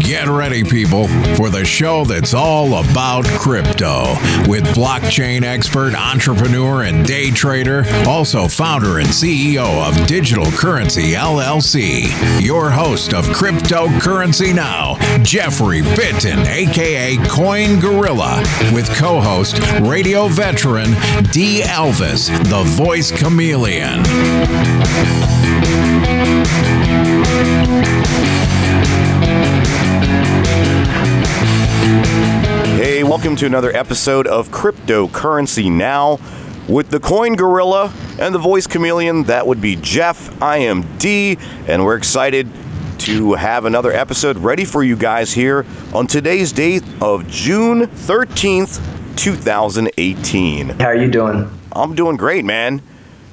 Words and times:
Get 0.00 0.28
ready, 0.28 0.62
people, 0.64 1.08
for 1.36 1.50
the 1.50 1.64
show 1.64 2.04
that's 2.04 2.34
all 2.34 2.82
about 2.82 3.24
crypto 3.24 4.14
with 4.46 4.64
blockchain 4.74 5.42
expert, 5.42 5.94
entrepreneur, 5.94 6.82
and 6.84 7.06
day 7.06 7.30
trader, 7.30 7.84
also 8.06 8.46
founder 8.46 8.98
and 8.98 9.08
CEO 9.08 9.66
of 9.86 10.06
Digital 10.06 10.46
Currency 10.52 11.12
LLC. 11.12 12.06
Your 12.40 12.70
host 12.70 13.12
of 13.12 13.26
Cryptocurrency 13.26 14.54
Now, 14.54 14.96
Jeffrey 15.22 15.82
Bitten, 15.82 16.38
aka 16.40 17.16
Coin 17.26 17.80
Gorilla, 17.80 18.42
with 18.72 18.88
co 18.96 19.20
host, 19.20 19.58
radio 19.80 20.28
veteran 20.28 20.92
D. 21.32 21.62
Elvis, 21.62 22.28
the 22.48 22.62
voice 22.64 23.10
chameleon. 23.10 24.02
Hey, 33.04 33.10
welcome 33.10 33.36
to 33.36 33.44
another 33.44 33.70
episode 33.76 34.26
of 34.26 34.48
Cryptocurrency 34.48 35.70
Now 35.70 36.18
with 36.66 36.88
the 36.88 36.98
Coin 36.98 37.36
Gorilla 37.36 37.92
and 38.18 38.34
the 38.34 38.38
Voice 38.38 38.66
Chameleon. 38.66 39.24
That 39.24 39.46
would 39.46 39.60
be 39.60 39.76
Jeff. 39.76 40.40
I 40.40 40.56
am 40.58 40.96
D, 40.96 41.36
and 41.68 41.84
we're 41.84 41.98
excited 41.98 42.48
to 43.00 43.34
have 43.34 43.66
another 43.66 43.92
episode 43.92 44.38
ready 44.38 44.64
for 44.64 44.82
you 44.82 44.96
guys 44.96 45.34
here 45.34 45.66
on 45.92 46.06
today's 46.06 46.50
date 46.50 46.82
of 47.02 47.28
June 47.28 47.82
13th, 47.82 48.80
2018. 49.16 50.70
How 50.70 50.86
are 50.86 50.96
you 50.96 51.10
doing? 51.10 51.50
I'm 51.72 51.94
doing 51.94 52.16
great, 52.16 52.46
man. 52.46 52.80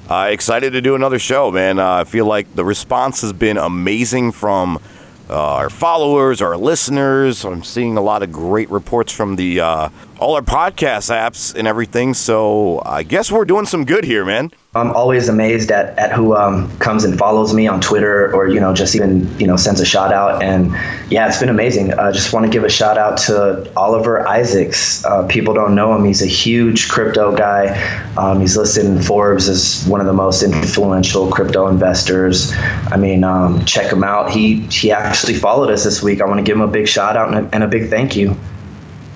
Uh, 0.06 0.28
excited 0.30 0.74
to 0.74 0.82
do 0.82 0.94
another 0.94 1.18
show, 1.18 1.50
man. 1.50 1.78
Uh, 1.78 1.92
I 1.92 2.04
feel 2.04 2.26
like 2.26 2.54
the 2.54 2.64
response 2.64 3.22
has 3.22 3.32
been 3.32 3.56
amazing 3.56 4.32
from 4.32 4.82
uh, 5.30 5.54
our 5.54 5.70
followers, 5.70 6.42
our 6.42 6.56
listeners. 6.56 7.44
I'm 7.44 7.62
seeing 7.62 7.96
a 7.96 8.02
lot 8.02 8.22
of 8.22 8.32
great 8.32 8.70
reports 8.70 9.12
from 9.12 9.36
the 9.36 9.60
uh, 9.60 9.88
all 10.22 10.36
our 10.36 10.42
podcast 10.42 11.10
apps 11.10 11.52
and 11.52 11.66
everything. 11.66 12.14
So 12.14 12.80
I 12.86 13.02
guess 13.02 13.32
we're 13.32 13.44
doing 13.44 13.66
some 13.66 13.84
good 13.84 14.04
here, 14.04 14.24
man. 14.24 14.52
I'm 14.74 14.92
always 14.92 15.28
amazed 15.28 15.70
at, 15.72 15.98
at 15.98 16.12
who 16.12 16.34
um, 16.34 16.74
comes 16.78 17.02
and 17.04 17.18
follows 17.18 17.52
me 17.52 17.66
on 17.66 17.80
Twitter 17.80 18.32
or, 18.34 18.48
you 18.48 18.60
know, 18.60 18.72
just 18.72 18.94
even, 18.94 19.28
you 19.38 19.46
know, 19.46 19.56
sends 19.56 19.80
a 19.80 19.84
shout 19.84 20.14
out. 20.14 20.42
And 20.42 20.70
yeah, 21.10 21.26
it's 21.26 21.40
been 21.40 21.48
amazing. 21.48 21.92
I 21.92 22.04
uh, 22.04 22.12
just 22.12 22.32
want 22.32 22.46
to 22.46 22.52
give 22.52 22.62
a 22.62 22.70
shout 22.70 22.96
out 22.96 23.18
to 23.26 23.70
Oliver 23.76 24.26
Isaacs. 24.26 25.04
Uh, 25.04 25.26
people 25.26 25.52
don't 25.54 25.74
know 25.74 25.94
him. 25.94 26.04
He's 26.04 26.22
a 26.22 26.26
huge 26.26 26.88
crypto 26.88 27.36
guy. 27.36 27.76
Um, 28.16 28.40
he's 28.40 28.56
listed 28.56 28.86
in 28.86 29.02
Forbes 29.02 29.48
as 29.48 29.84
one 29.88 30.00
of 30.00 30.06
the 30.06 30.14
most 30.14 30.42
influential 30.42 31.30
crypto 31.30 31.66
investors. 31.66 32.52
I 32.92 32.96
mean, 32.96 33.24
um, 33.24 33.62
check 33.64 33.92
him 33.92 34.04
out. 34.04 34.30
He, 34.30 34.60
he 34.68 34.92
actually 34.92 35.34
followed 35.34 35.70
us 35.70 35.84
this 35.84 36.00
week. 36.00 36.22
I 36.22 36.26
want 36.26 36.38
to 36.38 36.44
give 36.44 36.56
him 36.56 36.62
a 36.62 36.68
big 36.68 36.86
shout 36.86 37.16
out 37.16 37.34
and 37.34 37.46
a, 37.46 37.54
and 37.54 37.64
a 37.64 37.68
big 37.68 37.90
thank 37.90 38.16
you. 38.16 38.36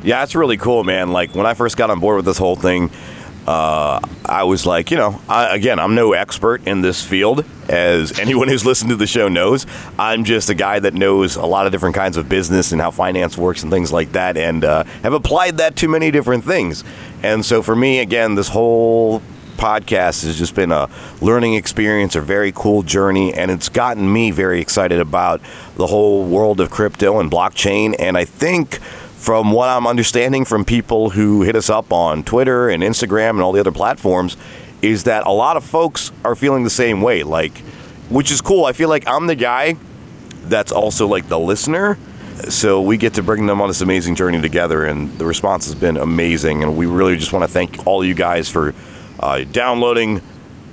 Yeah, 0.06 0.22
it's 0.22 0.36
really 0.36 0.56
cool, 0.56 0.84
man. 0.84 1.10
Like 1.10 1.34
when 1.34 1.46
I 1.46 1.54
first 1.54 1.76
got 1.76 1.90
on 1.90 1.98
board 1.98 2.14
with 2.14 2.26
this 2.26 2.38
whole 2.38 2.54
thing, 2.54 2.92
uh, 3.44 3.98
I 4.24 4.44
was 4.44 4.64
like, 4.64 4.92
you 4.92 4.96
know, 4.96 5.20
I, 5.28 5.52
again, 5.52 5.80
I'm 5.80 5.96
no 5.96 6.12
expert 6.12 6.64
in 6.64 6.80
this 6.80 7.04
field, 7.04 7.44
as 7.68 8.16
anyone 8.20 8.46
who's 8.46 8.64
listened 8.66 8.90
to 8.90 8.96
the 8.96 9.08
show 9.08 9.26
knows. 9.26 9.66
I'm 9.98 10.22
just 10.22 10.48
a 10.48 10.54
guy 10.54 10.78
that 10.78 10.94
knows 10.94 11.34
a 11.34 11.44
lot 11.44 11.66
of 11.66 11.72
different 11.72 11.96
kinds 11.96 12.16
of 12.16 12.28
business 12.28 12.70
and 12.70 12.80
how 12.80 12.92
finance 12.92 13.36
works 13.36 13.64
and 13.64 13.72
things 13.72 13.92
like 13.92 14.12
that, 14.12 14.36
and 14.36 14.64
uh, 14.64 14.84
have 15.02 15.12
applied 15.12 15.56
that 15.56 15.74
to 15.76 15.88
many 15.88 16.12
different 16.12 16.44
things. 16.44 16.84
And 17.24 17.44
so 17.44 17.60
for 17.60 17.74
me, 17.74 17.98
again, 17.98 18.36
this 18.36 18.48
whole 18.48 19.22
podcast 19.56 20.22
has 20.24 20.38
just 20.38 20.54
been 20.54 20.70
a 20.70 20.88
learning 21.20 21.54
experience, 21.54 22.14
a 22.14 22.20
very 22.20 22.52
cool 22.52 22.84
journey, 22.84 23.34
and 23.34 23.50
it's 23.50 23.68
gotten 23.68 24.12
me 24.12 24.30
very 24.30 24.60
excited 24.60 25.00
about 25.00 25.40
the 25.74 25.88
whole 25.88 26.24
world 26.24 26.60
of 26.60 26.70
crypto 26.70 27.18
and 27.18 27.28
blockchain. 27.28 27.96
And 27.98 28.16
I 28.16 28.24
think 28.24 28.78
from 29.16 29.50
what 29.50 29.68
I'm 29.68 29.86
understanding 29.86 30.44
from 30.44 30.64
people 30.64 31.10
who 31.10 31.42
hit 31.42 31.56
us 31.56 31.68
up 31.68 31.92
on 31.92 32.22
Twitter 32.22 32.68
and 32.68 32.82
Instagram 32.82 33.30
and 33.30 33.40
all 33.40 33.52
the 33.52 33.60
other 33.60 33.72
platforms, 33.72 34.36
is 34.82 35.04
that 35.04 35.26
a 35.26 35.32
lot 35.32 35.56
of 35.56 35.64
folks 35.64 36.12
are 36.24 36.36
feeling 36.36 36.62
the 36.62 36.70
same 36.70 37.00
way. 37.00 37.24
Like, 37.24 37.58
which 38.08 38.30
is 38.30 38.40
cool. 38.40 38.66
I 38.66 38.72
feel 38.72 38.88
like 38.88 39.08
I'm 39.08 39.26
the 39.26 39.34
guy 39.34 39.76
that's 40.44 40.70
also 40.70 41.08
like 41.08 41.28
the 41.28 41.38
listener. 41.38 41.98
So 42.48 42.82
we 42.82 42.98
get 42.98 43.14
to 43.14 43.22
bring 43.22 43.46
them 43.46 43.60
on 43.60 43.68
this 43.68 43.80
amazing 43.80 44.14
journey 44.14 44.40
together, 44.40 44.84
and 44.84 45.10
the 45.18 45.24
response 45.24 45.64
has 45.64 45.74
been 45.74 45.96
amazing. 45.96 46.62
And 46.62 46.76
we 46.76 46.86
really 46.86 47.16
just 47.16 47.32
want 47.32 47.42
to 47.42 47.48
thank 47.48 47.86
all 47.86 48.04
you 48.04 48.14
guys 48.14 48.48
for 48.48 48.74
uh, 49.18 49.44
downloading 49.50 50.20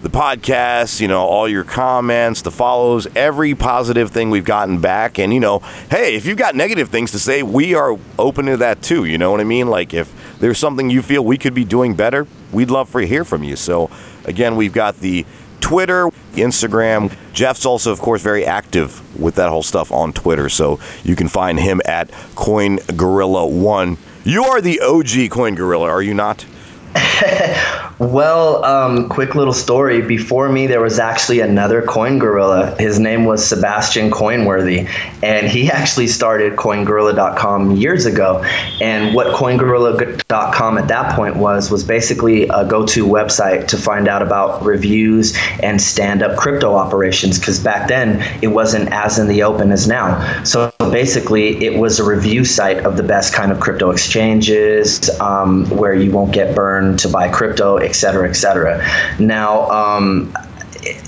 the 0.04 0.10
podcast, 0.10 1.00
you 1.00 1.08
know, 1.08 1.22
all 1.22 1.48
your 1.48 1.64
comments, 1.64 2.42
the 2.42 2.52
follows, 2.52 3.08
every 3.16 3.56
positive 3.56 4.12
thing 4.12 4.30
we've 4.30 4.44
gotten 4.44 4.82
back. 4.82 5.18
And, 5.18 5.34
you 5.34 5.40
know, 5.40 5.60
hey, 5.90 6.16
if 6.16 6.26
you've 6.26 6.38
got 6.38 6.56
negative 6.56 6.90
things 6.90 7.12
to 7.12 7.20
say, 7.20 7.42
we 7.42 7.74
are 7.74 7.98
open 8.20 8.46
to 8.48 8.58
that 8.58 8.82
too. 8.82 9.06
You 9.06 9.18
know 9.18 9.32
what 9.32 9.40
I 9.40 9.46
mean? 9.46 9.68
Like, 9.68 9.94
if 9.94 10.14
there's 10.40 10.58
something 10.60 10.90
you 10.90 11.02
feel 11.02 11.24
we 11.24 11.38
could 11.38 11.54
be 11.54 11.64
doing 11.64 11.96
better, 11.96 12.28
we'd 12.52 12.70
love 12.70 12.92
to 12.92 13.00
hear 13.00 13.24
from 13.24 13.46
you. 13.46 13.56
So, 13.56 13.90
again, 14.26 14.58
we've 14.58 14.74
got 14.74 14.98
the 14.98 15.26
Twitter, 15.62 16.10
Instagram. 16.34 17.16
Jeff's 17.32 17.66
also, 17.66 17.94
of 17.94 18.02
course, 18.02 18.22
very 18.22 18.46
active 18.46 19.18
with 19.18 19.36
that 19.36 19.48
whole 19.48 19.64
stuff 19.64 19.90
on 19.90 20.12
Twitter. 20.12 20.50
So 20.50 20.82
you 21.06 21.16
can 21.16 21.30
find 21.30 21.58
him 21.58 21.80
at 21.86 22.12
Coin 22.36 22.80
Gorilla 22.98 23.48
One. 23.48 23.98
You 24.26 24.44
are 24.44 24.60
the 24.60 24.82
OG 24.82 25.32
Coin 25.32 25.56
Gorilla, 25.56 25.88
are 25.88 26.02
you 26.02 26.14
not? 26.14 26.46
well, 28.00 28.64
um, 28.66 29.10
quick 29.10 29.36
little 29.36 29.54
story. 29.54 30.02
Before 30.02 30.50
me, 30.50 30.68
there 30.68 30.82
was 30.82 31.00
actually 31.00 31.40
another 31.40 31.82
coin 31.82 32.20
gorilla. 32.20 32.76
His 32.80 33.00
name 33.00 33.26
was 33.26 33.46
Sebastian 33.46 34.12
Coinworthy, 34.12 34.88
and 35.24 35.48
he 35.48 35.72
actually 35.72 36.08
started 36.08 36.56
CoinGorilla.com 36.56 37.76
years 37.76 38.06
ago. 38.06 38.44
And 38.82 39.16
what 39.16 39.36
CoinGorilla.com 39.36 40.78
at 40.78 40.88
that 40.88 41.16
point 41.16 41.38
was 41.38 41.72
was 41.72 41.84
basically 41.84 42.48
a 42.50 42.66
go-to 42.66 43.06
website 43.06 43.68
to 43.70 43.78
find 43.78 44.08
out 44.08 44.22
about 44.22 44.64
reviews 44.64 45.36
and 45.62 45.82
stand-up 45.82 46.38
crypto 46.38 46.76
operations. 46.76 47.40
Because 47.40 47.60
back 47.60 47.88
then, 47.88 48.22
it 48.42 48.48
wasn't 48.48 48.92
as 48.92 49.18
in 49.18 49.28
the 49.28 49.44
open 49.44 49.72
as 49.72 49.88
now. 49.88 50.44
So 50.44 50.72
basically, 50.80 51.64
it 51.64 51.80
was 51.80 52.00
a 52.00 52.04
review 52.04 52.46
site 52.46 52.86
of 52.86 52.98
the 52.98 53.04
best 53.04 53.34
kind 53.34 53.52
of 53.52 53.60
crypto 53.60 53.90
exchanges 53.90 55.10
um, 55.20 55.66
where 55.70 55.94
you 55.94 56.12
won't 56.12 56.32
get 56.32 56.56
burned 56.56 56.83
to 56.98 57.10
buy 57.10 57.30
crypto, 57.30 57.78
et 57.78 57.94
cetera, 57.94 58.30
et 58.30 58.34
cetera. 58.34 58.86
Now, 59.20 59.70
um, 59.70 60.36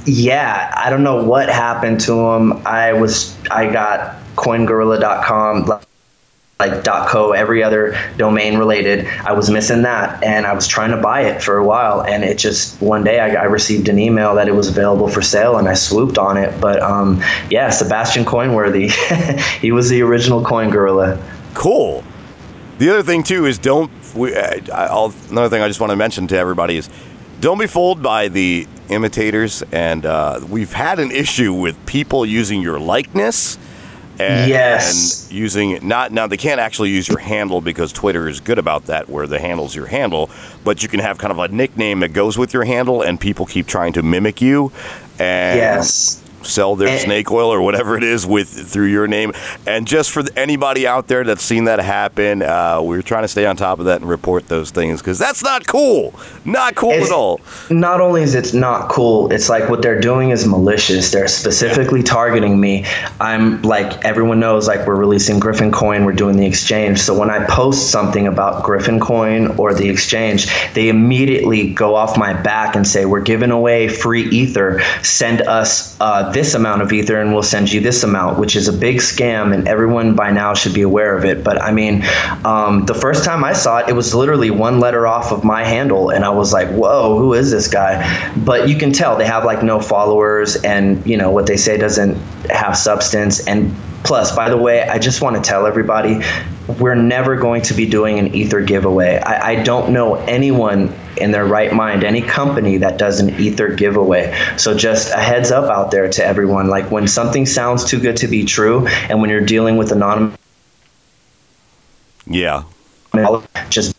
yeah, 0.05 0.71
I 0.75 0.89
don't 0.89 1.03
know 1.03 1.23
what 1.23 1.49
happened 1.49 1.99
to 2.01 2.13
him. 2.13 2.65
I 2.65 2.93
was, 2.93 3.37
I 3.49 3.71
got 3.71 4.15
CoinGorilla.com 4.35 5.81
like 6.57 6.85
.co, 6.85 7.33
every 7.33 7.63
other 7.63 7.97
domain 8.15 8.57
related. 8.57 9.05
I 9.25 9.33
was 9.33 9.49
missing 9.49 9.81
that, 9.81 10.23
and 10.23 10.45
I 10.45 10.53
was 10.53 10.67
trying 10.67 10.91
to 10.91 10.97
buy 10.97 11.23
it 11.23 11.43
for 11.43 11.57
a 11.57 11.65
while, 11.65 12.01
and 12.01 12.23
it 12.23 12.37
just 12.37 12.81
one 12.81 13.03
day 13.03 13.19
I, 13.19 13.41
I 13.41 13.43
received 13.43 13.89
an 13.89 13.99
email 13.99 14.35
that 14.35 14.47
it 14.47 14.55
was 14.55 14.69
available 14.69 15.09
for 15.09 15.21
sale, 15.21 15.57
and 15.57 15.67
I 15.67 15.73
swooped 15.73 16.17
on 16.17 16.37
it. 16.37 16.59
But 16.61 16.81
um, 16.81 17.21
yeah, 17.49 17.69
Sebastian 17.69 18.23
Coinworthy, 18.23 18.89
he 19.59 19.73
was 19.73 19.89
the 19.89 20.01
original 20.01 20.43
Coin 20.43 20.69
Gorilla. 20.69 21.21
Cool. 21.53 22.03
The 22.77 22.89
other 22.89 23.03
thing 23.03 23.23
too 23.23 23.45
is 23.45 23.57
don't. 23.57 23.91
We, 24.13 24.35
uh, 24.35 25.11
another 25.29 25.49
thing 25.49 25.61
I 25.61 25.67
just 25.67 25.79
want 25.79 25.91
to 25.91 25.95
mention 25.95 26.27
to 26.27 26.37
everybody 26.37 26.77
is 26.77 26.89
don't 27.39 27.59
be 27.59 27.67
fooled 27.67 28.01
by 28.01 28.27
the 28.27 28.67
imitators. 28.89 29.63
And 29.71 30.05
uh, 30.05 30.41
we've 30.49 30.73
had 30.73 30.99
an 30.99 31.11
issue 31.11 31.53
with 31.53 31.83
people 31.85 32.25
using 32.25 32.61
your 32.61 32.79
likeness. 32.79 33.57
And, 34.17 34.49
yes. 34.49 35.23
and 35.23 35.37
using 35.37 35.85
not 35.85 36.13
now 36.13 36.25
they 36.25 36.37
can't 36.37 36.61
actually 36.61 36.89
use 36.89 37.05
your 37.05 37.19
handle 37.19 37.59
because 37.59 37.91
Twitter 37.91 38.29
is 38.29 38.39
good 38.39 38.57
about 38.57 38.85
that 38.85 39.09
where 39.09 39.27
the 39.27 39.39
handle's 39.39 39.75
your 39.75 39.87
handle, 39.87 40.29
but 40.63 40.81
you 40.81 40.87
can 40.87 41.01
have 41.01 41.17
kind 41.17 41.31
of 41.31 41.39
a 41.39 41.49
nickname 41.49 41.99
that 41.99 42.13
goes 42.13 42.37
with 42.37 42.53
your 42.53 42.63
handle 42.63 43.01
and 43.01 43.19
people 43.19 43.45
keep 43.45 43.67
trying 43.67 43.91
to 43.91 44.03
mimic 44.03 44.41
you. 44.41 44.71
And 45.19 45.59
yes 45.59 46.24
sell 46.45 46.75
their 46.75 46.89
and, 46.89 47.01
snake 47.01 47.31
oil 47.31 47.49
or 47.49 47.61
whatever 47.61 47.97
it 47.97 48.03
is 48.03 48.25
with 48.25 48.49
through 48.49 48.87
your 48.87 49.07
name. 49.07 49.33
And 49.65 49.87
just 49.87 50.11
for 50.11 50.23
anybody 50.35 50.87
out 50.87 51.07
there 51.07 51.23
that's 51.23 51.43
seen 51.43 51.65
that 51.65 51.79
happen, 51.79 52.41
uh, 52.41 52.81
we're 52.81 53.01
trying 53.01 53.23
to 53.23 53.27
stay 53.27 53.45
on 53.45 53.55
top 53.55 53.79
of 53.79 53.85
that 53.85 54.01
and 54.01 54.09
report 54.09 54.47
those 54.47 54.71
things 54.71 55.01
because 55.01 55.19
that's 55.19 55.43
not 55.43 55.67
cool. 55.67 56.13
Not 56.43 56.75
cool 56.75 56.91
at 56.91 57.11
all. 57.11 57.41
Not 57.69 58.01
only 58.01 58.21
is 58.21 58.35
it 58.35 58.53
not 58.53 58.89
cool, 58.89 59.31
it's 59.31 59.49
like 59.49 59.69
what 59.69 59.81
they're 59.81 59.99
doing 59.99 60.29
is 60.29 60.45
malicious. 60.47 61.11
They're 61.11 61.27
specifically 61.27 61.99
yeah. 61.99 62.05
targeting 62.05 62.59
me. 62.59 62.85
I'm 63.19 63.61
like 63.61 64.03
everyone 64.05 64.39
knows, 64.39 64.67
like 64.67 64.85
we're 64.85 64.95
releasing 64.95 65.39
Griffin 65.39 65.71
Coin, 65.71 66.05
we're 66.05 66.13
doing 66.13 66.37
the 66.37 66.45
exchange. 66.45 66.99
So 66.99 67.17
when 67.17 67.29
I 67.29 67.45
post 67.47 67.91
something 67.91 68.27
about 68.27 68.63
Griffin 68.63 68.99
Coin 68.99 69.47
or 69.57 69.73
the 69.73 69.89
exchange, 69.89 70.47
they 70.73 70.89
immediately 70.89 71.73
go 71.73 71.95
off 71.95 72.17
my 72.17 72.33
back 72.33 72.75
and 72.75 72.87
say 72.87 73.05
we're 73.05 73.21
giving 73.21 73.51
away 73.51 73.87
free 73.87 74.23
ether. 74.29 74.81
Send 75.01 75.41
us 75.41 75.97
uh, 75.99 76.31
this 76.35 76.53
amount 76.53 76.81
of 76.81 76.91
ether 76.91 77.21
and 77.21 77.33
we'll 77.33 77.41
send 77.41 77.71
you 77.71 77.79
this 77.79 78.03
amount, 78.03 78.37
which 78.37 78.57
is 78.57 78.67
a 78.67 78.73
big 78.73 78.97
scam, 78.97 79.53
and 79.53 79.69
everyone 79.69 80.15
by 80.15 80.31
now 80.31 80.53
should 80.53 80.73
be 80.73 80.81
aware 80.81 81.17
of 81.17 81.23
it. 81.23 81.45
But 81.45 81.61
I 81.61 81.71
mean, 81.71 82.03
um, 82.43 82.85
the 82.85 82.93
first 82.93 83.23
time 83.23 83.45
I 83.45 83.53
saw 83.53 83.77
it, 83.77 83.87
it 83.87 83.93
was 83.93 84.13
literally 84.13 84.51
one 84.51 84.81
letter 84.81 85.07
off 85.07 85.31
of 85.31 85.45
my 85.45 85.63
handle, 85.63 86.09
and 86.09 86.25
I 86.25 86.29
was 86.29 86.51
like, 86.51 86.67
whoa, 86.67 87.17
who 87.17 87.33
is 87.33 87.51
this 87.51 87.69
guy? 87.69 88.03
But 88.35 88.67
you 88.67 88.77
can 88.77 88.91
tell 88.91 89.15
they 89.15 89.25
have 89.25 89.45
like 89.45 89.63
no 89.63 89.79
followers, 89.79 90.57
and 90.57 91.03
you 91.07 91.15
know 91.15 91.31
what 91.31 91.47
they 91.47 91.55
say 91.55 91.77
doesn't 91.77 92.17
have 92.49 92.75
substance. 92.75 93.47
And 93.47 93.73
plus, 94.03 94.35
by 94.35 94.49
the 94.49 94.57
way, 94.57 94.83
I 94.83 94.99
just 94.99 95.21
want 95.21 95.37
to 95.37 95.41
tell 95.41 95.65
everybody 95.65 96.19
we're 96.79 96.95
never 96.95 97.37
going 97.37 97.61
to 97.61 97.73
be 97.73 97.85
doing 97.85 98.19
an 98.19 98.35
ether 98.35 98.61
giveaway. 98.61 99.19
I, 99.19 99.51
I, 99.51 99.63
don't 99.63 99.93
know 99.93 100.15
anyone 100.15 100.93
in 101.17 101.31
their 101.31 101.45
right 101.45 101.73
mind, 101.73 102.03
any 102.03 102.21
company 102.21 102.77
that 102.77 102.97
does 102.97 103.19
an 103.19 103.29
ether 103.39 103.73
giveaway. 103.73 104.35
So 104.57 104.75
just 104.75 105.13
a 105.13 105.17
heads 105.17 105.51
up 105.51 105.69
out 105.69 105.91
there 105.91 106.09
to 106.09 106.25
everyone. 106.25 106.67
Like 106.67 106.91
when 106.91 107.07
something 107.07 107.45
sounds 107.45 107.85
too 107.85 107.99
good 107.99 108.17
to 108.17 108.27
be 108.27 108.45
true, 108.45 108.87
and 108.87 109.21
when 109.21 109.29
you're 109.29 109.45
dealing 109.45 109.77
with 109.77 109.91
anonymous, 109.91 110.37
yeah, 112.27 112.63
just 113.69 113.95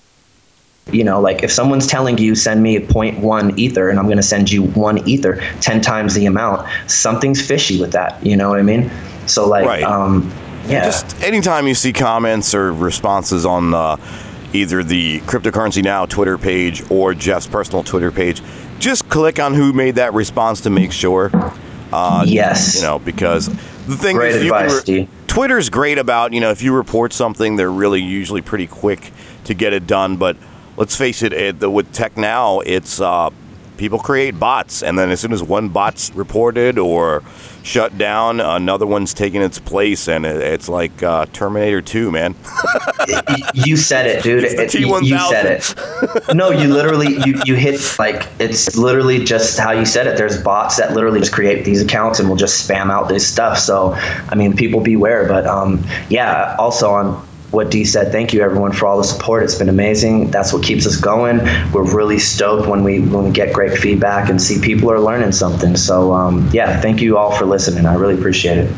you 0.92 1.02
know, 1.02 1.20
like 1.20 1.42
if 1.42 1.50
someone's 1.50 1.86
telling 1.86 2.16
you 2.18 2.34
send 2.34 2.62
me 2.62 2.78
0.1 2.78 3.58
ether 3.58 3.90
and 3.90 3.98
I'm 3.98 4.04
going 4.06 4.18
to 4.18 4.22
send 4.22 4.50
you 4.50 4.64
one 4.68 5.06
ether 5.08 5.42
10 5.60 5.80
times 5.80 6.14
the 6.14 6.26
amount, 6.26 6.68
something's 6.88 7.44
fishy 7.44 7.80
with 7.80 7.92
that. 7.92 8.24
You 8.24 8.36
know 8.36 8.50
what 8.50 8.60
I 8.60 8.62
mean? 8.62 8.90
So 9.26 9.48
like, 9.48 9.66
right. 9.66 9.82
um, 9.82 10.32
yeah. 10.68 10.84
Just 10.84 11.20
anytime 11.22 11.66
you 11.66 11.74
see 11.74 11.92
comments 11.92 12.54
or 12.54 12.72
responses 12.72 13.44
on 13.44 13.74
uh, 13.74 13.96
either 14.52 14.82
the 14.82 15.20
Cryptocurrency 15.20 15.82
Now 15.82 16.06
Twitter 16.06 16.38
page 16.38 16.82
or 16.90 17.14
Jeff's 17.14 17.46
personal 17.46 17.82
Twitter 17.82 18.10
page, 18.10 18.42
just 18.78 19.08
click 19.08 19.38
on 19.38 19.54
who 19.54 19.72
made 19.72 19.96
that 19.96 20.14
response 20.14 20.60
to 20.62 20.70
make 20.70 20.92
sure. 20.92 21.30
Uh, 21.92 22.24
yes. 22.26 22.76
You 22.76 22.82
know, 22.82 22.98
because 22.98 23.48
the 23.86 23.96
thing 23.96 24.16
great 24.16 24.34
is, 24.34 24.42
advice, 24.42 24.88
re- 24.88 25.08
Twitter's 25.26 25.70
great 25.70 25.98
about, 25.98 26.32
you 26.32 26.40
know, 26.40 26.50
if 26.50 26.62
you 26.62 26.74
report 26.74 27.12
something, 27.12 27.56
they're 27.56 27.70
really 27.70 28.02
usually 28.02 28.42
pretty 28.42 28.66
quick 28.66 29.12
to 29.44 29.54
get 29.54 29.72
it 29.72 29.86
done. 29.86 30.16
But 30.16 30.36
let's 30.76 30.96
face 30.96 31.22
it, 31.22 31.32
it 31.32 31.70
with 31.70 31.92
tech 31.92 32.16
now, 32.16 32.60
it's 32.60 33.00
uh, 33.00 33.30
people 33.76 33.98
create 33.98 34.38
bots, 34.38 34.82
and 34.82 34.98
then 34.98 35.10
as 35.10 35.20
soon 35.20 35.32
as 35.32 35.42
one 35.42 35.68
bot's 35.68 36.10
reported 36.14 36.78
or 36.78 37.22
shut 37.66 37.98
down, 37.98 38.40
another 38.40 38.86
one's 38.86 39.12
taking 39.12 39.42
its 39.42 39.58
place, 39.58 40.08
and 40.08 40.24
it's 40.24 40.68
like 40.68 41.02
uh, 41.02 41.26
Terminator 41.32 41.82
2, 41.82 42.12
man. 42.12 42.34
you 43.54 43.76
said 43.76 44.06
it, 44.06 44.22
dude. 44.22 44.44
It's 44.44 44.74
it, 44.74 44.80
you, 44.80 44.98
you 45.02 45.18
said 45.18 45.46
it. 45.46 46.34
no, 46.34 46.50
you 46.50 46.72
literally 46.72 47.14
you, 47.26 47.40
you 47.44 47.54
hit 47.56 47.80
like 47.98 48.28
it's 48.38 48.76
literally 48.76 49.24
just 49.24 49.58
how 49.58 49.72
you 49.72 49.84
said 49.84 50.06
it. 50.06 50.16
There's 50.16 50.40
bots 50.42 50.76
that 50.76 50.92
literally 50.92 51.20
just 51.20 51.32
create 51.32 51.64
these 51.64 51.82
accounts 51.82 52.20
and 52.20 52.28
will 52.28 52.36
just 52.36 52.66
spam 52.66 52.90
out 52.90 53.08
this 53.08 53.26
stuff. 53.26 53.58
So, 53.58 53.92
I 53.94 54.34
mean, 54.36 54.56
people 54.56 54.80
beware. 54.80 55.26
But 55.26 55.46
um, 55.46 55.84
yeah, 56.08 56.54
also 56.58 56.90
on 56.90 57.26
what 57.50 57.70
D 57.70 57.84
said. 57.84 58.12
Thank 58.12 58.32
you 58.32 58.42
everyone 58.42 58.72
for 58.72 58.86
all 58.86 58.98
the 58.98 59.04
support. 59.04 59.44
It's 59.44 59.54
been 59.54 59.68
amazing. 59.68 60.30
That's 60.30 60.52
what 60.52 60.62
keeps 60.62 60.86
us 60.86 60.96
going. 60.96 61.38
We're 61.72 61.94
really 61.94 62.18
stoked 62.18 62.68
when 62.68 62.82
we 62.84 63.00
when 63.00 63.24
we 63.24 63.30
get 63.30 63.52
great 63.52 63.78
feedback 63.78 64.28
and 64.28 64.40
see 64.40 64.60
people 64.60 64.90
are 64.90 65.00
learning 65.00 65.32
something. 65.32 65.76
So 65.76 66.12
um, 66.12 66.48
yeah, 66.52 66.80
thank 66.80 67.00
you 67.00 67.16
all 67.16 67.30
for 67.32 67.46
listening. 67.46 67.86
I 67.86 67.94
really 67.94 68.14
appreciate 68.14 68.58
it. 68.58 68.74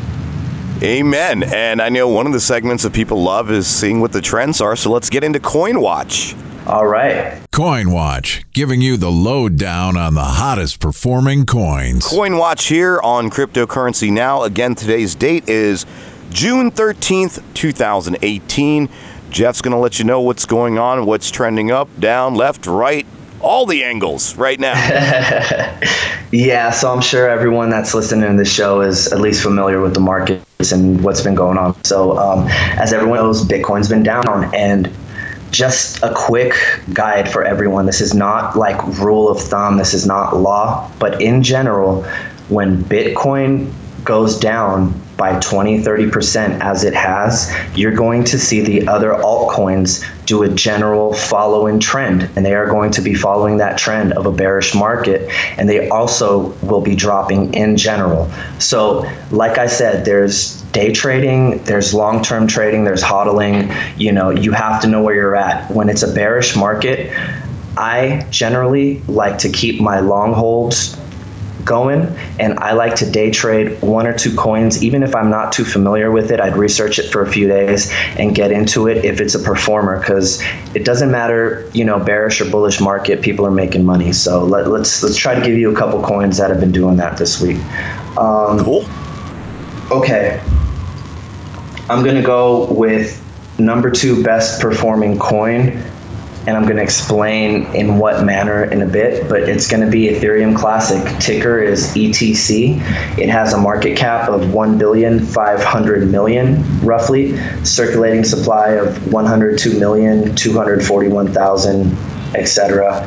Amen. 0.82 1.42
And 1.42 1.82
I 1.82 1.88
know 1.88 2.08
one 2.08 2.26
of 2.26 2.32
the 2.32 2.40
segments 2.40 2.84
that 2.84 2.92
people 2.92 3.20
love 3.20 3.50
is 3.50 3.66
seeing 3.66 4.00
what 4.00 4.12
the 4.12 4.20
trends 4.20 4.60
are. 4.60 4.76
So 4.76 4.92
let's 4.92 5.10
get 5.10 5.24
into 5.24 5.40
Coin 5.40 5.80
Watch. 5.80 6.36
All 6.68 6.86
right. 6.86 7.40
Coin 7.50 7.90
Watch, 7.90 8.44
giving 8.52 8.80
you 8.80 8.96
the 8.96 9.10
lowdown 9.10 9.96
on 9.96 10.14
the 10.14 10.22
hottest 10.22 10.80
performing 10.80 11.46
coins. 11.46 12.06
Coin 12.06 12.36
Watch 12.36 12.66
here 12.66 13.00
on 13.02 13.30
Cryptocurrency 13.30 14.12
Now. 14.12 14.42
Again, 14.42 14.74
today's 14.74 15.14
date 15.14 15.48
is 15.48 15.86
June 16.30 16.70
13th, 16.70 17.42
2018. 17.54 18.88
Jeff's 19.30 19.62
going 19.62 19.72
to 19.72 19.78
let 19.78 19.98
you 19.98 20.04
know 20.04 20.20
what's 20.20 20.46
going 20.46 20.78
on, 20.78 21.06
what's 21.06 21.30
trending 21.30 21.70
up, 21.70 21.88
down, 21.98 22.34
left, 22.34 22.66
right, 22.66 23.06
all 23.40 23.66
the 23.66 23.84
angles 23.84 24.36
right 24.36 24.58
now. 24.58 24.72
yeah, 26.32 26.70
so 26.70 26.92
I'm 26.92 27.00
sure 27.00 27.28
everyone 27.28 27.70
that's 27.70 27.94
listening 27.94 28.30
to 28.30 28.36
the 28.36 28.44
show 28.44 28.80
is 28.80 29.12
at 29.12 29.20
least 29.20 29.42
familiar 29.42 29.80
with 29.80 29.94
the 29.94 30.00
markets 30.00 30.72
and 30.72 31.02
what's 31.02 31.20
been 31.20 31.34
going 31.34 31.58
on. 31.58 31.82
So, 31.84 32.18
um, 32.18 32.46
as 32.48 32.92
everyone 32.92 33.18
knows, 33.18 33.44
Bitcoin's 33.44 33.88
been 33.88 34.02
down, 34.02 34.54
and 34.54 34.90
just 35.50 36.02
a 36.02 36.12
quick 36.14 36.54
guide 36.92 37.30
for 37.30 37.44
everyone. 37.44 37.86
This 37.86 38.00
is 38.00 38.14
not 38.14 38.56
like 38.56 38.82
rule 38.98 39.28
of 39.30 39.40
thumb, 39.40 39.78
this 39.78 39.94
is 39.94 40.06
not 40.06 40.36
law, 40.36 40.90
but 40.98 41.20
in 41.22 41.42
general, 41.42 42.02
when 42.48 42.82
Bitcoin 42.84 43.72
goes 44.04 44.38
down, 44.38 45.00
by 45.18 45.38
20, 45.40 45.82
30% 45.82 46.60
as 46.60 46.84
it 46.84 46.94
has, 46.94 47.52
you're 47.74 47.92
going 47.92 48.22
to 48.22 48.38
see 48.38 48.60
the 48.60 48.86
other 48.86 49.10
altcoins 49.10 50.06
do 50.26 50.44
a 50.44 50.48
general 50.48 51.12
following 51.12 51.80
trend. 51.80 52.30
And 52.36 52.46
they 52.46 52.54
are 52.54 52.68
going 52.68 52.92
to 52.92 53.02
be 53.02 53.14
following 53.14 53.56
that 53.56 53.76
trend 53.76 54.12
of 54.12 54.26
a 54.26 54.32
bearish 54.32 54.76
market. 54.76 55.28
And 55.58 55.68
they 55.68 55.88
also 55.88 56.52
will 56.62 56.80
be 56.80 56.94
dropping 56.94 57.52
in 57.52 57.76
general. 57.76 58.30
So, 58.60 59.10
like 59.32 59.58
I 59.58 59.66
said, 59.66 60.04
there's 60.04 60.62
day 60.70 60.92
trading, 60.92 61.64
there's 61.64 61.92
long 61.92 62.22
term 62.22 62.46
trading, 62.46 62.84
there's 62.84 63.02
hodling. 63.02 63.74
You 63.98 64.12
know, 64.12 64.30
you 64.30 64.52
have 64.52 64.80
to 64.82 64.86
know 64.86 65.02
where 65.02 65.16
you're 65.16 65.36
at. 65.36 65.68
When 65.68 65.88
it's 65.88 66.04
a 66.04 66.14
bearish 66.14 66.54
market, 66.54 67.12
I 67.76 68.24
generally 68.30 69.00
like 69.08 69.38
to 69.38 69.48
keep 69.48 69.80
my 69.80 69.98
long 69.98 70.32
holds 70.32 70.96
going 71.68 72.00
and 72.40 72.58
I 72.58 72.72
like 72.72 72.96
to 72.96 73.10
day 73.10 73.30
trade 73.30 73.80
one 73.82 74.06
or 74.06 74.16
two 74.16 74.34
coins. 74.34 74.82
Even 74.82 75.02
if 75.02 75.14
I'm 75.14 75.30
not 75.30 75.52
too 75.52 75.64
familiar 75.64 76.10
with 76.10 76.32
it 76.32 76.40
I'd 76.40 76.56
research 76.56 76.98
it 76.98 77.10
for 77.12 77.22
a 77.22 77.30
few 77.30 77.46
days 77.46 77.92
and 78.18 78.34
get 78.34 78.50
into 78.50 78.88
it 78.88 79.04
if 79.04 79.20
it's 79.20 79.34
a 79.36 79.38
performer 79.38 80.00
because 80.00 80.42
it 80.74 80.84
doesn't 80.84 81.10
matter 81.10 81.70
you 81.74 81.84
know 81.84 81.98
bearish 81.98 82.40
or 82.40 82.50
bullish 82.50 82.80
market 82.80 83.22
people 83.22 83.46
are 83.46 83.52
making 83.52 83.84
money. 83.84 84.12
So 84.12 84.44
let, 84.44 84.62
us 84.62 84.68
let's, 84.68 85.02
let's 85.02 85.16
try 85.16 85.34
to 85.34 85.44
give 85.46 85.56
you 85.56 85.70
a 85.70 85.76
couple 85.76 86.02
coins 86.02 86.38
that 86.38 86.50
have 86.50 86.60
been 86.60 86.72
doing 86.72 86.96
that 86.96 87.16
this 87.18 87.40
week. 87.40 87.58
Um, 88.16 88.58
cool. 88.64 88.86
okay. 89.92 90.42
I'm 91.90 92.04
gonna 92.04 92.22
go 92.22 92.72
with 92.72 93.24
number 93.58 93.90
two 93.90 94.22
best 94.22 94.60
performing 94.60 95.18
coin 95.18 95.82
and 96.48 96.56
I'm 96.56 96.62
going 96.62 96.76
to 96.76 96.82
explain 96.82 97.66
in 97.74 97.98
what 97.98 98.24
manner 98.24 98.64
in 98.64 98.80
a 98.80 98.86
bit, 98.86 99.28
but 99.28 99.42
it's 99.42 99.68
going 99.68 99.84
to 99.84 99.90
be 99.90 100.06
Ethereum 100.06 100.56
Classic. 100.56 101.20
Ticker 101.20 101.58
is 101.58 101.88
ETC. 101.88 102.76
It 103.18 103.28
has 103.28 103.52
a 103.52 103.58
market 103.58 103.98
cap 103.98 104.30
of 104.30 104.54
1 104.54 104.78
billion 104.78 105.20
500 105.20 106.10
million 106.10 106.64
roughly, 106.80 107.36
circulating 107.66 108.24
supply 108.24 108.70
of 108.70 109.12
102 109.12 109.78
million 109.78 110.34
241,000, 110.34 111.94
etc. 112.34 113.02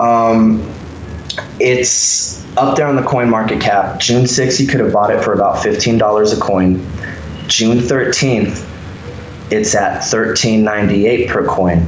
Um, 0.00 0.66
it's 1.60 2.42
up 2.56 2.78
there 2.78 2.86
on 2.86 2.96
the 2.96 3.02
coin 3.02 3.28
market 3.28 3.60
cap. 3.60 4.00
June 4.00 4.24
6th, 4.24 4.58
you 4.58 4.66
could 4.66 4.80
have 4.80 4.90
bought 4.90 5.10
it 5.10 5.22
for 5.22 5.34
about 5.34 5.56
$15 5.56 6.34
a 6.34 6.40
coin. 6.40 6.76
June 7.46 7.76
13th, 7.76 8.66
it's 9.52 9.74
at 9.74 10.00
13.98 10.00 11.28
per 11.28 11.46
coin 11.46 11.86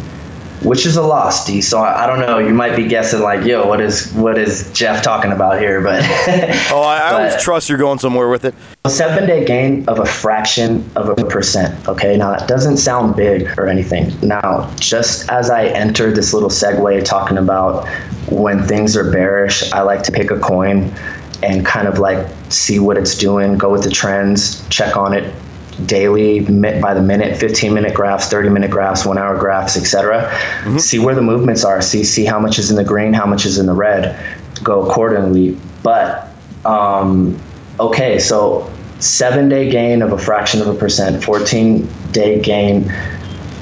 which 0.64 0.86
is 0.86 0.96
a 0.96 1.02
loss, 1.02 1.46
D. 1.46 1.60
So 1.60 1.80
I, 1.80 2.04
I, 2.04 2.06
don't 2.06 2.20
know. 2.20 2.38
You 2.38 2.54
might 2.54 2.76
be 2.76 2.86
guessing 2.86 3.20
like, 3.20 3.44
yo, 3.44 3.66
what 3.66 3.80
is 3.80 4.12
what 4.12 4.38
is 4.38 4.70
Jeff 4.72 5.02
talking 5.02 5.32
about 5.32 5.60
here? 5.60 5.80
But 5.80 6.02
oh, 6.70 6.82
I, 6.82 6.98
I 6.98 7.12
always 7.12 7.42
trust 7.42 7.68
you're 7.68 7.78
going 7.78 7.98
somewhere 7.98 8.28
with 8.28 8.44
it. 8.44 8.54
A 8.84 8.90
seven 8.90 9.26
day 9.26 9.44
gain 9.44 9.88
of 9.88 9.98
a 9.98 10.06
fraction 10.06 10.88
of 10.96 11.08
a 11.08 11.24
percent. 11.24 11.88
Okay, 11.88 12.16
now 12.16 12.30
that 12.36 12.48
doesn't 12.48 12.76
sound 12.76 13.16
big 13.16 13.58
or 13.58 13.66
anything. 13.66 14.12
Now, 14.20 14.72
just 14.76 15.30
as 15.30 15.50
I 15.50 15.66
entered 15.66 16.14
this 16.16 16.32
little 16.32 16.50
segue 16.50 17.04
talking 17.04 17.38
about 17.38 17.88
when 18.28 18.62
things 18.66 18.96
are 18.96 19.10
bearish, 19.10 19.72
I 19.72 19.82
like 19.82 20.02
to 20.04 20.12
pick 20.12 20.30
a 20.30 20.38
coin 20.38 20.92
and 21.42 21.66
kind 21.66 21.88
of 21.88 21.98
like 21.98 22.26
see 22.50 22.78
what 22.78 22.96
it's 22.96 23.16
doing, 23.16 23.58
go 23.58 23.70
with 23.70 23.82
the 23.82 23.90
trends, 23.90 24.66
check 24.68 24.96
on 24.96 25.12
it 25.12 25.34
daily 25.86 26.40
by 26.40 26.94
the 26.94 27.02
minute 27.02 27.36
15 27.36 27.72
minute 27.74 27.94
graphs 27.94 28.28
30 28.28 28.48
minute 28.48 28.70
graphs 28.70 29.04
one 29.04 29.18
hour 29.18 29.38
graphs 29.38 29.76
etc 29.76 30.28
mm-hmm. 30.30 30.78
see 30.78 30.98
where 30.98 31.14
the 31.14 31.22
movements 31.22 31.64
are 31.64 31.80
see 31.80 32.04
see 32.04 32.24
how 32.24 32.38
much 32.38 32.58
is 32.58 32.70
in 32.70 32.76
the 32.76 32.84
green 32.84 33.12
how 33.12 33.26
much 33.26 33.46
is 33.46 33.58
in 33.58 33.66
the 33.66 33.72
red 33.72 34.18
go 34.62 34.88
accordingly 34.88 35.56
but 35.82 36.28
um, 36.64 37.38
okay 37.80 38.18
so 38.18 38.70
seven 39.00 39.48
day 39.48 39.68
gain 39.70 40.02
of 40.02 40.12
a 40.12 40.18
fraction 40.18 40.60
of 40.60 40.68
a 40.68 40.74
percent 40.74 41.22
14 41.24 41.88
day 42.12 42.40
gain 42.40 42.92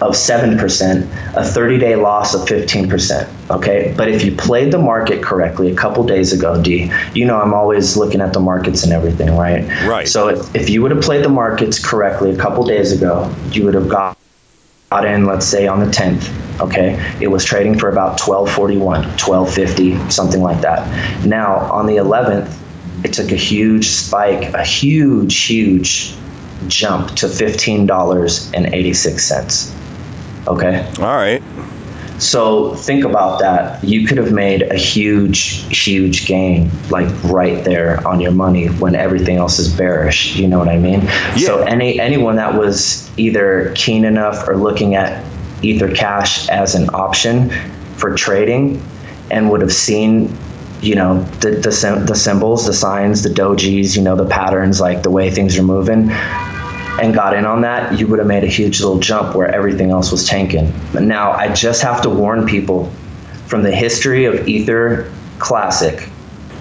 of 0.01 0.15
7%, 0.15 1.37
a 1.37 1.45
30 1.45 1.79
day 1.79 1.97
loss 1.97 2.35
of 2.35 2.43
15%. 2.43 3.51
Okay. 3.51 3.95
But 3.97 4.09
if 4.09 4.25
you 4.25 4.35
played 4.35 4.73
the 4.73 4.79
market 4.79 5.23
correctly 5.23 5.71
a 5.71 5.77
couple 5.77 6.05
days 6.05 6.33
ago, 6.33 6.63
D, 6.63 6.91
you 7.15 7.27
know, 7.27 7.41
I'm 7.41 7.53
always 7.53 7.97
looking 7.97 8.21
at 8.21 8.33
the 8.33 8.41
markets 8.41 8.83
and 8.83 8.93
everything, 8.93 9.37
right? 9.37 9.69
Right. 9.87 10.09
So 10.09 10.29
if, 10.29 10.55
if 10.55 10.71
you 10.71 10.83
would 10.83 10.91
have 10.91 11.03
played 11.03 11.25
the 11.25 11.29
markets 11.29 11.85
correctly 11.85 12.31
a 12.31 12.37
couple 12.37 12.65
days 12.65 12.93
ago, 12.93 13.35
you 13.53 13.65
would 13.65 13.75
have 13.75 13.89
got 13.89 14.17
in, 15.05 15.27
let's 15.27 15.47
say, 15.47 15.67
on 15.67 15.81
the 15.81 15.87
10th. 15.87 16.61
Okay. 16.61 16.99
It 17.21 17.29
was 17.29 17.45
trading 17.45 17.79
for 17.79 17.91
about 17.91 18.21
1241, 18.21 19.03
1250, 19.03 20.11
something 20.11 20.43
like 20.43 20.61
that. 20.63 21.27
Now, 21.27 21.57
on 21.73 21.87
the 21.87 21.97
11th, 21.97 22.57
it 23.05 23.13
took 23.13 23.33
a 23.33 23.37
huge 23.37 23.89
spike, 23.89 24.55
a 24.55 24.65
huge, 24.65 25.45
huge 25.45 26.15
jump 26.69 27.11
to 27.17 27.27
$15.86. 27.27 29.80
Okay. 30.49 30.87
All 30.99 31.17
right. 31.17 31.43
So 32.21 32.75
think 32.75 33.05
about 33.05 33.41
that. 33.41 33.83
You 33.83 34.07
could 34.07 34.19
have 34.19 34.31
made 34.31 34.63
a 34.63 34.77
huge, 34.77 35.65
huge 35.77 36.27
gain, 36.27 36.71
like 36.91 37.09
right 37.25 37.65
there 37.65 38.07
on 38.07 38.21
your 38.21 38.33
money 38.33 38.67
when 38.67 38.95
everything 38.95 39.37
else 39.37 39.59
is 39.59 39.75
bearish. 39.75 40.37
You 40.37 40.47
know 40.47 40.59
what 40.59 40.69
I 40.69 40.79
mean? 40.79 41.01
Yeah. 41.03 41.47
So 41.47 41.63
any 41.63 41.99
anyone 41.99 42.37
that 42.37 42.55
was 42.55 43.11
either 43.19 43.73
keen 43.75 44.05
enough 44.05 44.47
or 44.47 44.57
looking 44.57 44.95
at 44.97 45.25
Ether 45.63 45.93
Cash 45.93 46.49
as 46.51 46.75
an 46.75 46.91
option 46.95 47.51
for 47.97 48.15
trading, 48.15 48.83
and 49.31 49.51
would 49.51 49.63
have 49.63 49.73
seen, 49.73 50.37
you 50.83 50.95
know, 50.95 51.23
the 51.41 51.53
the, 51.53 52.05
the 52.07 52.15
symbols, 52.15 52.67
the 52.67 52.75
signs, 52.75 53.23
the 53.23 53.31
dojis, 53.31 53.97
you 53.97 54.03
know, 54.03 54.15
the 54.15 54.27
patterns, 54.27 54.79
like 54.79 55.03
the 55.03 55.11
way 55.11 55.31
things 55.31 55.59
are 55.59 55.63
moving 55.63 56.11
and 57.03 57.15
got 57.15 57.35
in 57.35 57.45
on 57.45 57.63
that, 57.63 57.99
you 57.99 58.07
would 58.07 58.19
have 58.19 58.29
made 58.29 58.45
a 58.45 58.49
huge 58.49 58.81
little 58.81 58.99
jump 58.99 59.35
where 59.35 59.49
everything 59.49 59.91
else 59.91 60.11
was 60.13 60.27
tanking. 60.27 60.73
But 60.93 61.03
now 61.03 61.33
I 61.33 61.53
just 61.53 61.83
have 61.83 62.03
to 62.03 62.11
warn 62.11 62.47
people 62.47 62.91
from 63.47 63.63
the 63.63 63.75
history 63.75 64.25
of 64.27 64.47
Ether 64.47 65.13
Classic. 65.39 66.09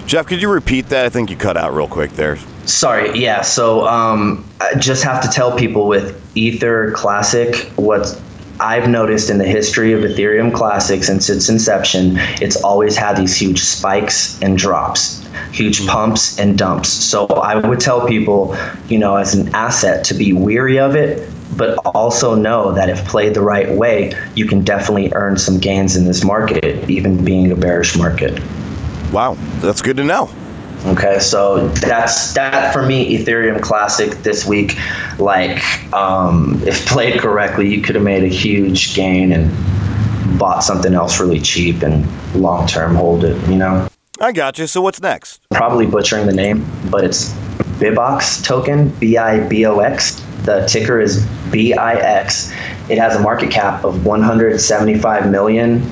Jeff, 0.06 0.26
could 0.26 0.42
you 0.42 0.50
repeat 0.50 0.88
that? 0.88 1.06
I 1.06 1.08
think 1.08 1.30
you 1.30 1.36
cut 1.36 1.56
out 1.56 1.72
real 1.72 1.86
quick 1.86 2.12
there. 2.12 2.36
Sorry, 2.64 3.18
yeah. 3.18 3.42
So 3.42 3.86
um, 3.86 4.44
I 4.60 4.74
just 4.74 5.04
have 5.04 5.22
to 5.22 5.28
tell 5.28 5.56
people 5.56 5.86
with 5.86 6.20
Ether 6.36 6.92
Classic 6.92 7.56
what 7.76 8.20
I've 8.60 8.88
noticed 8.88 9.30
in 9.30 9.38
the 9.38 9.46
history 9.46 9.92
of 9.92 10.00
Ethereum 10.02 10.54
Classic 10.54 11.02
since 11.02 11.28
its 11.28 11.48
inception, 11.48 12.14
it's 12.40 12.56
always 12.62 12.96
had 12.96 13.16
these 13.16 13.36
huge 13.36 13.60
spikes 13.60 14.40
and 14.42 14.56
drops 14.56 15.20
huge 15.52 15.78
mm-hmm. 15.78 15.88
pumps 15.88 16.38
and 16.38 16.56
dumps. 16.56 16.88
So 16.88 17.26
I 17.26 17.56
would 17.56 17.80
tell 17.80 18.06
people, 18.06 18.56
you 18.88 18.98
know, 18.98 19.16
as 19.16 19.34
an 19.34 19.54
asset 19.54 20.04
to 20.06 20.14
be 20.14 20.32
weary 20.32 20.78
of 20.78 20.94
it, 20.94 21.28
but 21.56 21.78
also 21.78 22.34
know 22.34 22.72
that 22.72 22.88
if 22.88 23.04
played 23.06 23.34
the 23.34 23.40
right 23.40 23.70
way, 23.70 24.12
you 24.34 24.46
can 24.46 24.62
definitely 24.62 25.12
earn 25.14 25.36
some 25.36 25.58
gains 25.58 25.96
in 25.96 26.04
this 26.04 26.24
market, 26.24 26.88
even 26.88 27.24
being 27.24 27.50
a 27.50 27.56
bearish 27.56 27.96
market. 27.96 28.40
Wow, 29.12 29.36
that's 29.60 29.82
good 29.82 29.96
to 29.96 30.04
know. 30.04 30.30
Okay, 30.86 31.18
so 31.18 31.68
that's 31.68 32.32
that 32.34 32.72
for 32.72 32.84
me. 32.84 33.18
Ethereum 33.18 33.60
Classic 33.60 34.10
this 34.22 34.46
week, 34.46 34.78
like 35.18 35.62
um, 35.92 36.60
if 36.66 36.86
played 36.86 37.20
correctly, 37.20 37.68
you 37.72 37.82
could 37.82 37.96
have 37.96 38.04
made 38.04 38.24
a 38.24 38.28
huge 38.28 38.94
gain 38.94 39.32
and 39.32 39.50
bought 40.38 40.64
something 40.64 40.94
else 40.94 41.20
really 41.20 41.40
cheap 41.40 41.82
and 41.82 42.06
long 42.34 42.66
term 42.66 42.94
hold 42.94 43.24
it. 43.24 43.36
You 43.48 43.56
know. 43.56 43.88
I 44.20 44.32
got 44.32 44.58
you. 44.58 44.66
So 44.66 44.80
what's 44.80 45.00
next? 45.00 45.40
Probably 45.50 45.86
butchering 45.86 46.26
the 46.26 46.32
name, 46.32 46.66
but 46.90 47.04
it's 47.04 47.32
Bibox 47.78 48.42
token, 48.44 48.88
B 48.98 49.18
I 49.18 49.46
B 49.48 49.66
O 49.66 49.80
X. 49.80 50.22
The 50.44 50.64
ticker 50.66 50.98
is 50.98 51.26
BIX. 51.50 52.52
It 52.88 52.96
has 52.96 53.16
a 53.16 53.20
market 53.20 53.50
cap 53.50 53.84
of 53.84 54.06
175 54.06 55.30
million 55.30 55.82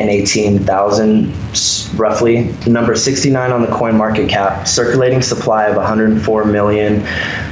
818,000 0.00 1.98
roughly. 1.98 2.54
Number 2.66 2.96
69 2.96 3.52
on 3.52 3.62
the 3.62 3.68
coin 3.68 3.96
market 3.96 4.28
cap. 4.28 4.66
Circulating 4.66 5.22
supply 5.22 5.66
of 5.66 5.76
104 5.76 6.44
million 6.46 7.06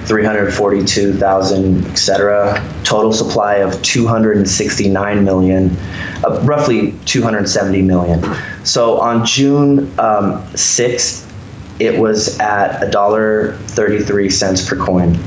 342,000, 0.09 1.87
etc. 1.87 2.65
Total 2.83 3.13
supply 3.13 3.57
of 3.57 3.81
269 3.83 5.25
million, 5.25 5.77
uh, 6.25 6.41
roughly 6.45 6.95
270 7.05 7.83
million. 7.83 8.25
So 8.65 8.99
on 9.01 9.27
June 9.27 9.81
um, 9.99 10.43
6th, 10.55 11.31
it 11.79 12.01
was 12.01 12.39
at 12.41 12.83
a 12.83 12.91
dollar 12.91 13.53
33 13.53 14.31
cents 14.31 14.67
per 14.67 14.77
coin. 14.77 15.19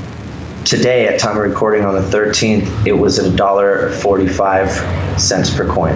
Today, 0.66 1.08
at 1.08 1.20
time 1.20 1.38
of 1.38 1.44
recording 1.44 1.86
on 1.86 1.96
the 1.96 2.02
13th, 2.02 2.86
it 2.86 2.94
was 2.94 3.18
at 3.18 3.26
a 3.26 3.36
dollar 3.36 3.90
45 3.94 5.20
cents 5.20 5.56
per 5.56 5.68
coin. 5.68 5.96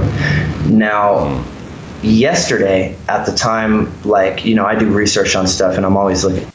Now, 0.68 1.46
yesterday, 2.02 2.98
at 3.08 3.26
the 3.26 3.32
time, 3.36 3.92
like 4.04 4.44
you 4.44 4.56
know, 4.56 4.66
I 4.66 4.74
do 4.74 4.92
research 4.92 5.36
on 5.36 5.48
stuff, 5.48 5.78
and 5.78 5.86
I'm 5.86 5.96
always 5.96 6.26
looking 6.26 6.50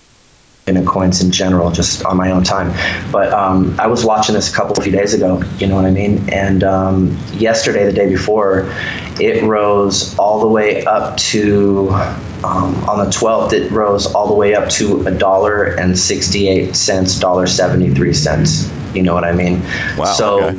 into 0.70 0.82
coins 0.82 1.22
in 1.22 1.30
general, 1.30 1.70
just 1.70 2.04
on 2.06 2.16
my 2.16 2.30
own 2.30 2.42
time. 2.42 2.72
But 3.12 3.32
um, 3.32 3.78
I 3.78 3.86
was 3.86 4.04
watching 4.04 4.34
this 4.34 4.50
a 4.50 4.56
couple 4.56 4.76
of 4.76 4.82
few 4.82 4.92
days 4.92 5.12
ago, 5.12 5.42
you 5.58 5.66
know 5.66 5.74
what 5.74 5.84
I 5.84 5.90
mean? 5.90 6.26
And 6.30 6.64
um, 6.64 7.18
yesterday, 7.34 7.84
the 7.84 7.92
day 7.92 8.08
before, 8.08 8.72
it 9.20 9.42
rose 9.42 10.18
all 10.18 10.40
the 10.40 10.48
way 10.48 10.84
up 10.86 11.18
to 11.18 11.90
um, 12.44 12.74
on 12.88 13.04
the 13.04 13.10
12th, 13.10 13.52
it 13.52 13.70
rose 13.70 14.06
all 14.06 14.26
the 14.26 14.34
way 14.34 14.54
up 14.54 14.70
to 14.70 15.06
a 15.06 15.10
dollar 15.10 15.64
and 15.64 15.98
68 15.98 16.74
cents, 16.74 17.18
dollar 17.18 17.46
73 17.46 18.14
cents. 18.14 18.70
You 18.94 19.02
know 19.02 19.14
what 19.14 19.24
I 19.24 19.32
mean? 19.32 19.62
Wow. 19.98 20.04
So, 20.06 20.44
okay. 20.44 20.58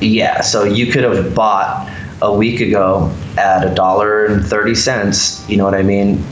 yeah, 0.00 0.42
so 0.42 0.64
you 0.64 0.92
could 0.92 1.04
have 1.04 1.34
bought 1.34 1.90
a 2.20 2.32
week 2.32 2.60
ago 2.60 3.12
at 3.38 3.66
a 3.66 3.74
dollar 3.74 4.26
and 4.26 4.44
30 4.44 4.74
cents. 4.74 5.48
You 5.48 5.56
know 5.56 5.64
what 5.64 5.74
I 5.74 5.82
mean? 5.82 6.22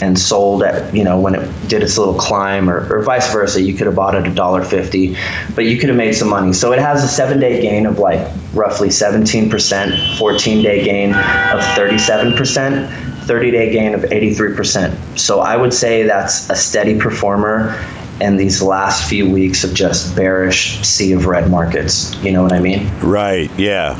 And 0.00 0.18
sold 0.18 0.62
at 0.62 0.94
you 0.94 1.02
know 1.04 1.18
when 1.20 1.34
it 1.34 1.68
did 1.68 1.82
its 1.82 1.98
little 1.98 2.14
climb 2.14 2.70
or, 2.70 2.92
or 2.92 3.02
vice 3.02 3.32
versa 3.32 3.60
you 3.60 3.74
could 3.74 3.86
have 3.86 3.96
bought 3.96 4.14
at 4.14 4.26
a 4.26 4.34
dollar 4.34 4.62
fifty 4.64 5.16
but 5.54 5.64
you 5.64 5.78
could 5.78 5.88
have 5.88 5.98
made 5.98 6.12
some 6.12 6.28
money 6.28 6.52
so 6.52 6.72
it 6.72 6.78
has 6.78 7.02
a 7.02 7.08
seven 7.08 7.40
day 7.40 7.60
gain 7.60 7.86
of 7.86 7.98
like 7.98 8.20
roughly 8.54 8.88
17% 8.88 10.18
14 10.18 10.62
day 10.62 10.84
gain 10.84 11.10
of 11.10 11.60
37% 11.76 13.24
30 13.26 13.50
day 13.50 13.72
gain 13.72 13.94
of 13.94 14.02
83% 14.02 15.18
so 15.18 15.40
i 15.40 15.56
would 15.56 15.72
say 15.74 16.04
that's 16.04 16.48
a 16.50 16.56
steady 16.56 16.98
performer 16.98 17.74
and 18.20 18.38
these 18.38 18.62
last 18.62 19.08
few 19.08 19.28
weeks 19.30 19.64
of 19.64 19.74
just 19.74 20.16
bearish 20.16 20.80
sea 20.80 21.12
of 21.12 21.26
red 21.26 21.50
markets 21.50 22.14
you 22.22 22.32
know 22.32 22.42
what 22.42 22.52
i 22.52 22.58
mean 22.60 22.88
Right. 23.00 23.50
Yeah. 23.58 23.96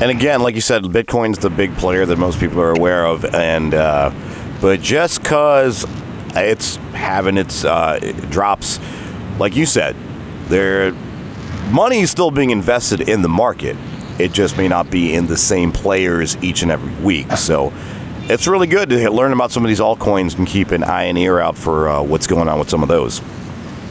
And 0.00 0.12
again, 0.12 0.42
like 0.42 0.54
you 0.54 0.60
said, 0.60 0.84
Bitcoin's 0.84 1.38
the 1.38 1.50
big 1.50 1.74
player 1.76 2.06
that 2.06 2.16
most 2.18 2.38
people 2.38 2.60
are 2.60 2.70
aware 2.70 3.04
of, 3.04 3.24
and 3.24 3.74
uh, 3.74 4.10
but 4.60 4.80
just 4.80 5.22
because 5.22 5.86
it's 6.34 6.76
having 6.94 7.36
its 7.36 7.64
uh, 7.64 7.98
drops, 8.30 8.80
like 9.38 9.56
you 9.56 9.66
said, 9.66 9.96
their 10.48 10.92
money 11.70 12.00
is 12.00 12.10
still 12.10 12.30
being 12.30 12.50
invested 12.50 13.08
in 13.08 13.22
the 13.22 13.28
market. 13.28 13.76
It 14.18 14.32
just 14.32 14.56
may 14.56 14.66
not 14.66 14.90
be 14.90 15.14
in 15.14 15.26
the 15.26 15.36
same 15.36 15.70
players 15.70 16.36
each 16.42 16.62
and 16.62 16.70
every 16.70 16.92
week. 17.04 17.30
So 17.32 17.72
it's 18.22 18.46
really 18.46 18.66
good 18.66 18.90
to 18.90 19.10
learn 19.10 19.32
about 19.32 19.52
some 19.52 19.64
of 19.64 19.68
these 19.68 19.80
altcoins 19.80 20.36
and 20.36 20.46
keep 20.46 20.70
an 20.70 20.82
eye 20.82 21.04
and 21.04 21.16
ear 21.16 21.38
out 21.38 21.56
for 21.56 21.88
uh, 21.88 22.02
what's 22.02 22.26
going 22.26 22.48
on 22.48 22.58
with 22.58 22.68
some 22.68 22.82
of 22.82 22.88
those. 22.88 23.22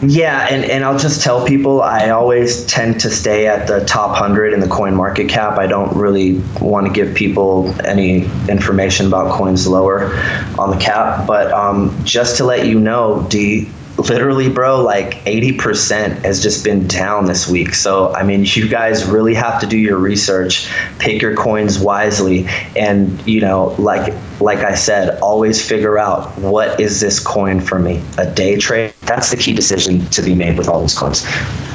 Yeah, 0.04 0.48
and, 0.52 0.64
and 0.64 0.86
I'll 0.86 1.00
just 1.00 1.24
tell 1.24 1.46
people 1.46 1.82
I 1.82 2.10
always 2.10 2.66
tend 2.68 3.00
to 3.00 3.10
stay 3.10 3.48
at 3.48 3.68
the 3.68 3.84
top 3.86 4.12
100 4.12 4.54
in 4.54 4.60
the 4.60 4.68
coin 4.68 4.94
market 4.94 5.28
cap. 5.28 5.58
I 5.58 5.66
don't 5.66 5.96
really 5.98 6.40
want 6.62 6.86
to 6.86 6.94
give 6.94 7.16
people 7.16 7.74
any 7.84 8.26
information 8.48 9.08
about 9.08 9.32
coins 9.32 9.66
lower 9.66 10.16
on 10.60 10.70
the 10.70 10.78
cap. 10.78 11.26
But 11.26 11.52
um, 11.52 12.00
just 12.04 12.38
to 12.38 12.44
let 12.44 12.68
you 12.68 12.80
know, 12.80 13.26
D, 13.30 13.72
literally, 13.98 14.50
bro, 14.50 14.82
like 14.82 15.16
80% 15.26 16.24
has 16.24 16.42
just 16.42 16.64
been 16.64 16.88
down 16.88 17.26
this 17.26 17.48
week. 17.48 17.74
So, 17.74 18.14
I 18.14 18.24
mean, 18.24 18.46
you 18.46 18.68
guys 18.68 19.06
really 19.06 19.34
have 19.34 19.60
to 19.62 19.68
do 19.68 19.78
your 19.78 19.98
research, 19.98 20.70
pick 21.00 21.22
your 21.22 21.36
coins 21.36 21.80
wisely, 21.80 22.48
and, 22.76 23.26
you 23.28 23.42
know, 23.42 23.76
like, 23.80 24.14
like 24.40 24.60
I 24.60 24.76
said, 24.76 25.20
always 25.20 25.68
figure 25.68 25.98
out 25.98 26.38
what 26.38 26.80
is 26.80 27.00
this 27.00 27.20
coin 27.20 27.60
for 27.60 27.80
me? 27.80 28.04
A 28.18 28.30
day 28.30 28.58
trade? 28.58 28.94
That's 29.02 29.32
the 29.32 29.38
key 29.38 29.54
decision 29.54 30.06
to 30.08 30.22
be 30.22 30.36
made 30.36 30.58
with 30.58 30.68
all 30.68 30.82
these 30.82 30.98
coins. 30.98 31.26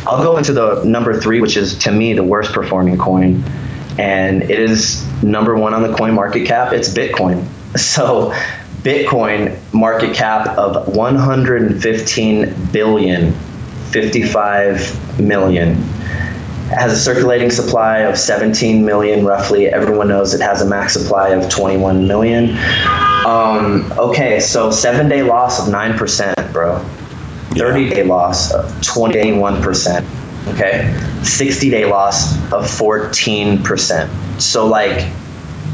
I'll 0.07 0.23
go 0.23 0.37
into 0.37 0.52
the 0.52 0.83
number 0.85 1.19
three, 1.21 1.41
which 1.41 1.57
is 1.57 1.76
to 1.79 1.93
me 1.93 2.12
the 2.12 2.25
worst 2.25 2.52
performing 2.52 2.99
coin, 2.99 3.43
and 3.99 4.43
it 4.43 4.59
is 4.59 5.05
number 5.23 5.57
one 5.57 5.75
on 5.75 5.83
the 5.83 5.95
coin 5.95 6.14
market 6.14 6.47
cap. 6.47 6.73
It's 6.73 6.88
Bitcoin. 6.88 7.47
So, 7.75 8.35
Bitcoin 8.83 9.57
market 9.73 10.15
cap 10.15 10.59
of 10.59 10.97
115 10.97 12.55
billion, 12.73 13.33
55 13.91 15.21
million. 15.21 15.75
Has 16.67 16.93
a 16.93 16.99
circulating 16.99 17.51
supply 17.51 17.99
of 17.99 18.19
17 18.19 18.85
million 18.85 19.25
roughly. 19.25 19.69
Everyone 19.69 20.09
knows 20.09 20.35
it 20.35 20.41
has 20.41 20.62
a 20.62 20.67
max 20.67 20.95
supply 20.95 21.29
of 21.29 21.49
21 21.49 22.09
million. 22.09 22.57
Um, 23.25 23.93
okay, 23.99 24.41
so 24.41 24.73
seven 24.73 25.09
day 25.09 25.23
loss 25.23 25.65
of 25.65 25.73
9%, 25.73 26.53
bro. 26.53 26.79
30 27.51 27.91
day 27.91 28.03
loss 28.03 28.53
of 28.53 28.65
21%. 28.81 30.05
Okay, 30.55 30.93
60 31.23 31.71
day 31.71 31.85
loss 31.85 32.35
of 32.53 32.65
14%. 32.65 34.41
So, 34.41 34.67
like, 34.67 35.12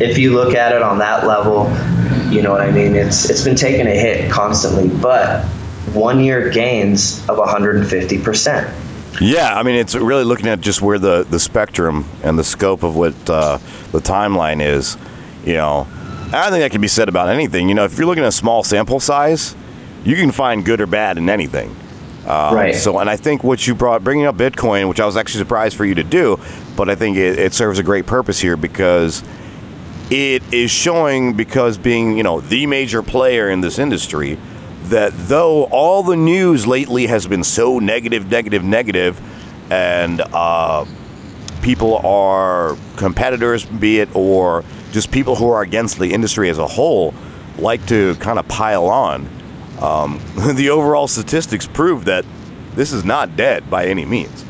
if 0.00 0.18
you 0.18 0.34
look 0.34 0.54
at 0.54 0.74
it 0.74 0.82
on 0.82 0.98
that 0.98 1.26
level, 1.26 1.64
you 2.30 2.42
know 2.42 2.50
what 2.50 2.60
I 2.60 2.70
mean? 2.70 2.94
It's 2.94 3.28
it's 3.30 3.44
been 3.44 3.56
taking 3.56 3.86
a 3.86 3.94
hit 3.94 4.30
constantly, 4.30 4.88
but 4.88 5.44
one 5.94 6.22
year 6.22 6.50
gains 6.50 7.20
of 7.28 7.38
150%. 7.38 9.20
Yeah, 9.20 9.58
I 9.58 9.62
mean, 9.62 9.74
it's 9.74 9.94
really 9.94 10.24
looking 10.24 10.46
at 10.46 10.60
just 10.60 10.82
where 10.82 10.98
the, 10.98 11.24
the 11.28 11.40
spectrum 11.40 12.04
and 12.22 12.38
the 12.38 12.44
scope 12.44 12.82
of 12.82 12.94
what 12.94 13.14
uh, 13.28 13.58
the 13.90 14.00
timeline 14.00 14.62
is. 14.62 14.96
You 15.44 15.54
know, 15.54 15.86
I 16.32 16.50
think 16.50 16.60
that 16.60 16.70
can 16.70 16.80
be 16.80 16.88
said 16.88 17.08
about 17.08 17.28
anything. 17.28 17.68
You 17.68 17.74
know, 17.74 17.84
if 17.84 17.96
you're 17.96 18.06
looking 18.06 18.22
at 18.22 18.28
a 18.28 18.32
small 18.32 18.62
sample 18.62 19.00
size, 19.00 19.56
you 20.04 20.14
can 20.14 20.30
find 20.30 20.64
good 20.64 20.80
or 20.80 20.86
bad 20.86 21.18
in 21.18 21.28
anything. 21.28 21.74
Um, 22.26 22.54
Right. 22.54 22.74
So, 22.74 22.98
and 22.98 23.08
I 23.08 23.16
think 23.16 23.42
what 23.42 23.66
you 23.66 23.74
brought, 23.74 24.04
bringing 24.04 24.26
up 24.26 24.36
Bitcoin, 24.36 24.88
which 24.88 25.00
I 25.00 25.06
was 25.06 25.16
actually 25.16 25.40
surprised 25.40 25.76
for 25.76 25.86
you 25.86 25.94
to 25.94 26.04
do, 26.04 26.38
but 26.76 26.90
I 26.90 26.94
think 26.94 27.16
it, 27.16 27.38
it 27.38 27.54
serves 27.54 27.78
a 27.78 27.82
great 27.82 28.06
purpose 28.06 28.38
here 28.38 28.56
because 28.56 29.24
it 30.10 30.42
is 30.52 30.70
showing, 30.70 31.34
because 31.34 31.78
being, 31.78 32.16
you 32.16 32.22
know, 32.22 32.40
the 32.40 32.66
major 32.66 33.02
player 33.02 33.50
in 33.50 33.60
this 33.60 33.78
industry, 33.78 34.38
that 34.84 35.12
though 35.14 35.64
all 35.64 36.02
the 36.02 36.16
news 36.16 36.66
lately 36.66 37.06
has 37.06 37.26
been 37.26 37.44
so 37.44 37.78
negative, 37.78 38.30
negative, 38.30 38.64
negative, 38.64 39.20
and 39.70 40.20
uh, 40.20 40.86
people 41.62 41.98
are 41.98 42.76
competitors, 42.96 43.66
be 43.66 44.00
it 44.00 44.08
or 44.14 44.64
just 44.92 45.10
people 45.10 45.36
who 45.36 45.50
are 45.50 45.62
against 45.62 45.98
the 45.98 46.12
industry 46.12 46.48
as 46.48 46.58
a 46.58 46.66
whole, 46.66 47.12
like 47.58 47.84
to 47.86 48.14
kind 48.16 48.38
of 48.38 48.48
pile 48.48 48.86
on. 48.86 49.28
Um, 49.80 50.20
the 50.54 50.70
overall 50.70 51.08
statistics 51.08 51.66
prove 51.66 52.06
that 52.06 52.24
this 52.74 52.92
is 52.92 53.04
not 53.04 53.36
dead 53.36 53.68
by 53.68 53.86
any 53.86 54.04
means. 54.04 54.44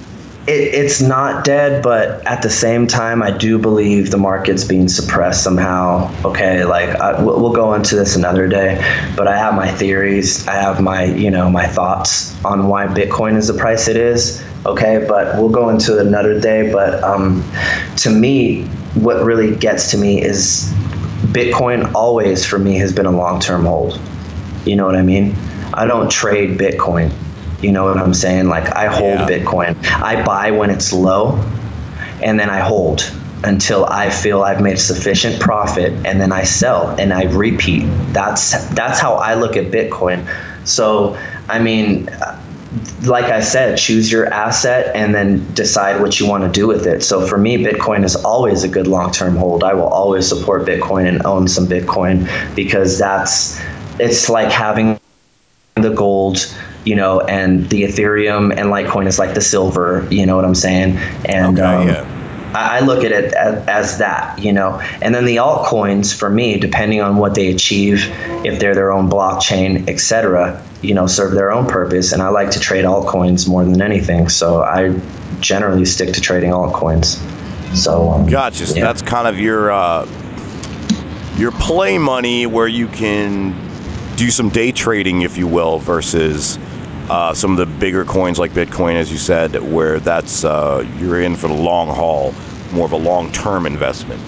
It, 0.49 0.75
it's 0.75 1.00
not 1.00 1.45
dead, 1.45 1.83
but 1.83 2.26
at 2.26 2.43
the 2.43 2.49
same 2.49 2.87
time, 2.87 3.23
I 3.23 3.31
do 3.31 3.59
believe 3.59 4.11
the 4.11 4.17
market's 4.17 4.64
being 4.64 4.88
suppressed 4.88 5.45
somehow. 5.45 6.11
Okay, 6.25 6.64
like 6.64 6.88
I, 6.88 7.23
we'll 7.23 7.40
we'll 7.40 7.52
go 7.52 7.75
into 7.75 7.97
this 7.97 8.17
another 8.17 8.49
day, 8.49 8.76
but 9.17 9.28
I 9.28 9.37
have 9.37 9.55
my 9.55 9.71
theories. 9.71 10.49
I 10.49 10.55
have 10.55 10.81
my 10.81 11.05
you 11.05 11.31
know 11.31 11.50
my 11.50 11.67
thoughts 11.67 12.43
on 12.45 12.69
why 12.69 12.87
Bitcoin 12.87 13.37
is 13.37 13.49
the 13.49 13.55
price 13.55 13.88
it 13.88 13.97
is. 13.97 14.43
Okay, 14.64 15.05
but 15.07 15.37
we'll 15.37 15.50
go 15.50 15.69
into 15.69 15.99
another 15.99 16.40
day. 16.40 16.73
But 16.73 17.02
um, 17.05 17.45
to 17.99 18.11
me, 18.11 18.64
what 18.95 19.23
really 19.23 19.55
gets 19.55 19.90
to 19.90 19.99
me 19.99 20.23
is 20.23 20.73
Bitcoin 21.33 21.93
always 21.95 22.45
for 22.45 22.59
me 22.59 22.76
has 22.78 22.93
been 22.93 23.07
a 23.07 23.11
long-term 23.11 23.67
hold. 23.67 24.00
You 24.64 24.76
know 24.76 24.87
what 24.87 24.97
I 24.97 25.02
mean? 25.02 25.37
I 25.75 25.87
don't 25.87 26.11
trade 26.11 26.59
Bitcoin. 26.59 27.12
You 27.61 27.73
know 27.73 27.85
what 27.85 27.99
I'm 27.99 28.15
saying? 28.15 28.49
Like 28.49 28.75
I 28.77 28.87
hold 28.87 29.19
Yeah. 29.21 29.27
Bitcoin. 29.29 29.77
I 30.00 30.23
buy 30.25 30.50
when 30.50 30.71
it's 30.71 30.93
low 30.93 31.43
and 32.23 32.38
then 32.38 32.50
I 32.50 32.61
hold 32.61 33.12
until 33.45 33.85
I 33.87 34.11
feel 34.11 34.43
I've 34.43 34.61
made 34.61 34.79
sufficient 34.79 35.41
profit 35.41 35.93
and 36.05 36.21
then 36.21 36.33
I 36.33 36.43
sell 36.45 36.91
and 36.99 37.12
I 37.12 37.25
repeat. 37.25 37.88
That's 38.12 38.67
that's 38.75 39.00
how 39.00 39.15
I 39.15 39.35
look 39.35 39.57
at 39.57 39.71
Bitcoin. 39.71 40.27
So, 40.65 41.17
I 41.49 41.59
mean, 41.59 42.09
like 43.05 43.27
I 43.27 43.41
said, 43.41 43.79
choose 43.79 44.11
your 44.12 44.27
asset 44.33 44.95
and 44.95 45.15
then 45.15 45.53
decide 45.55 46.00
what 46.00 46.21
you 46.21 46.27
want 46.27 46.45
to 46.45 46.50
do 46.50 46.67
with 46.67 46.87
it. 46.87 47.03
So 47.03 47.27
for 47.27 47.38
me, 47.38 47.57
Bitcoin 47.65 48.05
is 48.05 48.17
always 48.17 48.65
a 48.65 48.69
good 48.69 48.87
long-term 48.87 49.37
hold. 49.37 49.65
I 49.65 49.73
will 49.75 49.88
always 49.88 50.29
support 50.29 50.67
Bitcoin 50.67 51.09
and 51.09 51.25
own 51.25 51.49
some 51.49 51.67
Bitcoin 51.67 52.29
because 52.55 52.99
that's 52.99 53.61
it's 53.99 54.29
like 54.29 54.53
having 54.53 54.98
the 55.82 55.90
gold, 55.90 56.54
you 56.85 56.94
know, 56.94 57.20
and 57.20 57.68
the 57.70 57.82
Ethereum 57.82 58.50
and 58.50 58.70
Litecoin 58.70 59.06
is 59.06 59.18
like 59.18 59.35
the 59.35 59.40
silver. 59.40 60.06
You 60.11 60.26
know 60.26 60.37
what 60.37 60.44
I'm 60.44 60.54
saying? 60.54 60.97
And 61.26 61.58
Okay, 61.58 61.66
um, 61.66 61.88
yeah. 61.88 62.14
I 62.54 62.80
look 62.80 63.04
at 63.04 63.12
it 63.12 63.35
as, 63.35 63.66
as 63.68 63.99
that, 63.99 64.38
you 64.38 64.52
know. 64.52 64.80
And 65.02 65.14
then 65.14 65.26
the 65.26 65.37
altcoins, 65.37 66.16
for 66.16 66.30
me, 66.30 66.58
depending 66.58 67.00
on 67.00 67.16
what 67.16 67.35
they 67.35 67.49
achieve, 67.49 68.11
if 68.44 68.58
they're 68.58 68.75
their 68.75 68.90
own 68.90 69.11
blockchain, 69.11 69.88
etc., 69.88 70.64
you 70.80 70.94
know, 70.94 71.06
serve 71.06 71.32
their 71.32 71.52
own 71.52 71.66
purpose. 71.66 72.12
And 72.12 72.23
I 72.23 72.28
like 72.28 72.50
to 72.52 72.61
trade 72.61 72.85
altcoins 72.85 73.49
more 73.49 73.64
than 73.64 73.82
anything, 73.82 74.28
so 74.28 74.62
I 74.62 74.99
generally 75.40 75.85
stick 75.85 76.14
to 76.14 76.20
trading 76.20 76.50
altcoins. 76.50 77.18
So 77.76 78.11
um, 78.11 78.26
Gotcha. 78.26 78.66
So 78.66 78.76
yeah. 78.76 78.85
that's 78.85 79.02
kind 79.02 79.28
of 79.28 79.38
your 79.38 79.70
uh, 79.70 80.06
your 81.37 81.52
play 81.52 81.99
money 81.99 82.47
where 82.47 82.68
you 82.68 82.88
can 82.88 83.68
do 84.19 84.31
some 84.33 84.49
day 84.49 84.73
trading, 84.73 85.23
if 85.23 85.39
you 85.39 85.47
will, 85.47 85.79
versus 85.79 86.59
uh, 87.09 87.33
some 87.33 87.53
of 87.53 87.57
the 87.57 87.67
bigger 87.79 88.05
coins 88.05 88.39
like 88.39 88.51
Bitcoin, 88.51 88.97
as 88.97 89.13
you 89.13 89.17
said, 89.17 89.55
where 89.73 90.01
that's 90.01 90.45
uh, 90.45 90.85
you're 90.99 91.23
in 91.23 91.37
for 91.37 91.47
the 91.47 91.55
long 91.55 91.89
haul, 91.89 92.35
more 92.73 92.85
of 92.85 92.93
a 92.93 92.97
long 92.97 93.31
term 93.31 93.65
investment. 93.65 94.21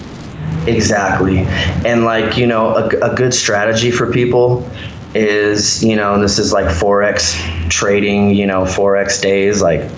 Exactly. 0.65 1.39
And 1.85 2.05
like, 2.05 2.37
you 2.37 2.47
know, 2.47 2.69
a, 2.69 3.11
a 3.11 3.15
good 3.15 3.33
strategy 3.33 3.91
for 3.91 4.11
people 4.11 4.67
is, 5.13 5.83
you 5.83 5.97
know, 5.97 6.13
and 6.13 6.23
this 6.23 6.39
is 6.39 6.53
like 6.53 6.67
Forex 6.67 7.35
trading, 7.69 8.33
you 8.33 8.47
know, 8.47 8.63
Forex 8.63 9.21
days, 9.21 9.61
like 9.61 9.91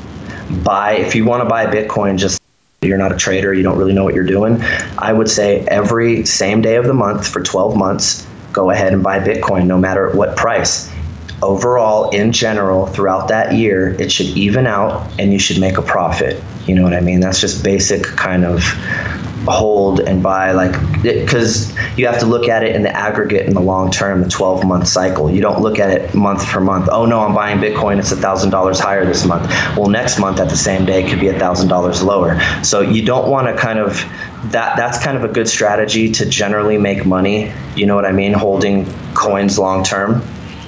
buy, 0.63 0.93
if 0.93 1.13
you 1.13 1.23
want 1.23 1.43
to 1.43 1.49
buy 1.49 1.67
Bitcoin, 1.67 2.17
just 2.17 2.41
you're 2.81 2.97
not 2.97 3.11
a 3.11 3.17
trader, 3.17 3.53
you 3.53 3.61
don't 3.61 3.77
really 3.77 3.93
know 3.93 4.03
what 4.03 4.15
you're 4.15 4.25
doing. 4.25 4.59
I 4.97 5.13
would 5.13 5.29
say 5.29 5.59
every 5.67 6.25
same 6.25 6.61
day 6.61 6.77
of 6.77 6.85
the 6.85 6.93
month 6.93 7.27
for 7.27 7.41
12 7.41 7.77
months, 7.77 8.27
go 8.53 8.69
ahead 8.69 8.93
and 8.93 9.03
buy 9.03 9.19
Bitcoin 9.19 9.65
no 9.65 9.77
matter 9.77 10.11
what 10.15 10.37
price. 10.37 10.91
Overall, 11.41 12.11
in 12.11 12.31
general, 12.31 12.87
throughout 12.87 13.27
that 13.27 13.53
year, 13.53 13.99
it 13.99 14.09
should 14.09 14.27
even 14.27 14.65
out 14.65 15.11
and 15.19 15.33
you 15.33 15.39
should 15.39 15.59
make 15.59 15.77
a 15.77 15.81
profit. 15.81 16.41
You 16.65 16.75
know 16.75 16.83
what 16.83 16.93
I 16.93 17.01
mean? 17.01 17.19
That's 17.19 17.41
just 17.41 17.63
basic 17.63 18.03
kind 18.03 18.45
of 18.45 18.61
hold 19.45 19.99
and 19.99 20.23
buy 20.23 20.51
like 20.51 20.73
because 21.01 21.75
you 21.97 22.05
have 22.07 22.19
to 22.19 22.25
look 22.25 22.47
at 22.47 22.63
it 22.63 22.75
in 22.75 22.83
the 22.83 22.95
aggregate 22.95 23.45
in 23.45 23.53
the 23.53 23.61
long 23.61 23.91
term 23.91 24.23
the 24.23 24.29
12 24.29 24.65
month 24.65 24.87
cycle. 24.87 25.29
You 25.29 25.41
don't 25.41 25.61
look 25.61 25.79
at 25.79 25.89
it 25.89 26.13
month 26.13 26.45
for 26.45 26.61
month. 26.61 26.89
Oh 26.91 27.05
no 27.05 27.19
i'm 27.19 27.35
buying 27.35 27.59
bitcoin 27.59 27.99
it's 27.99 28.11
a 28.11 28.15
thousand 28.15 28.51
dollars 28.51 28.79
higher 28.79 29.05
this 29.05 29.25
month. 29.25 29.49
Well 29.77 29.89
next 29.89 30.19
month 30.19 30.39
at 30.39 30.49
the 30.49 30.57
same 30.57 30.85
day 30.85 31.03
it 31.03 31.09
could 31.09 31.19
be 31.19 31.27
a 31.27 31.37
thousand 31.37 31.67
dollars 31.67 32.01
lower. 32.01 32.39
So 32.63 32.81
you 32.81 33.03
don't 33.03 33.29
want 33.29 33.47
to 33.47 33.61
kind 33.61 33.79
of 33.79 33.93
that 34.51 34.75
that's 34.75 35.01
kind 35.03 35.17
of 35.17 35.23
a 35.23 35.27
good 35.29 35.47
strategy 35.47 36.11
to 36.11 36.25
generally 36.25 36.77
make 36.77 37.05
money 37.05 37.51
you 37.75 37.85
know 37.85 37.95
what 37.95 38.05
i 38.05 38.11
mean 38.11 38.33
holding 38.33 38.85
coins 39.13 39.57
long 39.57 39.83
term 39.83 40.21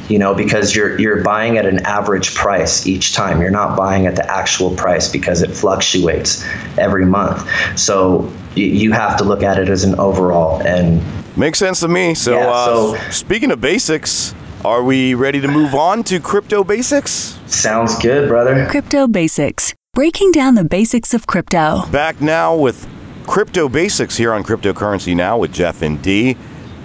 you 0.09 0.19
know 0.19 0.33
because 0.33 0.75
you're 0.75 0.99
you're 0.99 1.21
buying 1.23 1.57
at 1.57 1.65
an 1.65 1.79
average 1.85 2.35
price 2.35 2.85
each 2.85 3.13
time 3.13 3.41
you're 3.41 3.49
not 3.51 3.75
buying 3.77 4.05
at 4.05 4.15
the 4.15 4.31
actual 4.31 4.75
price 4.75 5.11
because 5.11 5.41
it 5.41 5.51
fluctuates 5.51 6.43
every 6.77 7.05
month 7.05 7.47
so 7.77 8.31
you 8.55 8.91
have 8.93 9.17
to 9.17 9.23
look 9.23 9.43
at 9.43 9.57
it 9.57 9.67
as 9.69 9.83
an 9.83 9.95
overall 9.99 10.61
and 10.65 11.01
Makes 11.37 11.59
sense 11.59 11.81
to 11.81 11.89
me. 11.89 12.13
So, 12.15 12.31
Yeah, 12.31 12.47
uh, 12.49 12.65
so- 12.65 12.97
speaking 13.11 13.51
of 13.51 13.59
basics, 13.59 14.33
are 14.63 14.81
we 14.81 15.13
ready 15.13 15.41
to 15.41 15.49
move 15.49 15.75
on 15.75 16.01
to 16.03 16.21
crypto 16.21 16.63
basics? 16.63 17.37
sounds 17.47 17.97
good 17.99 18.29
brother 18.29 18.65
Crypto 18.69 19.05
Basics, 19.07 19.73
breaking 19.93 20.31
down 20.31 20.55
the 20.55 20.63
basics 20.63 21.13
of 21.13 21.27
crypto. 21.27 21.83
Back 21.91 22.21
now 22.21 22.55
with 22.55 22.87
Crypto 23.27 23.67
Basics 23.67 24.15
here 24.17 24.31
on 24.31 24.43
Cryptocurrency 24.43 25.13
Now 25.15 25.37
with 25.37 25.51
Jeff 25.51 25.81
and 25.81 26.01
D. 26.01 26.37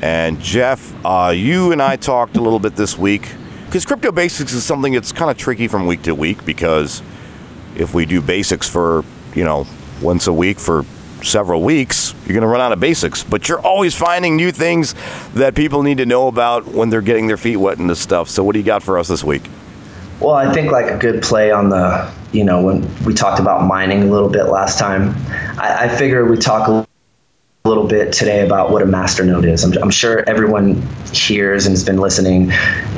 And 0.02 0.40
Jeff, 0.40 0.94
uh, 1.04 1.32
you 1.34 1.72
and 1.72 1.82
I 1.82 1.96
talked 1.96 2.36
a 2.36 2.40
little 2.40 2.58
bit 2.58 2.76
this 2.76 2.96
week 2.96 3.32
because 3.66 3.84
Crypto 3.84 4.10
Basics 4.12 4.52
is 4.52 4.64
something 4.64 4.94
that's 4.94 5.12
kind 5.12 5.30
of 5.30 5.36
tricky 5.36 5.68
from 5.68 5.86
week 5.86 6.02
to 6.02 6.14
week 6.14 6.44
because 6.44 7.02
if 7.76 7.94
we 7.94 8.06
do 8.06 8.20
basics 8.20 8.68
for, 8.68 9.04
you 9.34 9.44
know, 9.44 9.66
once 10.02 10.26
a 10.26 10.32
week 10.32 10.58
for 10.58 10.84
several 11.22 11.62
weeks, 11.62 12.14
you're 12.24 12.34
going 12.34 12.42
to 12.42 12.48
run 12.48 12.60
out 12.60 12.72
of 12.72 12.80
basics. 12.80 13.22
But 13.22 13.48
you're 13.48 13.60
always 13.60 13.94
finding 13.94 14.36
new 14.36 14.52
things 14.52 14.94
that 15.34 15.54
people 15.54 15.82
need 15.82 15.98
to 15.98 16.06
know 16.06 16.28
about 16.28 16.66
when 16.66 16.90
they're 16.90 17.02
getting 17.02 17.26
their 17.26 17.36
feet 17.36 17.56
wet 17.56 17.78
in 17.78 17.86
this 17.86 18.00
stuff. 18.00 18.28
So, 18.28 18.42
what 18.42 18.54
do 18.54 18.58
you 18.58 18.64
got 18.64 18.82
for 18.82 18.98
us 18.98 19.08
this 19.08 19.22
week? 19.22 19.42
Well, 20.20 20.34
I 20.34 20.52
think 20.52 20.70
like 20.70 20.90
a 20.90 20.98
good 20.98 21.22
play 21.22 21.50
on 21.50 21.70
the, 21.70 22.12
you 22.32 22.44
know, 22.44 22.62
when 22.62 23.04
we 23.04 23.14
talked 23.14 23.40
about 23.40 23.66
mining 23.66 24.02
a 24.02 24.06
little 24.06 24.28
bit 24.28 24.44
last 24.44 24.78
time, 24.78 25.14
I, 25.58 25.84
I 25.84 25.88
figure 25.88 26.24
we 26.26 26.36
talk 26.36 26.68
a 26.68 26.86
little 27.64 27.86
bit 27.86 28.12
today 28.12 28.44
about 28.44 28.70
what 28.70 28.80
a 28.80 28.86
master 28.86 29.24
node 29.24 29.44
is. 29.44 29.64
I'm, 29.64 29.72
I'm 29.82 29.90
sure 29.90 30.24
everyone 30.26 30.80
hears 31.12 31.66
and 31.66 31.72
has 31.74 31.84
been 31.84 31.98
listening, 31.98 32.50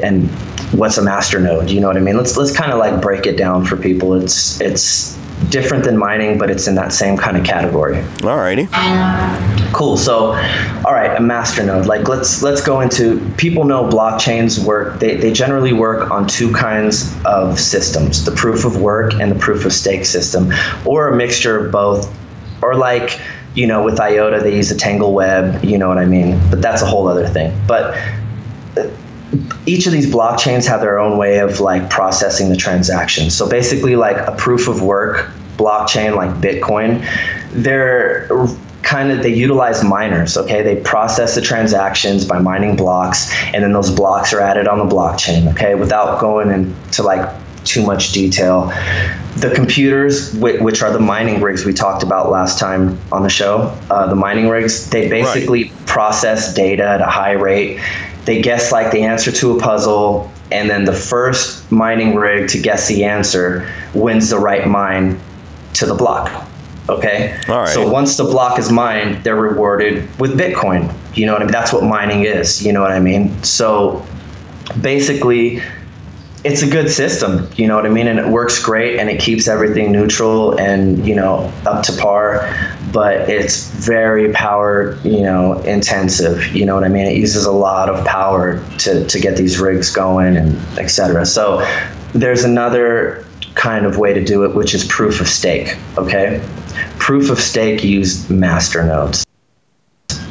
and 0.02 0.30
what's 0.72 0.98
a 0.98 1.02
master 1.02 1.40
node? 1.40 1.68
You 1.68 1.80
know 1.80 1.88
what 1.88 1.96
I 1.96 2.00
mean? 2.00 2.16
Let's 2.16 2.36
let's 2.36 2.56
kind 2.56 2.70
of 2.70 2.78
like 2.78 3.02
break 3.02 3.26
it 3.26 3.36
down 3.36 3.64
for 3.64 3.76
people. 3.76 4.14
It's 4.14 4.60
it's 4.60 5.18
different 5.48 5.82
than 5.84 5.96
mining, 5.96 6.38
but 6.38 6.50
it's 6.50 6.68
in 6.68 6.76
that 6.76 6.92
same 6.92 7.16
kind 7.16 7.36
of 7.36 7.44
category. 7.44 7.96
Alrighty. 8.18 8.68
Cool. 9.72 9.96
So, 9.96 10.32
all 10.84 10.92
right, 10.92 11.16
a 11.16 11.20
master 11.20 11.64
node. 11.64 11.86
Like 11.86 12.06
let's 12.08 12.42
let's 12.42 12.60
go 12.60 12.80
into 12.80 13.18
people 13.36 13.64
know 13.64 13.88
blockchains 13.88 14.64
work. 14.64 15.00
They 15.00 15.16
they 15.16 15.32
generally 15.32 15.72
work 15.72 16.10
on 16.10 16.28
two 16.28 16.52
kinds 16.52 17.12
of 17.24 17.58
systems: 17.58 18.24
the 18.24 18.32
proof 18.32 18.64
of 18.64 18.80
work 18.80 19.14
and 19.14 19.30
the 19.32 19.38
proof 19.38 19.64
of 19.64 19.72
stake 19.72 20.04
system, 20.04 20.52
or 20.84 21.08
a 21.08 21.16
mixture 21.16 21.66
of 21.66 21.72
both, 21.72 22.14
or 22.62 22.76
like 22.76 23.20
you 23.54 23.66
know 23.66 23.82
with 23.84 24.00
IOTA 24.00 24.40
they 24.40 24.56
use 24.56 24.70
a 24.70 24.76
tangle 24.76 25.12
web. 25.12 25.64
You 25.64 25.78
know 25.78 25.88
what 25.88 25.98
I 25.98 26.06
mean? 26.06 26.40
But 26.50 26.62
that's 26.62 26.82
a 26.82 26.86
whole 26.86 27.08
other 27.08 27.26
thing. 27.26 27.58
But 27.66 27.96
uh, 28.76 28.88
each 29.66 29.86
of 29.86 29.92
these 29.92 30.06
blockchains 30.06 30.66
have 30.66 30.80
their 30.80 30.98
own 30.98 31.18
way 31.18 31.38
of 31.38 31.60
like 31.60 31.90
processing 31.90 32.48
the 32.48 32.56
transactions. 32.56 33.36
So 33.36 33.48
basically, 33.48 33.96
like 33.96 34.16
a 34.16 34.34
proof 34.36 34.68
of 34.68 34.82
work 34.82 35.30
blockchain 35.56 36.16
like 36.16 36.30
Bitcoin, 36.40 37.06
they're 37.52 38.28
kind 38.82 39.10
of 39.10 39.22
they 39.22 39.32
utilize 39.32 39.84
miners. 39.84 40.36
Okay, 40.36 40.62
they 40.62 40.76
process 40.76 41.34
the 41.34 41.40
transactions 41.40 42.24
by 42.24 42.38
mining 42.38 42.76
blocks, 42.76 43.32
and 43.54 43.62
then 43.62 43.72
those 43.72 43.90
blocks 43.90 44.32
are 44.32 44.40
added 44.40 44.66
on 44.66 44.78
the 44.78 44.94
blockchain. 44.94 45.50
Okay, 45.52 45.74
without 45.74 46.20
going 46.20 46.50
into 46.50 47.02
like 47.02 47.28
too 47.64 47.84
much 47.84 48.12
detail. 48.12 48.66
The 49.36 49.52
computers, 49.54 50.34
which 50.34 50.82
are 50.82 50.92
the 50.92 51.00
mining 51.00 51.40
rigs 51.40 51.64
we 51.64 51.72
talked 51.72 52.02
about 52.02 52.30
last 52.30 52.58
time 52.58 52.98
on 53.10 53.22
the 53.22 53.30
show, 53.30 53.76
uh, 53.90 54.06
the 54.06 54.14
mining 54.14 54.48
rigs, 54.48 54.90
they 54.90 55.08
basically 55.08 55.64
right. 55.64 55.86
process 55.86 56.54
data 56.54 56.84
at 56.84 57.00
a 57.00 57.06
high 57.06 57.32
rate. 57.32 57.80
They 58.24 58.42
guess 58.42 58.70
like 58.72 58.92
the 58.92 59.02
answer 59.02 59.32
to 59.32 59.56
a 59.56 59.60
puzzle, 59.60 60.30
and 60.50 60.68
then 60.68 60.84
the 60.84 60.92
first 60.92 61.70
mining 61.72 62.14
rig 62.14 62.48
to 62.50 62.60
guess 62.60 62.88
the 62.88 63.04
answer 63.04 63.68
wins 63.94 64.30
the 64.30 64.38
right 64.38 64.68
mine 64.68 65.18
to 65.74 65.86
the 65.86 65.94
block. 65.94 66.48
Okay. 66.88 67.38
All 67.48 67.60
right. 67.60 67.68
So 67.68 67.88
once 67.88 68.16
the 68.16 68.24
block 68.24 68.58
is 68.58 68.70
mined, 68.70 69.24
they're 69.24 69.36
rewarded 69.36 70.08
with 70.18 70.38
Bitcoin. 70.38 70.92
You 71.16 71.26
know 71.26 71.32
what 71.32 71.42
I 71.42 71.46
mean? 71.46 71.52
That's 71.52 71.72
what 71.72 71.84
mining 71.84 72.24
is. 72.24 72.64
You 72.64 72.72
know 72.72 72.80
what 72.80 72.90
I 72.90 73.00
mean? 73.00 73.42
So 73.42 74.04
basically, 74.80 75.62
it's 76.44 76.62
a 76.62 76.68
good 76.68 76.90
system, 76.90 77.48
you 77.56 77.68
know 77.68 77.76
what 77.76 77.86
I 77.86 77.88
mean, 77.88 78.08
and 78.08 78.18
it 78.18 78.28
works 78.28 78.60
great, 78.60 78.98
and 78.98 79.08
it 79.08 79.20
keeps 79.20 79.46
everything 79.46 79.92
neutral 79.92 80.58
and 80.58 81.06
you 81.06 81.14
know 81.14 81.52
up 81.66 81.84
to 81.84 81.92
par. 81.92 82.52
But 82.92 83.30
it's 83.30 83.68
very 83.68 84.32
power, 84.32 84.98
you 85.02 85.22
know, 85.22 85.60
intensive. 85.60 86.46
You 86.54 86.66
know 86.66 86.74
what 86.74 86.84
I 86.84 86.88
mean? 86.88 87.06
It 87.06 87.16
uses 87.16 87.46
a 87.46 87.52
lot 87.52 87.88
of 87.88 88.04
power 88.04 88.62
to 88.78 89.06
to 89.06 89.20
get 89.20 89.36
these 89.36 89.60
rigs 89.60 89.90
going 89.90 90.36
and 90.36 90.56
etc. 90.78 91.24
So 91.26 91.66
there's 92.12 92.44
another 92.44 93.24
kind 93.54 93.86
of 93.86 93.98
way 93.98 94.12
to 94.12 94.24
do 94.24 94.44
it, 94.44 94.54
which 94.54 94.74
is 94.74 94.84
proof 94.86 95.20
of 95.20 95.28
stake. 95.28 95.76
Okay, 95.96 96.44
proof 96.98 97.30
of 97.30 97.38
stake 97.38 97.84
used 97.84 98.30
master 98.30 98.84
nodes. 98.84 99.24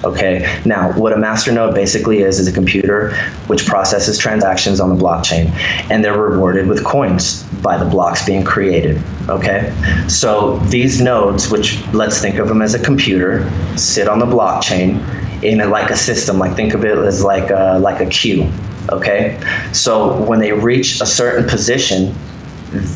Okay, 0.04 0.62
now 0.66 0.92
what 0.98 1.14
a 1.14 1.16
masternode 1.16 1.76
basically 1.76 2.20
is 2.20 2.40
is 2.40 2.48
a 2.48 2.52
computer 2.52 3.14
which 3.46 3.66
processes 3.66 4.18
transactions 4.18 4.80
on 4.80 4.90
the 4.90 4.96
blockchain, 4.96 5.52
and 5.92 6.04
they're 6.04 6.20
rewarded 6.20 6.68
with 6.68 6.84
coins 6.84 7.44
by 7.62 7.78
the 7.78 7.86
blocks 7.86 8.26
being 8.26 8.44
created. 8.44 9.02
Okay, 9.30 9.72
so 10.08 10.58
these 10.70 11.00
nodes, 11.02 11.52
which 11.52 11.80
let's 11.94 12.20
think 12.20 12.38
of 12.38 12.48
them 12.48 12.62
as 12.64 12.74
a 12.74 12.84
computer, 12.84 13.48
sit 13.78 14.08
on 14.08 14.18
the 14.18 14.26
blockchain 14.26 15.00
in 15.44 15.62
a, 15.62 15.68
like 15.68 15.92
a 15.92 15.98
system. 15.98 16.40
Like 16.40 16.56
think 16.56 16.74
of 16.74 16.84
it 16.84 16.98
as 16.98 17.24
like 17.24 17.52
a, 17.52 17.78
like 17.80 18.02
a 18.02 18.08
queue. 18.08 18.52
Okay, 18.90 19.40
so 19.72 20.20
when 20.24 20.40
they 20.40 20.52
reach 20.52 21.00
a 21.02 21.06
certain 21.06 21.48
position, 21.48 22.16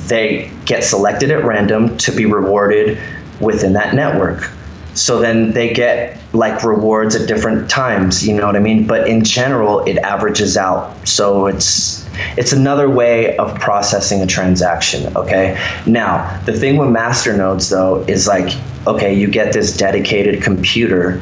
they 0.08 0.52
get 0.66 0.84
selected 0.84 1.30
at 1.30 1.44
random 1.46 1.98
to 1.98 2.12
be 2.12 2.26
rewarded 2.26 2.98
within 3.40 3.74
that 3.74 3.94
network. 3.94 4.50
So 4.96 5.20
then 5.20 5.52
they 5.52 5.74
get 5.74 6.18
like 6.34 6.64
rewards 6.64 7.16
at 7.16 7.28
different 7.28 7.70
times, 7.70 8.26
you 8.26 8.34
know 8.36 8.46
what 8.46 8.56
I 8.56 8.60
mean? 8.60 8.88
But 8.88 9.08
in 9.08 9.24
general, 9.24 9.82
it 9.82 9.98
averages 9.98 10.58
out. 10.58 11.08
So 11.08 11.48
it's 11.48 12.06
it's 12.38 12.54
another 12.54 12.90
way 12.90 13.36
of 13.38 13.60
processing 13.60 14.22
a 14.22 14.26
transaction, 14.26 15.16
okay? 15.18 15.62
Now, 15.86 16.42
the 16.46 16.54
thing 16.54 16.78
with 16.78 16.90
masternodes 16.90 17.70
though 17.70 18.04
is 18.08 18.28
like 18.28 18.56
okay, 18.88 19.14
you 19.14 19.28
get 19.28 19.52
this 19.52 19.76
dedicated 19.76 20.44
computer 20.44 21.20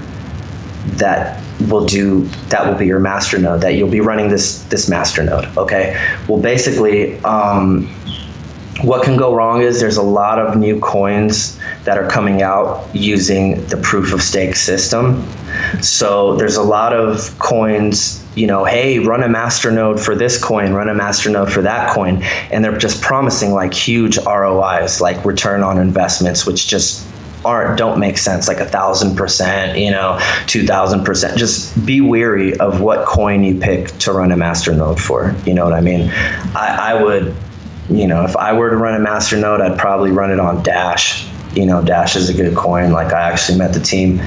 that 0.98 1.42
will 1.70 1.86
do 1.86 2.26
that 2.50 2.68
will 2.68 2.78
be 2.78 2.86
your 2.86 3.00
masternode 3.00 3.62
that 3.62 3.76
you'll 3.76 3.90
be 3.90 4.02
running 4.02 4.28
this 4.28 4.64
this 4.64 4.90
masternode 4.90 5.56
okay 5.56 5.98
well 6.28 6.42
basically 6.42 7.18
um, 7.24 7.90
what 8.82 9.04
can 9.04 9.18
go 9.18 9.34
wrong 9.34 9.62
is 9.62 9.80
there's 9.80 9.98
a 9.98 10.04
lot 10.04 10.40
of 10.40 10.58
new 10.58 10.80
coins 10.80 11.60
that 11.84 11.98
are 11.98 12.10
coming 12.10 12.42
out 12.42 12.88
using 12.94 13.66
the 13.68 13.78
proof 13.78 14.14
of 14.14 14.22
stake 14.22 14.56
system. 14.56 15.24
So 15.82 16.36
there's 16.38 16.56
a 16.56 16.64
lot 16.64 16.94
of 16.94 17.38
coins, 17.40 18.26
you 18.36 18.48
know, 18.48 18.66
hey, 18.66 19.00
run 19.00 19.22
a 19.22 19.30
master 19.30 19.72
node 19.72 20.00
for 20.00 20.16
this 20.16 20.44
coin, 20.44 20.74
run 20.74 20.90
a 20.90 20.96
master 20.96 21.30
node 21.30 21.52
for 21.52 21.62
that 21.62 21.94
coin. 21.94 22.24
And 22.52 22.64
they're 22.64 22.78
just 22.78 23.02
promising 23.02 23.52
like 23.52 23.74
huge 23.74 24.18
ROIs, 24.18 25.00
like 25.00 25.24
return 25.24 25.62
on 25.62 25.78
investments, 25.78 26.46
which 26.46 26.68
just 26.68 27.08
aren't 27.46 27.78
don't 27.78 28.00
make 28.00 28.18
sense 28.18 28.48
like 28.48 28.62
a 28.62 28.66
thousand 28.66 29.18
percent 29.18 29.78
you 29.78 29.92
know 29.92 30.18
two 30.48 30.66
thousand 30.66 31.04
percent 31.04 31.38
just 31.38 31.86
be 31.86 32.00
weary 32.00 32.56
of 32.60 32.80
what 32.80 33.06
coin 33.06 33.44
you 33.44 33.60
pick 33.60 33.88
to 33.98 34.14
run 34.14 34.32
a 34.32 34.38
master 34.38 34.74
node 34.74 34.98
for 34.98 35.36
you 35.46 35.54
know 35.54 35.66
what 35.66 35.74
i 35.74 35.82
mean 35.82 36.10
i, 36.56 36.94
I 36.94 37.04
would 37.04 37.36
you 37.90 38.08
know, 38.08 38.24
if 38.24 38.36
I 38.36 38.54
were 38.54 38.70
to 38.70 38.78
run 38.78 38.96
a 38.96 39.00
master 39.00 39.38
node, 39.38 39.62
I'd 39.62 39.78
probably 39.78 40.12
run 40.12 40.32
it 40.32 40.40
on 40.40 40.64
Dash. 40.64 41.28
You 41.54 41.66
know, 41.66 41.84
Dash 41.84 42.16
is 42.16 42.30
a 42.30 42.34
good 42.34 42.56
coin. 42.56 42.92
Like 42.92 43.14
I 43.14 43.22
actually 43.30 43.58
met 43.58 43.74
the 43.74 43.80
team 43.80 44.20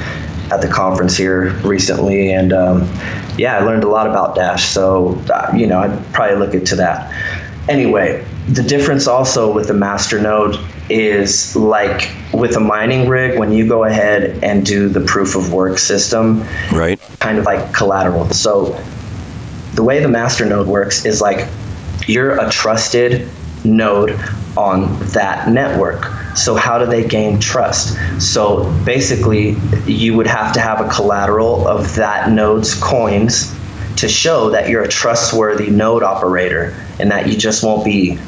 at 0.52 0.60
the 0.60 0.68
conference 0.68 1.16
here 1.16 1.50
recently, 1.64 2.32
and 2.32 2.52
um, 2.52 2.82
yeah, 3.36 3.58
I 3.58 3.60
learned 3.60 3.84
a 3.84 3.88
lot 3.88 4.06
about 4.06 4.34
Dash. 4.34 4.66
So 4.66 5.20
uh, 5.32 5.52
you 5.56 5.66
know, 5.66 5.80
I'd 5.80 6.12
probably 6.12 6.36
look 6.36 6.54
into 6.54 6.76
that. 6.76 7.12
Anyway, 7.68 8.24
the 8.48 8.62
difference 8.62 9.08
also 9.08 9.52
with 9.52 9.66
the 9.66 9.74
master 9.74 10.20
node 10.20 10.56
is 10.88 11.56
like 11.56 12.12
with 12.32 12.56
a 12.56 12.60
mining 12.60 13.08
rig 13.08 13.38
when 13.38 13.50
you 13.50 13.66
go 13.66 13.84
ahead 13.84 14.42
and 14.44 14.64
do 14.64 14.88
the 14.88 15.00
proof 15.00 15.34
of 15.34 15.52
work 15.52 15.78
system 15.78 16.44
right 16.72 17.00
kind 17.18 17.38
of 17.38 17.44
like 17.44 17.74
collateral 17.74 18.28
so 18.30 18.80
the 19.74 19.82
way 19.82 20.00
the 20.00 20.08
master 20.08 20.44
node 20.44 20.68
works 20.68 21.04
is 21.04 21.20
like 21.20 21.48
you're 22.06 22.38
a 22.38 22.48
trusted 22.50 23.28
node 23.66 24.18
on 24.57 24.98
that 25.11 25.48
network. 25.48 26.05
So, 26.37 26.55
how 26.55 26.79
do 26.79 26.87
they 26.87 27.07
gain 27.07 27.40
trust? 27.40 27.96
So, 28.20 28.70
basically, 28.85 29.57
you 29.87 30.16
would 30.16 30.26
have 30.26 30.52
to 30.55 30.61
have 30.61 30.81
a 30.81 30.88
collateral 30.88 31.66
of 31.66 31.94
that 31.96 32.31
node's 32.31 32.74
coins 32.74 33.55
to 33.96 34.09
show 34.09 34.50
that 34.50 34.68
you're 34.68 34.83
a 34.83 34.88
trustworthy 34.88 35.70
node 35.70 36.02
operator 36.02 36.76
and 36.98 37.11
that 37.11 37.29
you 37.29 37.37
just 37.37 37.64
won't 37.64 37.85
be 37.85 38.18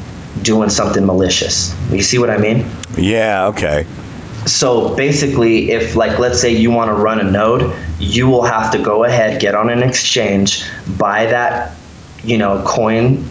doing 0.41 0.69
something 0.69 1.05
malicious. 1.05 1.75
You 1.91 2.01
see 2.01 2.17
what 2.17 2.29
I 2.29 2.37
mean? 2.37 2.65
Yeah, 2.97 3.47
okay. 3.47 3.85
So 4.45 4.95
basically, 4.95 5.71
if, 5.71 5.95
like, 5.95 6.17
let's 6.17 6.39
say 6.39 6.55
you 6.55 6.71
want 6.71 6.89
to 6.89 6.95
run 6.95 7.19
a 7.19 7.29
node, 7.29 7.75
you 7.99 8.27
will 8.27 8.43
have 8.43 8.71
to 8.71 8.81
go 8.81 9.03
ahead, 9.03 9.41
get 9.41 9.53
on 9.53 9.69
an 9.69 9.83
exchange, 9.83 10.63
buy 10.97 11.25
that, 11.27 11.75
you 12.23 12.37
know, 12.37 12.63
coin 12.65 13.25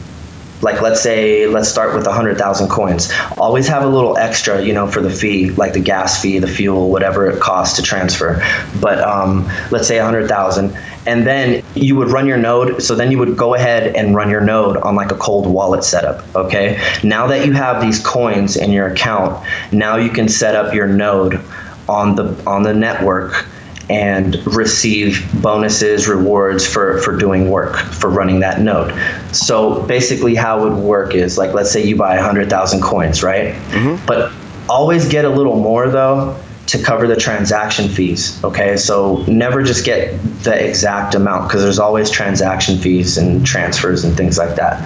like 0.62 0.80
let's 0.80 1.00
say 1.00 1.46
let's 1.46 1.68
start 1.68 1.94
with 1.94 2.06
100000 2.06 2.68
coins. 2.68 3.10
Always 3.36 3.68
have 3.68 3.82
a 3.82 3.88
little 3.88 4.16
extra 4.16 4.62
you 4.62 4.72
know 4.72 4.86
for 4.86 5.00
the 5.00 5.10
fee 5.10 5.50
like 5.50 5.72
the 5.72 5.80
gas 5.80 6.20
fee 6.20 6.38
the 6.38 6.48
fuel 6.48 6.90
whatever 6.90 7.26
it 7.26 7.40
costs 7.40 7.76
to 7.76 7.82
transfer. 7.82 8.42
But 8.80 9.00
um, 9.00 9.48
let's 9.70 9.86
say 9.88 9.98
100000 9.98 10.76
and 11.06 11.26
then 11.26 11.64
you 11.74 11.96
would 11.96 12.08
run 12.08 12.26
your 12.26 12.36
node 12.36 12.82
so 12.82 12.94
then 12.94 13.10
you 13.10 13.18
would 13.18 13.36
go 13.36 13.54
ahead 13.54 13.94
and 13.96 14.14
run 14.14 14.28
your 14.28 14.42
node 14.42 14.76
on 14.78 14.94
like 14.94 15.10
a 15.10 15.16
cold 15.16 15.46
wallet 15.46 15.84
setup 15.84 16.24
okay? 16.36 16.80
Now 17.02 17.26
that 17.28 17.46
you 17.46 17.52
have 17.52 17.80
these 17.80 18.04
coins 18.04 18.56
in 18.56 18.72
your 18.72 18.88
account 18.88 19.42
now 19.72 19.96
you 19.96 20.10
can 20.10 20.28
set 20.28 20.54
up 20.54 20.74
your 20.74 20.86
node 20.86 21.40
on 21.88 22.14
the 22.14 22.42
on 22.46 22.62
the 22.62 22.74
network 22.74 23.46
and 23.90 24.36
receive 24.46 25.26
bonuses, 25.42 26.08
rewards 26.08 26.66
for, 26.66 26.98
for 26.98 27.16
doing 27.16 27.50
work, 27.50 27.76
for 27.76 28.10
running 28.10 28.40
that 28.40 28.60
node. 28.60 28.94
So 29.34 29.82
basically, 29.82 30.34
how 30.34 30.66
it 30.66 30.70
would 30.70 30.78
work 30.78 31.14
is 31.14 31.38
like, 31.38 31.54
let's 31.54 31.70
say 31.70 31.84
you 31.84 31.96
buy 31.96 32.16
100,000 32.16 32.82
coins, 32.82 33.22
right? 33.22 33.54
Mm-hmm. 33.54 34.04
But 34.06 34.32
always 34.68 35.08
get 35.08 35.24
a 35.24 35.30
little 35.30 35.56
more 35.56 35.88
though 35.88 36.38
to 36.66 36.82
cover 36.82 37.06
the 37.06 37.16
transaction 37.16 37.88
fees. 37.88 38.42
Okay, 38.44 38.76
so 38.76 39.24
never 39.26 39.62
just 39.62 39.86
get 39.86 40.12
the 40.42 40.68
exact 40.68 41.14
amount 41.14 41.48
because 41.48 41.62
there's 41.62 41.78
always 41.78 42.10
transaction 42.10 42.76
fees 42.76 43.16
and 43.16 43.46
transfers 43.46 44.04
and 44.04 44.14
things 44.14 44.36
like 44.36 44.56
that. 44.56 44.82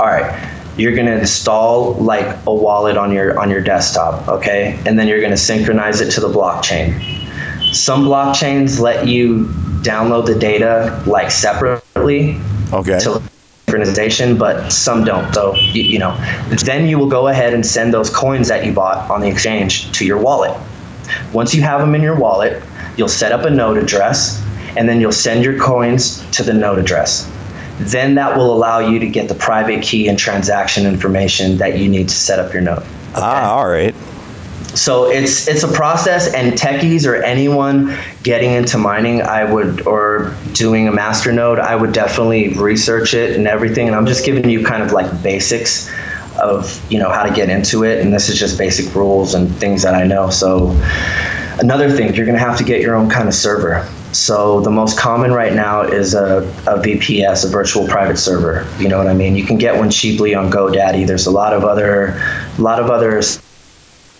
All 0.00 0.06
right 0.06 0.50
you're 0.76 0.94
going 0.94 1.06
to 1.06 1.18
install 1.20 1.94
like 1.94 2.36
a 2.46 2.52
wallet 2.54 2.96
on 2.96 3.12
your 3.12 3.38
on 3.38 3.50
your 3.50 3.60
desktop 3.60 4.26
okay 4.28 4.78
and 4.86 4.98
then 4.98 5.06
you're 5.06 5.20
going 5.20 5.30
to 5.30 5.36
synchronize 5.36 6.00
it 6.00 6.10
to 6.10 6.20
the 6.20 6.28
blockchain 6.28 7.23
some 7.74 8.04
blockchains 8.04 8.80
let 8.80 9.06
you 9.06 9.46
download 9.82 10.26
the 10.26 10.38
data 10.38 11.02
like 11.06 11.30
separately 11.30 12.40
okay. 12.72 12.98
to 13.00 13.22
synchronization, 13.66 14.38
but 14.38 14.70
some 14.70 15.04
don't. 15.04 15.32
So 15.34 15.54
you, 15.54 15.82
you 15.82 15.98
know, 15.98 16.16
then 16.64 16.86
you 16.86 16.98
will 16.98 17.08
go 17.08 17.28
ahead 17.28 17.52
and 17.54 17.64
send 17.64 17.92
those 17.92 18.10
coins 18.10 18.48
that 18.48 18.64
you 18.64 18.72
bought 18.72 19.10
on 19.10 19.20
the 19.20 19.28
exchange 19.28 19.90
to 19.98 20.06
your 20.06 20.18
wallet. 20.18 20.56
Once 21.32 21.54
you 21.54 21.62
have 21.62 21.80
them 21.80 21.94
in 21.94 22.02
your 22.02 22.16
wallet, 22.16 22.62
you'll 22.96 23.08
set 23.08 23.32
up 23.32 23.44
a 23.44 23.50
node 23.50 23.76
address, 23.76 24.42
and 24.76 24.88
then 24.88 25.00
you'll 25.00 25.12
send 25.12 25.44
your 25.44 25.58
coins 25.58 26.24
to 26.30 26.42
the 26.42 26.52
node 26.52 26.78
address. 26.78 27.30
Then 27.78 28.14
that 28.14 28.36
will 28.36 28.54
allow 28.54 28.78
you 28.78 29.00
to 29.00 29.06
get 29.06 29.28
the 29.28 29.34
private 29.34 29.82
key 29.82 30.08
and 30.08 30.16
transaction 30.16 30.86
information 30.86 31.58
that 31.58 31.76
you 31.76 31.88
need 31.88 32.08
to 32.08 32.14
set 32.14 32.38
up 32.38 32.52
your 32.52 32.62
node. 32.62 32.78
Okay? 32.78 32.86
Ah, 33.16 33.56
all 33.56 33.68
right 33.68 33.94
so 34.74 35.10
it's 35.10 35.48
it's 35.48 35.62
a 35.62 35.68
process 35.68 36.32
and 36.34 36.54
techies 36.54 37.06
or 37.06 37.22
anyone 37.22 37.96
getting 38.22 38.52
into 38.52 38.76
mining 38.78 39.22
i 39.22 39.44
would 39.44 39.86
or 39.86 40.34
doing 40.52 40.88
a 40.88 40.92
master 40.92 41.32
node 41.32 41.58
i 41.58 41.74
would 41.76 41.92
definitely 41.92 42.48
research 42.54 43.14
it 43.14 43.36
and 43.36 43.46
everything 43.46 43.86
and 43.86 43.96
i'm 43.96 44.06
just 44.06 44.24
giving 44.24 44.48
you 44.48 44.64
kind 44.64 44.82
of 44.82 44.92
like 44.92 45.22
basics 45.22 45.90
of 46.40 46.80
you 46.90 46.98
know 46.98 47.10
how 47.10 47.22
to 47.22 47.32
get 47.32 47.48
into 47.48 47.84
it 47.84 48.00
and 48.00 48.12
this 48.12 48.28
is 48.28 48.38
just 48.38 48.58
basic 48.58 48.92
rules 48.94 49.34
and 49.34 49.54
things 49.56 49.82
that 49.82 49.94
i 49.94 50.04
know 50.04 50.28
so 50.28 50.70
another 51.60 51.90
thing 51.90 52.12
you're 52.14 52.26
going 52.26 52.38
to 52.38 52.44
have 52.44 52.58
to 52.58 52.64
get 52.64 52.80
your 52.80 52.94
own 52.94 53.08
kind 53.08 53.28
of 53.28 53.34
server 53.34 53.88
So 54.14 54.60
the 54.60 54.70
most 54.70 54.96
common 54.96 55.32
right 55.32 55.52
now 55.52 55.82
is 55.82 56.14
a, 56.14 56.38
a 56.68 56.78
VPS, 56.78 57.44
a 57.44 57.48
virtual 57.48 57.86
private 57.88 58.16
server. 58.16 58.64
You 58.78 58.88
know 58.88 58.96
what 58.96 59.08
I 59.08 59.14
mean? 59.14 59.34
You 59.34 59.44
can 59.44 59.58
get 59.58 59.76
one 59.76 59.90
cheaply 59.90 60.36
on 60.36 60.52
GoDaddy. 60.52 61.04
There's 61.04 61.26
a 61.26 61.32
lot 61.32 61.52
of 61.52 61.64
other, 61.64 62.14
a 62.56 62.62
lot 62.62 62.78
of 62.78 62.90
other 62.90 63.20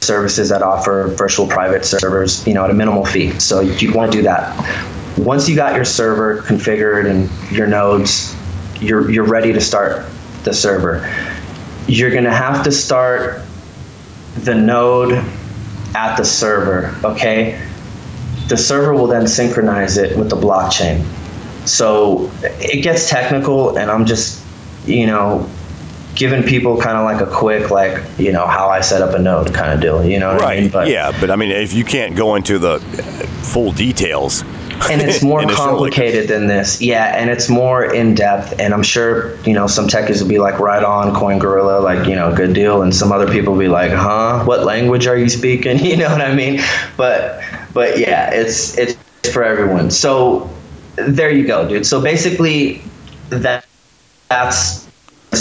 services 0.04 0.48
that 0.50 0.62
offer 0.62 1.14
virtual 1.16 1.46
private 1.46 1.84
servers, 1.84 2.46
you 2.46 2.54
know, 2.54 2.64
at 2.64 2.70
a 2.70 2.74
minimal 2.74 3.04
fee. 3.04 3.38
So 3.38 3.60
you 3.60 3.92
want 3.92 4.12
to 4.12 4.18
do 4.18 4.22
that. 4.24 5.18
Once 5.18 5.48
you 5.48 5.56
got 5.56 5.74
your 5.74 5.84
server 5.84 6.42
configured 6.42 7.08
and 7.08 7.30
your 7.56 7.66
nodes, 7.66 8.36
you're 8.80 9.10
you're 9.10 9.24
ready 9.24 9.52
to 9.52 9.60
start 9.60 10.04
the 10.44 10.52
server. 10.52 11.08
You're 11.86 12.10
going 12.10 12.24
to 12.24 12.32
have 12.32 12.64
to 12.64 12.72
start 12.72 13.42
the 14.38 14.54
node 14.54 15.12
at 15.94 16.16
the 16.16 16.24
server, 16.24 16.94
okay? 17.04 17.60
The 18.48 18.56
server 18.56 18.92
will 18.94 19.06
then 19.06 19.26
synchronize 19.26 19.96
it 19.96 20.18
with 20.18 20.28
the 20.28 20.36
blockchain. 20.36 21.04
So 21.66 22.30
it 22.42 22.82
gets 22.82 23.08
technical 23.08 23.78
and 23.78 23.90
I'm 23.90 24.04
just, 24.04 24.42
you 24.86 25.06
know, 25.06 25.48
giving 26.14 26.42
people 26.42 26.80
kind 26.80 26.96
of 26.96 27.04
like 27.04 27.20
a 27.20 27.30
quick 27.30 27.70
like 27.70 28.02
you 28.18 28.32
know 28.32 28.46
how 28.46 28.68
I 28.68 28.80
set 28.80 29.02
up 29.02 29.14
a 29.14 29.18
node 29.18 29.52
kind 29.52 29.72
of 29.72 29.80
deal. 29.80 30.04
You 30.04 30.18
know 30.18 30.32
what 30.32 30.42
right? 30.42 30.58
I 30.58 30.60
mean? 30.62 30.70
But, 30.70 30.88
yeah, 30.88 31.16
but 31.20 31.30
I 31.30 31.36
mean, 31.36 31.50
if 31.50 31.72
you 31.72 31.84
can't 31.84 32.16
go 32.16 32.34
into 32.34 32.58
the 32.58 32.74
uh, 32.74 32.78
full 33.42 33.72
details, 33.72 34.42
and 34.90 35.02
it's 35.02 35.22
more 35.32 35.44
complicated 35.46 36.28
than 36.28 36.46
this. 36.46 36.80
Yeah, 36.80 37.16
and 37.16 37.30
it's 37.30 37.48
more 37.48 37.84
in 37.84 38.14
depth. 38.14 38.58
And 38.58 38.72
I'm 38.74 38.82
sure 38.82 39.36
you 39.42 39.52
know 39.52 39.66
some 39.66 39.86
techies 39.86 40.22
will 40.22 40.28
be 40.28 40.38
like, 40.38 40.58
right 40.58 40.84
on, 40.84 41.14
Coin 41.14 41.38
Gorilla, 41.38 41.80
like 41.80 42.08
you 42.08 42.14
know, 42.14 42.34
good 42.34 42.54
deal. 42.54 42.82
And 42.82 42.94
some 42.94 43.12
other 43.12 43.30
people 43.30 43.52
will 43.52 43.60
be 43.60 43.68
like, 43.68 43.90
huh, 43.90 44.44
what 44.44 44.64
language 44.64 45.06
are 45.06 45.16
you 45.16 45.28
speaking? 45.28 45.78
You 45.84 45.98
know 45.98 46.08
what 46.08 46.22
I 46.22 46.34
mean? 46.34 46.60
But 46.96 47.42
but 47.72 47.98
yeah, 47.98 48.30
it's 48.32 48.76
it's 48.78 48.96
for 49.32 49.44
everyone. 49.44 49.90
So 49.90 50.50
there 50.96 51.30
you 51.30 51.46
go, 51.46 51.68
dude. 51.68 51.86
So 51.86 52.00
basically, 52.00 52.82
that 53.28 53.66
that's 54.28 54.83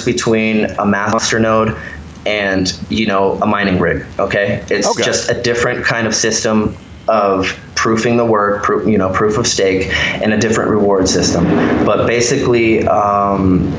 between 0.01 0.65
a 0.65 0.86
master 0.86 1.39
node 1.39 1.77
and 2.25 2.77
you 2.89 3.06
know 3.06 3.34
a 3.41 3.45
mining 3.45 3.79
rig. 3.79 4.06
Okay, 4.19 4.63
it's 4.69 4.88
Okay. 4.88 5.03
just 5.03 5.29
a 5.29 5.41
different 5.41 5.86
kind 5.86 6.08
of 6.08 6.15
system 6.15 6.75
of 7.08 7.60
proofing 7.75 8.15
the 8.15 8.23
work, 8.23 8.63
proof, 8.63 8.88
you 8.88 8.97
know, 8.97 9.10
proof 9.10 9.38
of 9.38 9.45
stake, 9.45 9.88
and 10.21 10.34
a 10.34 10.38
different 10.38 10.69
reward 10.71 11.08
system. 11.10 11.43
But 11.86 12.08
basically, 12.08 12.88
um, 12.88 13.73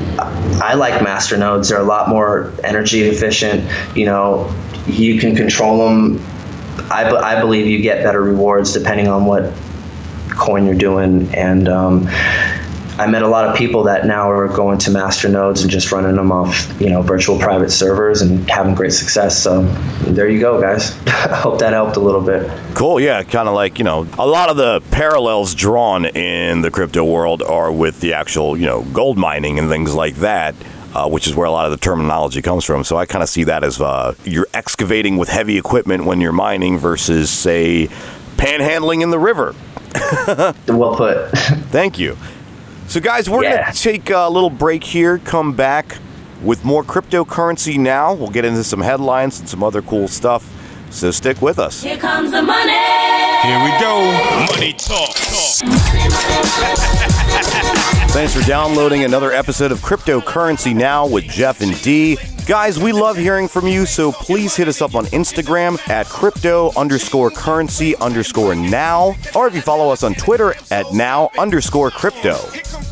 I 0.61 0.75
like 0.75 1.01
master 1.03 1.35
nodes. 1.37 1.69
They're 1.69 1.79
a 1.79 1.83
lot 1.83 2.07
more 2.07 2.53
energy 2.63 3.01
efficient. 3.01 3.67
You 3.95 4.05
know, 4.05 4.53
you 4.85 5.19
can 5.19 5.35
control 5.35 5.89
them. 5.89 6.23
I, 6.91 7.39
believe 7.39 7.65
you 7.65 7.81
get 7.81 8.03
better 8.03 8.21
rewards 8.21 8.73
depending 8.73 9.07
on 9.07 9.25
what 9.25 9.51
coin 10.31 10.65
you're 10.65 10.75
doing, 10.75 11.33
and 11.33 11.67
um, 11.67 12.07
I 12.97 13.07
met 13.07 13.23
a 13.23 13.27
lot 13.27 13.49
of 13.49 13.57
people 13.57 13.83
that 13.83 14.05
now 14.05 14.31
are 14.31 14.47
going 14.47 14.77
to 14.79 14.91
master 14.91 15.27
nodes 15.27 15.61
and 15.63 15.69
just 15.69 15.91
running 15.91 16.15
them 16.15 16.31
off, 16.31 16.73
you 16.79 16.89
know, 16.89 17.01
virtual 17.01 17.37
private 17.37 17.69
servers 17.69 18.21
and 18.21 18.49
having 18.49 18.73
great 18.73 18.93
success. 18.93 19.37
So 19.41 19.63
there 20.07 20.29
you 20.29 20.39
go, 20.39 20.61
guys. 20.61 20.97
I 21.05 21.35
hope 21.35 21.59
that 21.59 21.73
helped 21.73 21.97
a 21.97 21.99
little 21.99 22.21
bit. 22.21 22.49
Cool, 22.73 23.01
yeah, 23.01 23.21
kind 23.23 23.49
of 23.49 23.53
like, 23.53 23.79
you 23.79 23.83
know, 23.83 24.07
a 24.17 24.25
lot 24.25 24.49
of 24.49 24.55
the 24.55 24.81
parallels 24.91 25.55
drawn 25.55 26.05
in 26.05 26.61
the 26.61 26.71
crypto 26.71 27.03
world 27.03 27.41
are 27.41 27.69
with 27.69 27.99
the 27.99 28.13
actual, 28.13 28.55
you 28.55 28.65
know, 28.65 28.83
gold 28.83 29.17
mining 29.17 29.59
and 29.59 29.67
things 29.67 29.93
like 29.93 30.15
that, 30.15 30.55
uh, 30.93 31.09
which 31.09 31.27
is 31.27 31.35
where 31.35 31.47
a 31.47 31.51
lot 31.51 31.65
of 31.65 31.71
the 31.71 31.77
terminology 31.77 32.41
comes 32.41 32.63
from. 32.63 32.85
So 32.85 32.95
I 32.95 33.05
kind 33.05 33.23
of 33.23 33.27
see 33.27 33.43
that 33.43 33.65
as 33.65 33.81
uh, 33.81 34.15
you're 34.23 34.47
excavating 34.53 35.17
with 35.17 35.27
heavy 35.27 35.57
equipment 35.57 36.05
when 36.05 36.21
you're 36.21 36.31
mining 36.31 36.77
versus, 36.77 37.29
say, 37.29 37.87
panhandling 38.37 39.03
in 39.03 39.09
the 39.09 39.19
river. 39.19 39.53
Well 40.67 40.95
put. 40.97 41.29
Thank 41.71 41.99
you. 41.99 42.17
So, 42.87 42.99
guys, 42.99 43.29
we're 43.29 43.43
Yeah. 43.43 43.61
going 43.63 43.73
to 43.73 43.79
take 43.81 44.09
a 44.09 44.27
little 44.29 44.49
break 44.49 44.83
here, 44.83 45.17
come 45.19 45.53
back 45.53 45.97
with 46.43 46.63
more 46.63 46.83
cryptocurrency 46.83 47.77
now. 47.77 48.13
We'll 48.13 48.29
get 48.29 48.45
into 48.45 48.63
some 48.63 48.81
headlines 48.81 49.39
and 49.39 49.49
some 49.49 49.63
other 49.63 49.81
cool 49.81 50.07
stuff. 50.07 50.45
So, 50.91 51.11
stick 51.11 51.41
with 51.41 51.59
us. 51.59 51.81
Here 51.81 51.97
comes 51.97 52.31
the 52.31 52.41
money. 52.41 52.71
Here 53.41 53.63
we 53.63 53.71
go. 53.79 54.01
Money 54.51 54.73
talk. 54.73 55.15
Thanks 58.15 58.33
for 58.33 58.47
downloading 58.47 59.03
another 59.03 59.33
episode 59.33 59.71
of 59.71 59.79
Cryptocurrency 59.79 60.73
Now 60.73 61.05
with 61.05 61.25
Jeff 61.25 61.61
and 61.61 61.79
D. 61.81 62.17
Guys, 62.45 62.79
we 62.79 62.93
love 62.93 63.17
hearing 63.17 63.47
from 63.47 63.67
you, 63.67 63.85
so 63.85 64.11
please 64.11 64.55
hit 64.55 64.67
us 64.67 64.81
up 64.81 64.95
on 64.95 65.05
Instagram 65.07 65.77
at 65.89 66.05
crypto 66.05 66.71
underscore 66.77 67.29
currency 67.31 67.95
underscore 67.97 68.55
now, 68.55 69.15
or 69.35 69.47
if 69.47 69.55
you 69.55 69.61
follow 69.61 69.91
us 69.91 70.03
on 70.03 70.13
Twitter 70.13 70.55
at 70.71 70.93
now 70.93 71.29
underscore 71.37 71.91
crypto. 71.91 72.37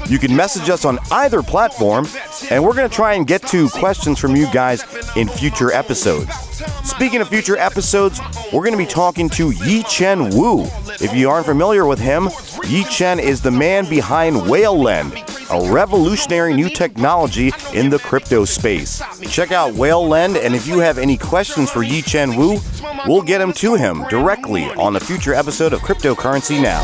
You 0.10 0.19
can 0.19 0.36
message 0.36 0.69
us 0.69 0.84
on 0.84 0.99
either 1.12 1.41
platform, 1.41 2.08
and 2.49 2.62
we're 2.63 2.73
going 2.73 2.89
to 2.89 2.95
try 2.95 3.13
and 3.13 3.25
get 3.25 3.43
to 3.47 3.69
questions 3.69 4.19
from 4.19 4.36
you 4.36 4.51
guys 4.51 4.84
in 5.15 5.29
future 5.29 5.71
episodes. 5.71 6.53
Speaking 6.84 7.21
of 7.21 7.28
future 7.28 7.58
episodes, 7.58 8.19
we're 8.52 8.63
going 8.63 8.71
to 8.73 8.78
be 8.78 8.86
talking 8.86 9.30
to 9.30 9.52
Yi 9.52 9.84
Chen 9.84 10.30
Wu. 10.30 10.63
If 11.02 11.13
you 11.15 11.30
aren't 11.30 11.45
familiar 11.45 11.86
with 11.86 11.99
him, 11.99 12.30
Yi 12.65 12.84
Chen 12.86 13.19
is 13.19 13.41
the 13.41 13.52
man 13.52 13.89
behind 13.89 14.49
Whale 14.49 14.80
Lend, 14.80 15.13
a 15.49 15.71
revolutionary 15.71 16.54
new 16.54 16.69
technology 16.69 17.52
in 17.73 17.89
the 17.89 17.99
crypto 17.99 18.45
space. 18.45 19.02
Check 19.30 19.52
out 19.52 19.73
Whale 19.73 20.08
Lend, 20.08 20.38
and 20.38 20.56
if 20.56 20.67
you 20.67 20.80
have 20.80 20.97
any 20.97 21.17
questions 21.17 21.69
for 21.71 21.84
Yi 21.84 22.02
Chen 22.02 22.36
Wu, 22.36 22.60
we'll 23.08 23.21
get 23.21 23.39
them 23.39 23.54
to 23.54 23.76
him 23.76 24.06
directly 24.10 24.65
on 24.71 24.95
a 24.95 24.99
future 24.99 25.34
episode 25.34 25.73
of 25.73 25.82
Cryptocurrency 25.82 26.62
Now. 26.62 26.84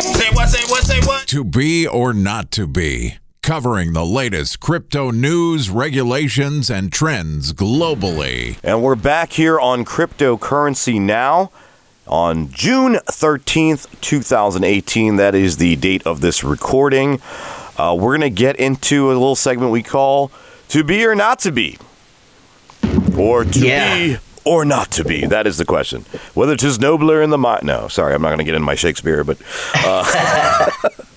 Say 0.00 0.30
what, 0.32 0.48
say 0.48 0.64
what, 0.70 0.84
say 0.84 1.00
what? 1.00 1.26
To 1.28 1.44
be 1.44 1.86
or 1.86 2.12
not 2.12 2.50
to 2.52 2.66
be, 2.66 3.16
covering 3.44 3.92
the 3.92 4.06
latest 4.06 4.58
crypto 4.58 5.10
news, 5.10 5.68
regulations, 5.68 6.70
and 6.70 6.90
trends 6.90 7.52
globally. 7.52 8.56
And 8.64 8.82
we're 8.82 8.94
back 8.94 9.32
here 9.34 9.60
on 9.60 9.84
Cryptocurrency 9.84 10.98
Now 10.98 11.52
on 12.06 12.48
June 12.50 12.94
13th, 12.94 14.00
2018. 14.00 15.16
That 15.16 15.34
is 15.34 15.58
the 15.58 15.76
date 15.76 16.06
of 16.06 16.22
this 16.22 16.42
recording. 16.42 17.20
Uh, 17.76 17.94
we're 18.00 18.16
going 18.16 18.22
to 18.22 18.30
get 18.30 18.56
into 18.56 19.08
a 19.08 19.12
little 19.12 19.36
segment 19.36 19.70
we 19.72 19.82
call 19.82 20.30
To 20.68 20.82
Be 20.82 21.04
or 21.04 21.14
Not 21.14 21.38
to 21.40 21.52
Be. 21.52 21.76
Or 23.14 23.44
to 23.44 23.58
Yeah. 23.58 23.94
be 23.94 24.16
or 24.46 24.64
not 24.64 24.90
to 24.92 25.04
be. 25.04 25.26
That 25.26 25.46
is 25.46 25.56
the 25.58 25.64
question. 25.66 26.02
Whether 26.34 26.52
Whether 26.52 26.56
'tis 26.56 26.78
nobler 26.78 27.20
in 27.22 27.28
the 27.30 27.38
mind. 27.38 27.64
No, 27.64 27.88
sorry, 27.88 28.14
I'm 28.14 28.20
not 28.22 28.28
going 28.28 28.38
to 28.38 28.44
get 28.44 28.54
into 28.54 28.64
my 28.66 28.74
Shakespeare, 28.74 29.22
but 29.24 29.38
uh, 29.74 30.70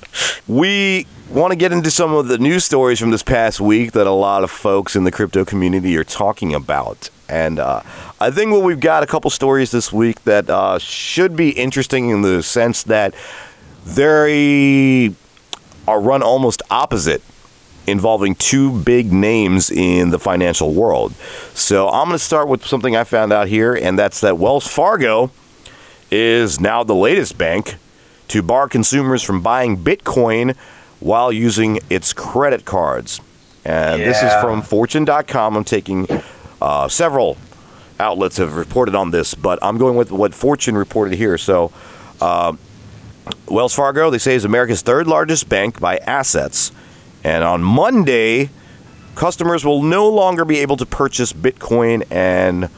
we 0.47 1.05
want 1.29 1.51
to 1.51 1.57
get 1.57 1.71
into 1.71 1.91
some 1.91 2.13
of 2.13 2.27
the 2.27 2.37
news 2.37 2.63
stories 2.63 2.99
from 2.99 3.11
this 3.11 3.23
past 3.23 3.59
week 3.59 3.91
that 3.91 4.07
a 4.07 4.11
lot 4.11 4.43
of 4.43 4.51
folks 4.51 4.95
in 4.95 5.03
the 5.03 5.11
crypto 5.11 5.43
community 5.43 5.97
are 5.97 6.03
talking 6.03 6.53
about. 6.53 7.09
And 7.27 7.59
uh, 7.59 7.81
I 8.19 8.31
think 8.31 8.51
what 8.51 8.63
we've 8.63 8.79
got 8.79 9.03
a 9.03 9.07
couple 9.07 9.29
stories 9.29 9.71
this 9.71 9.91
week 9.91 10.23
that 10.23 10.49
uh, 10.49 10.79
should 10.79 11.35
be 11.35 11.49
interesting 11.49 12.09
in 12.09 12.21
the 12.21 12.41
sense 12.41 12.83
that 12.83 13.13
they 13.85 15.13
are 15.87 16.01
run 16.01 16.21
almost 16.21 16.61
opposite 16.69 17.21
involving 17.85 18.35
two 18.35 18.81
big 18.83 19.13
names 19.13 19.71
in 19.71 20.09
the 20.09 20.19
financial 20.19 20.73
world. 20.73 21.13
So 21.53 21.87
I'm 21.87 22.07
going 22.07 22.17
to 22.17 22.23
start 22.23 22.47
with 22.49 22.65
something 22.65 22.95
I 22.95 23.05
found 23.05 23.31
out 23.31 23.47
here, 23.47 23.73
and 23.73 23.97
that's 23.97 24.19
that 24.21 24.37
Wells 24.37 24.67
Fargo 24.67 25.31
is 26.11 26.59
now 26.59 26.83
the 26.83 26.95
latest 26.95 27.37
bank 27.37 27.75
to 28.29 28.41
bar 28.41 28.67
consumers 28.67 29.23
from 29.23 29.41
buying 29.41 29.77
Bitcoin 29.77 30.55
while 30.99 31.31
using 31.31 31.79
its 31.89 32.13
credit 32.13 32.65
cards. 32.65 33.21
And 33.63 34.01
this 34.01 34.23
is 34.23 34.31
from 34.41 34.61
Fortune.com. 34.61 35.57
I'm 35.57 35.63
taking 35.63 36.07
uh, 36.61 36.87
several 36.87 37.37
outlets 37.99 38.37
have 38.37 38.55
reported 38.55 38.95
on 38.95 39.11
this, 39.11 39.33
but 39.33 39.59
I'm 39.61 39.77
going 39.77 39.95
with 39.95 40.11
what 40.11 40.33
Fortune 40.33 40.77
reported 40.77 41.17
here. 41.17 41.37
So, 41.37 41.71
uh, 42.21 42.53
Wells 43.49 43.73
Fargo, 43.73 44.09
they 44.09 44.17
say, 44.17 44.35
is 44.35 44.45
America's 44.45 44.81
third 44.81 45.07
largest 45.07 45.49
bank 45.49 45.79
by 45.79 45.97
assets. 45.97 46.71
And 47.23 47.43
on 47.43 47.61
Monday, 47.61 48.49
customers 49.15 49.65
will 49.65 49.83
no 49.83 50.07
longer 50.07 50.45
be 50.45 50.59
able 50.59 50.77
to 50.77 50.85
purchase 50.85 51.33
Bitcoin 51.33 52.05
and 52.09 52.69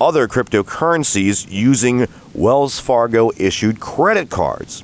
other 0.00 0.28
cryptocurrencies 0.28 1.46
using 1.50 2.06
Wells 2.32 2.78
Fargo 2.78 3.32
issued 3.36 3.80
credit 3.80 4.30
cards. 4.30 4.82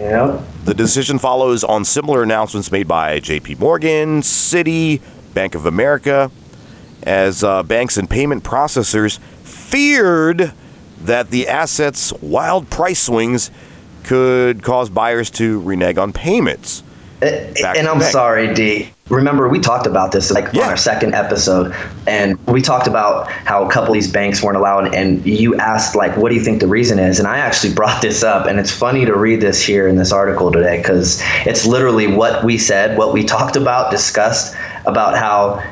Yep. 0.00 0.40
The 0.64 0.74
decision 0.74 1.18
follows 1.18 1.62
on 1.62 1.84
similar 1.84 2.22
announcements 2.22 2.72
made 2.72 2.88
by 2.88 3.20
JP 3.20 3.58
Morgan, 3.58 4.22
Citi, 4.22 5.00
Bank 5.34 5.54
of 5.54 5.66
America, 5.66 6.30
as 7.02 7.44
uh, 7.44 7.62
banks 7.62 7.96
and 7.96 8.08
payment 8.08 8.42
processors 8.42 9.18
feared 9.42 10.52
that 11.02 11.30
the 11.30 11.48
assets' 11.48 12.12
wild 12.20 12.70
price 12.70 13.00
swings 13.00 13.50
could 14.04 14.62
cause 14.62 14.88
buyers 14.90 15.30
to 15.30 15.60
renege 15.60 15.98
on 15.98 16.12
payments. 16.12 16.82
Back 17.20 17.76
and 17.76 17.86
I'm 17.86 17.98
back. 17.98 18.10
sorry, 18.10 18.54
D. 18.54 18.90
remember 19.10 19.48
we 19.48 19.58
talked 19.58 19.86
about 19.86 20.12
this 20.12 20.30
like 20.30 20.52
Yeah. 20.52 20.64
on 20.64 20.68
our 20.70 20.76
second 20.76 21.14
episode 21.14 21.74
and 22.06 22.38
we 22.46 22.62
talked 22.62 22.86
about 22.86 23.30
how 23.30 23.64
a 23.64 23.70
couple 23.70 23.88
of 23.88 23.94
these 23.94 24.10
banks 24.10 24.42
weren't 24.42 24.56
allowed 24.56 24.94
and 24.94 25.24
you 25.26 25.56
asked 25.56 25.94
like 25.96 26.16
what 26.16 26.30
do 26.30 26.36
you 26.36 26.40
think 26.44 26.60
the 26.60 26.68
reason 26.68 26.98
is 26.98 27.18
and 27.18 27.26
i 27.28 27.38
actually 27.38 27.74
brought 27.80 28.00
this 28.00 28.22
up 28.22 28.46
and 28.46 28.58
it's 28.58 28.70
funny 28.70 29.04
to 29.04 29.14
read 29.14 29.40
this 29.40 29.62
here 29.64 29.88
in 29.88 29.96
this 29.96 30.12
article 30.12 30.50
today 30.50 30.78
because 30.78 31.20
it's 31.44 31.66
literally 31.66 32.06
what 32.06 32.44
we 32.44 32.56
said 32.56 32.96
what 32.96 33.12
we 33.12 33.24
talked 33.36 33.56
about 33.56 33.90
discussed 33.90 34.54
about 34.86 35.18
how 35.18 35.62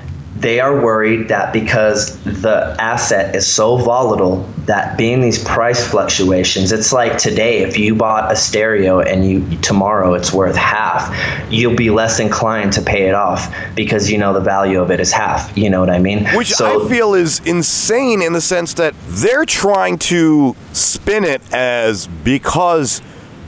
they 0.40 0.61
are 0.61 0.81
worried 0.81 1.29
that 1.29 1.53
because 1.53 2.22
the 2.24 2.77
asset 2.79 3.35
is 3.35 3.46
so 3.46 3.77
volatile 3.77 4.48
that 4.66 4.96
being 4.96 5.20
these 5.20 5.42
price 5.42 5.87
fluctuations 5.88 6.70
it's 6.70 6.92
like 6.92 7.18
today 7.18 7.59
if 7.59 7.79
you 7.79 7.94
bought 7.94 8.31
a 8.31 8.37
stereo 8.37 9.01
and 9.01 9.29
you 9.29 9.59
tomorrow 9.59 10.14
it's 10.14 10.33
worth 10.33 10.57
half 10.57 11.12
you'll 11.51 11.74
be 11.74 11.90
less 11.90 12.20
inclined 12.20 12.72
to 12.72 12.81
pay 12.83 13.09
it 13.09 13.14
off 13.14 13.53
because 13.74 14.11
you 14.11 14.18
know 14.18 14.33
the 14.33 14.40
value 14.40 14.81
of 14.81 14.90
it 14.90 15.01
is 15.01 15.11
half 15.11 15.57
you 15.57 15.68
know 15.68 15.81
what 15.81 15.90
i 15.90 15.98
mean 15.98 16.27
Which 16.37 16.53
so 16.53 16.85
I 16.85 16.88
feel 16.88 17.14
is 17.14 17.40
insane 17.40 18.22
in 18.22 18.33
the 18.33 18.40
sense 18.40 18.74
that 18.74 18.94
they're 19.09 19.44
trying 19.44 19.98
to 19.98 20.55
spin 20.72 21.24
it 21.24 21.42
as 21.53 22.07
because 22.07 23.03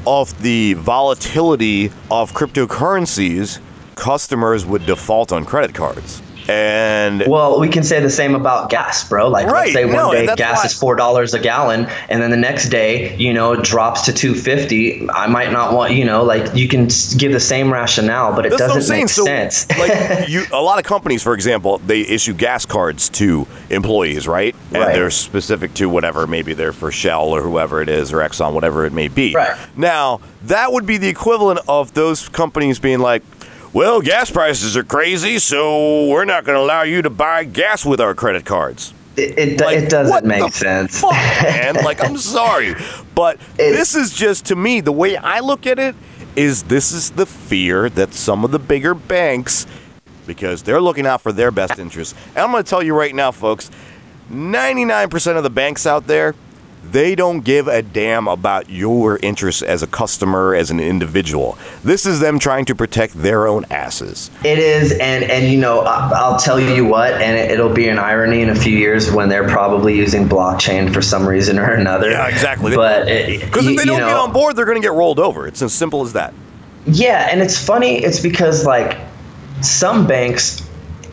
of 0.06 0.42
the 0.42 0.74
volatility 0.74 1.86
of 2.10 2.32
cryptocurrencies, 2.32 3.60
customers 3.94 4.64
would 4.64 4.86
default 4.86 5.32
on 5.32 5.44
credit 5.44 5.74
cards. 5.74 6.22
And 6.50 7.24
well, 7.28 7.60
we 7.60 7.68
can 7.68 7.82
say 7.84 8.00
the 8.00 8.10
same 8.10 8.34
about 8.34 8.70
gas, 8.70 9.08
bro. 9.08 9.28
Like, 9.28 9.46
Right, 9.46 9.66
let's 9.66 9.72
say 9.72 9.84
one 9.84 9.94
no, 9.94 10.10
day 10.12 10.26
gas 10.34 10.58
why- 10.58 10.64
is 10.64 10.72
four 10.74 10.96
dollars 10.96 11.32
a 11.32 11.38
gallon, 11.38 11.86
and 12.08 12.20
then 12.20 12.30
the 12.30 12.36
next 12.36 12.68
day, 12.70 13.14
you 13.16 13.32
know, 13.32 13.52
it 13.52 13.62
drops 13.62 14.02
to 14.06 14.12
two 14.12 14.34
fifty. 14.34 15.08
I 15.10 15.26
might 15.28 15.52
not 15.52 15.72
want, 15.72 15.94
you 15.94 16.04
know, 16.04 16.24
like 16.24 16.54
you 16.54 16.66
can 16.68 16.88
give 17.18 17.32
the 17.32 17.40
same 17.40 17.72
rationale, 17.72 18.34
but 18.34 18.46
it 18.46 18.50
That's 18.50 18.62
doesn't 18.74 18.94
make 18.94 19.08
So, 19.08 19.24
sense. 19.24 19.68
like, 19.78 20.28
you, 20.28 20.44
a 20.52 20.60
lot 20.60 20.78
of 20.78 20.84
companies, 20.84 21.22
for 21.22 21.34
example, 21.34 21.78
they 21.86 22.00
issue 22.00 22.34
gas 22.34 22.66
cards 22.66 23.08
to 23.10 23.46
employees, 23.70 24.26
right? 24.26 24.54
And 24.72 24.82
Right. 24.82 24.94
they're 24.94 25.10
specific 25.10 25.74
to 25.74 25.88
whatever. 25.88 26.26
Maybe 26.26 26.52
they're 26.52 26.72
for 26.72 26.90
Shell 26.90 27.28
or 27.28 27.42
whoever 27.42 27.80
it 27.80 27.88
is, 27.88 28.12
or 28.12 28.18
Exxon, 28.18 28.52
whatever 28.54 28.84
it 28.86 28.92
may 28.92 29.08
be. 29.08 29.34
Right. 29.34 29.56
Now, 29.76 30.20
that 30.44 30.72
would 30.72 30.86
be 30.86 30.96
the 30.96 31.08
equivalent 31.08 31.60
of 31.68 31.94
those 31.94 32.28
companies 32.28 32.78
being 32.78 32.98
like, 32.98 33.22
"Well, 33.72 34.00
gas 34.00 34.30
prices 34.30 34.76
are 34.76 34.82
crazy, 34.84 35.38
so 35.38 36.06
we're 36.08 36.24
not 36.24 36.44
going 36.44 36.56
to 36.56 36.62
allow 36.62 36.82
you 36.82 37.02
to 37.02 37.10
buy 37.10 37.44
gas 37.44 37.84
with 37.84 38.00
our 38.00 38.14
credit 38.14 38.44
cards." 38.44 38.92
it, 39.16 39.38
it, 39.38 39.60
Like, 39.60 39.76
it 39.78 39.90
doesn't 39.90 40.24
make 40.24 40.52
sense. 40.52 41.00
Fuck, 41.00 41.12
man. 41.12 41.74
Like, 41.84 42.02
I'm 42.02 42.16
sorry, 42.36 42.74
but 43.14 43.36
It- 43.58 43.72
this 43.72 43.94
is 43.94 44.12
just 44.12 44.46
to 44.46 44.56
me 44.56 44.80
the 44.80 44.92
way 44.92 45.16
I 45.16 45.40
look 45.40 45.66
at 45.66 45.78
it 45.78 45.94
is 46.36 46.62
this 46.64 46.92
is 46.92 47.10
the 47.10 47.26
fear 47.26 47.90
that 47.90 48.14
some 48.14 48.44
of 48.44 48.50
the 48.52 48.58
bigger 48.58 48.94
banks, 48.94 49.66
because 50.26 50.62
they're 50.62 50.80
looking 50.80 51.06
out 51.06 51.20
for 51.20 51.32
their 51.32 51.50
best 51.50 51.78
interests. 51.78 52.14
And 52.30 52.38
I'm 52.38 52.50
going 52.52 52.62
to 52.62 52.70
tell 52.70 52.82
you 52.82 52.94
right 52.94 53.14
now, 53.14 53.30
folks, 53.32 53.68
99% 54.30 55.36
of 55.36 55.42
the 55.42 55.50
banks 55.50 55.86
out 55.86 56.06
there. 56.06 56.34
They 56.82 57.14
don't 57.14 57.42
give 57.42 57.68
a 57.68 57.82
damn 57.82 58.26
about 58.26 58.70
your 58.70 59.18
interests 59.18 59.62
as 59.62 59.82
a 59.82 59.86
customer, 59.86 60.54
as 60.54 60.70
an 60.70 60.80
individual. 60.80 61.58
This 61.84 62.06
is 62.06 62.20
them 62.20 62.38
trying 62.38 62.64
to 62.66 62.74
protect 62.74 63.14
their 63.14 63.46
own 63.46 63.64
asses. 63.70 64.30
It 64.44 64.58
is, 64.58 64.92
and 64.92 65.24
and 65.24 65.52
you 65.52 65.58
know, 65.58 65.80
I'll 65.80 66.38
tell 66.38 66.58
you 66.58 66.84
what, 66.84 67.12
and 67.14 67.36
it, 67.36 67.50
it'll 67.52 67.72
be 67.72 67.88
an 67.88 67.98
irony 67.98 68.40
in 68.40 68.50
a 68.50 68.54
few 68.54 68.76
years 68.76 69.10
when 69.12 69.28
they're 69.28 69.48
probably 69.48 69.96
using 69.96 70.28
blockchain 70.28 70.92
for 70.92 71.02
some 71.02 71.26
reason 71.28 71.58
or 71.58 71.70
another. 71.72 72.10
Yeah, 72.10 72.28
exactly. 72.28 72.74
But 72.74 73.02
uh, 73.02 73.26
Because 73.40 73.66
if 73.66 73.76
they 73.76 73.84
don't 73.84 74.00
get 74.00 74.16
on 74.16 74.32
board, 74.32 74.56
they're 74.56 74.64
going 74.64 74.80
to 74.80 74.86
get 74.86 74.94
rolled 74.94 75.20
over. 75.20 75.46
It's 75.46 75.62
as 75.62 75.72
simple 75.72 76.02
as 76.02 76.14
that. 76.14 76.34
Yeah, 76.86 77.28
and 77.30 77.40
it's 77.42 77.62
funny. 77.62 78.02
It's 78.02 78.20
because 78.20 78.64
like 78.64 78.98
some 79.60 80.06
banks 80.06 80.62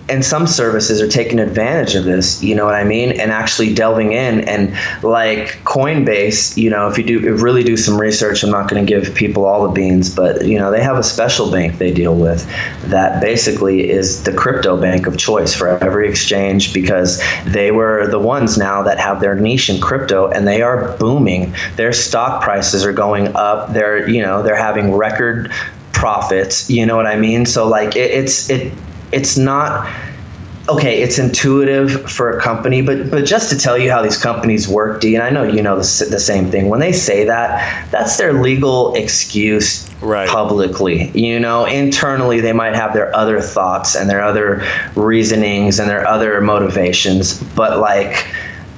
and 0.09 0.23
some 0.23 0.47
services 0.47 1.01
are 1.01 1.07
taking 1.07 1.39
advantage 1.39 1.95
of 1.95 2.05
this. 2.05 2.41
You 2.41 2.55
know 2.55 2.65
what 2.65 2.75
I 2.75 2.83
mean? 2.83 3.11
And 3.11 3.31
actually 3.31 3.73
delving 3.73 4.13
in 4.13 4.41
and 4.47 4.73
like 5.03 5.59
Coinbase. 5.63 6.55
You 6.55 6.69
know, 6.69 6.87
if 6.87 6.97
you 6.97 7.03
do 7.03 7.35
if 7.35 7.41
really 7.41 7.63
do 7.63 7.75
some 7.75 7.99
research, 7.99 8.43
I'm 8.43 8.51
not 8.51 8.69
going 8.69 8.85
to 8.85 8.89
give 8.89 9.13
people 9.15 9.45
all 9.45 9.67
the 9.67 9.73
beans, 9.73 10.13
but 10.13 10.45
you 10.45 10.57
know 10.57 10.71
they 10.71 10.81
have 10.81 10.97
a 10.97 11.03
special 11.03 11.51
bank 11.51 11.77
they 11.77 11.93
deal 11.93 12.15
with 12.15 12.47
that 12.85 13.21
basically 13.21 13.89
is 13.89 14.23
the 14.23 14.33
crypto 14.33 14.79
bank 14.79 15.07
of 15.07 15.17
choice 15.17 15.53
for 15.53 15.67
every 15.83 16.09
exchange 16.09 16.73
because 16.73 17.21
they 17.45 17.71
were 17.71 18.07
the 18.07 18.19
ones 18.19 18.57
now 18.57 18.83
that 18.83 18.99
have 18.99 19.19
their 19.19 19.35
niche 19.35 19.69
in 19.69 19.81
crypto 19.81 20.29
and 20.29 20.47
they 20.47 20.61
are 20.61 20.97
booming. 20.97 21.53
Their 21.75 21.91
stock 21.93 22.41
prices 22.41 22.85
are 22.85 22.93
going 22.93 23.35
up. 23.35 23.73
They're 23.73 24.09
you 24.09 24.21
know 24.21 24.41
they're 24.41 24.55
having 24.55 24.93
record 24.93 25.51
profits. 25.91 26.69
You 26.69 26.85
know 26.85 26.95
what 26.95 27.07
I 27.07 27.17
mean? 27.17 27.45
So 27.45 27.67
like 27.67 27.95
it, 27.95 28.11
it's 28.11 28.49
it 28.49 28.71
it's 29.11 29.37
not 29.37 29.87
okay, 30.69 31.01
it's 31.01 31.17
intuitive 31.17 32.09
for 32.11 32.37
a 32.37 32.41
company, 32.41 32.81
but 32.81 33.09
but 33.09 33.25
just 33.25 33.49
to 33.49 33.57
tell 33.57 33.77
you 33.77 33.89
how 33.89 34.01
these 34.01 34.17
companies 34.17 34.67
work, 34.67 35.01
D, 35.01 35.15
and 35.15 35.23
I 35.23 35.29
know 35.29 35.43
you 35.43 35.61
know 35.61 35.75
the, 35.77 36.07
the 36.09 36.19
same 36.19 36.51
thing. 36.51 36.69
When 36.69 36.79
they 36.79 36.91
say 36.91 37.23
that, 37.25 37.89
that's 37.91 38.17
their 38.17 38.33
legal 38.33 38.93
excuse 38.95 39.87
Right. 40.01 40.29
publicly. 40.29 41.09
You 41.19 41.39
know, 41.39 41.65
internally 41.65 42.39
they 42.39 42.53
might 42.53 42.75
have 42.75 42.93
their 42.93 43.15
other 43.15 43.41
thoughts 43.41 43.95
and 43.95 44.09
their 44.09 44.21
other 44.21 44.63
reasonings 44.95 45.79
and 45.79 45.89
their 45.89 46.07
other 46.07 46.41
motivations, 46.41 47.41
but 47.55 47.79
like. 47.79 48.27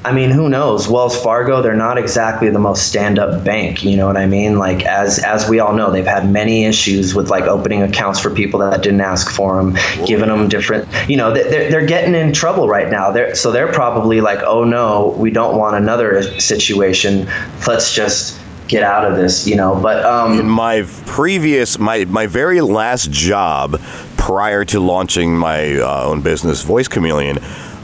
I 0.09 0.11
mean, 0.11 0.31
who 0.31 0.49
knows? 0.49 0.87
Wells 0.87 1.15
Fargo, 1.21 1.61
they're 1.61 1.75
not 1.75 1.99
exactly 1.99 2.49
the 2.49 2.57
most 2.57 2.87
stand-up 2.87 3.43
bank. 3.43 3.83
You 3.83 3.95
know 3.95 4.07
what 4.07 4.17
I 4.17 4.25
mean? 4.25 4.57
Like, 4.57 4.83
as 4.85 5.19
as 5.19 5.47
we 5.47 5.59
all 5.59 5.73
know, 5.75 5.91
they've 5.91 6.05
had 6.05 6.31
many 6.31 6.65
issues 6.65 7.13
with 7.13 7.29
like 7.29 7.43
opening 7.43 7.83
accounts 7.83 8.19
for 8.19 8.31
people 8.31 8.59
that 8.61 8.81
didn't 8.81 9.01
ask 9.01 9.29
for 9.29 9.55
them, 9.55 9.77
giving 10.07 10.29
them 10.29 10.47
different. 10.49 10.87
You 11.07 11.17
know, 11.17 11.31
they- 11.33 11.43
they're 11.43 11.69
they're 11.69 11.85
getting 11.85 12.15
in 12.15 12.33
trouble 12.33 12.67
right 12.67 12.89
now. 12.89 13.11
They're 13.11 13.35
so 13.35 13.51
they're 13.51 13.71
probably 13.71 14.19
like, 14.19 14.39
oh 14.43 14.63
no, 14.63 15.13
we 15.17 15.29
don't 15.29 15.55
want 15.57 15.75
another 15.75 16.23
situation. 16.39 17.27
Let's 17.67 17.93
just 17.93 18.39
get 18.67 18.81
out 18.83 19.05
of 19.09 19.15
this. 19.15 19.45
You 19.47 19.57
know, 19.57 19.79
but 19.79 20.03
um, 20.05 20.39
in 20.39 20.49
my 20.49 20.85
previous 21.05 21.77
my 21.77 22.05
my 22.05 22.25
very 22.25 22.61
last 22.61 23.11
job 23.11 23.79
prior 24.17 24.65
to 24.65 24.79
launching 24.79 25.37
my 25.37 25.75
uh, 25.77 26.03
own 26.05 26.21
business 26.21 26.63
voice 26.63 26.87
chameleon 26.87 27.37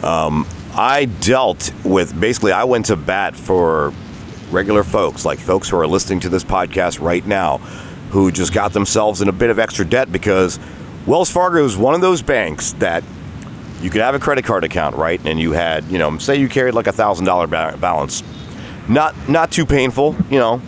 um, 0.03 0.45
i 0.75 1.05
dealt 1.05 1.71
with 1.83 2.17
basically 2.19 2.51
i 2.51 2.63
went 2.63 2.85
to 2.85 2.95
bat 2.95 3.35
for 3.35 3.93
regular 4.51 4.83
folks 4.83 5.25
like 5.25 5.39
folks 5.39 5.69
who 5.69 5.77
are 5.77 5.87
listening 5.87 6.19
to 6.19 6.29
this 6.29 6.43
podcast 6.43 7.01
right 7.01 7.25
now 7.25 7.57
who 8.11 8.31
just 8.31 8.53
got 8.53 8.73
themselves 8.73 9.21
in 9.21 9.27
a 9.27 9.33
bit 9.33 9.49
of 9.49 9.57
extra 9.57 9.85
debt 9.85 10.11
because 10.11 10.59
wells 11.05 11.31
fargo 11.31 11.63
is 11.65 11.75
one 11.75 11.95
of 11.95 12.01
those 12.01 12.21
banks 12.21 12.73
that 12.73 13.03
you 13.81 13.89
could 13.89 14.01
have 14.01 14.15
a 14.15 14.19
credit 14.19 14.43
card 14.45 14.63
account 14.63 14.95
right? 14.95 15.21
And 15.25 15.39
you 15.39 15.51
had 15.51 15.83
you 15.85 15.99
know 15.99 16.17
say 16.17 16.35
you 16.37 16.49
carried 16.49 16.73
like 16.73 16.87
a 16.87 16.91
thousand 16.91 17.25
dollar 17.25 17.47
balance. 17.47 18.23
Not 18.87 19.29
not 19.29 19.51
too 19.51 19.65
painful 19.65 20.15
you 20.29 20.39
know 20.39 20.61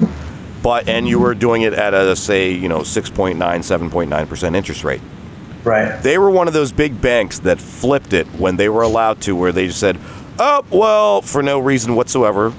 but 0.63 0.87
and 0.87 1.07
you 1.07 1.19
were 1.19 1.33
doing 1.35 1.61
it 1.61 1.73
at 1.73 1.93
a 1.93 2.15
say 2.15 2.51
you 2.51 2.67
know 2.67 2.79
6.9 2.79 3.37
7.9 3.37 4.29
percent 4.29 4.55
interest 4.55 4.83
rate 4.83 5.01
right. 5.67 6.01
they 6.03 6.17
were 6.17 6.29
one 6.29 6.47
of 6.47 6.53
those 6.53 6.71
big 6.71 6.99
banks 7.01 7.39
that 7.39 7.59
flipped 7.59 8.13
it 8.13 8.27
when 8.27 8.57
they 8.57 8.69
were 8.69 8.81
allowed 8.81 9.21
to 9.21 9.35
where 9.35 9.51
they 9.51 9.67
just 9.67 9.79
said 9.79 9.97
oh 10.39 10.65
well 10.69 11.21
for 11.21 11.43
no 11.43 11.59
reason 11.59 11.95
whatsoever 11.95 12.53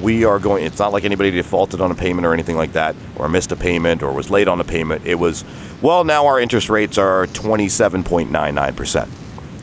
we 0.00 0.24
are 0.24 0.38
going 0.38 0.64
it's 0.64 0.78
not 0.78 0.92
like 0.92 1.04
anybody 1.04 1.30
defaulted 1.30 1.80
on 1.80 1.90
a 1.90 1.94
payment 1.94 2.26
or 2.26 2.32
anything 2.32 2.56
like 2.56 2.72
that 2.72 2.94
or 3.16 3.28
missed 3.28 3.52
a 3.52 3.56
payment 3.56 4.02
or 4.02 4.12
was 4.12 4.30
late 4.30 4.48
on 4.48 4.60
a 4.60 4.64
payment 4.64 5.04
it 5.06 5.14
was 5.14 5.44
well 5.82 6.04
now 6.04 6.26
our 6.26 6.40
interest 6.40 6.68
rates 6.68 6.98
are 6.98 7.26
27.99 7.28 8.76
percent 8.76 9.10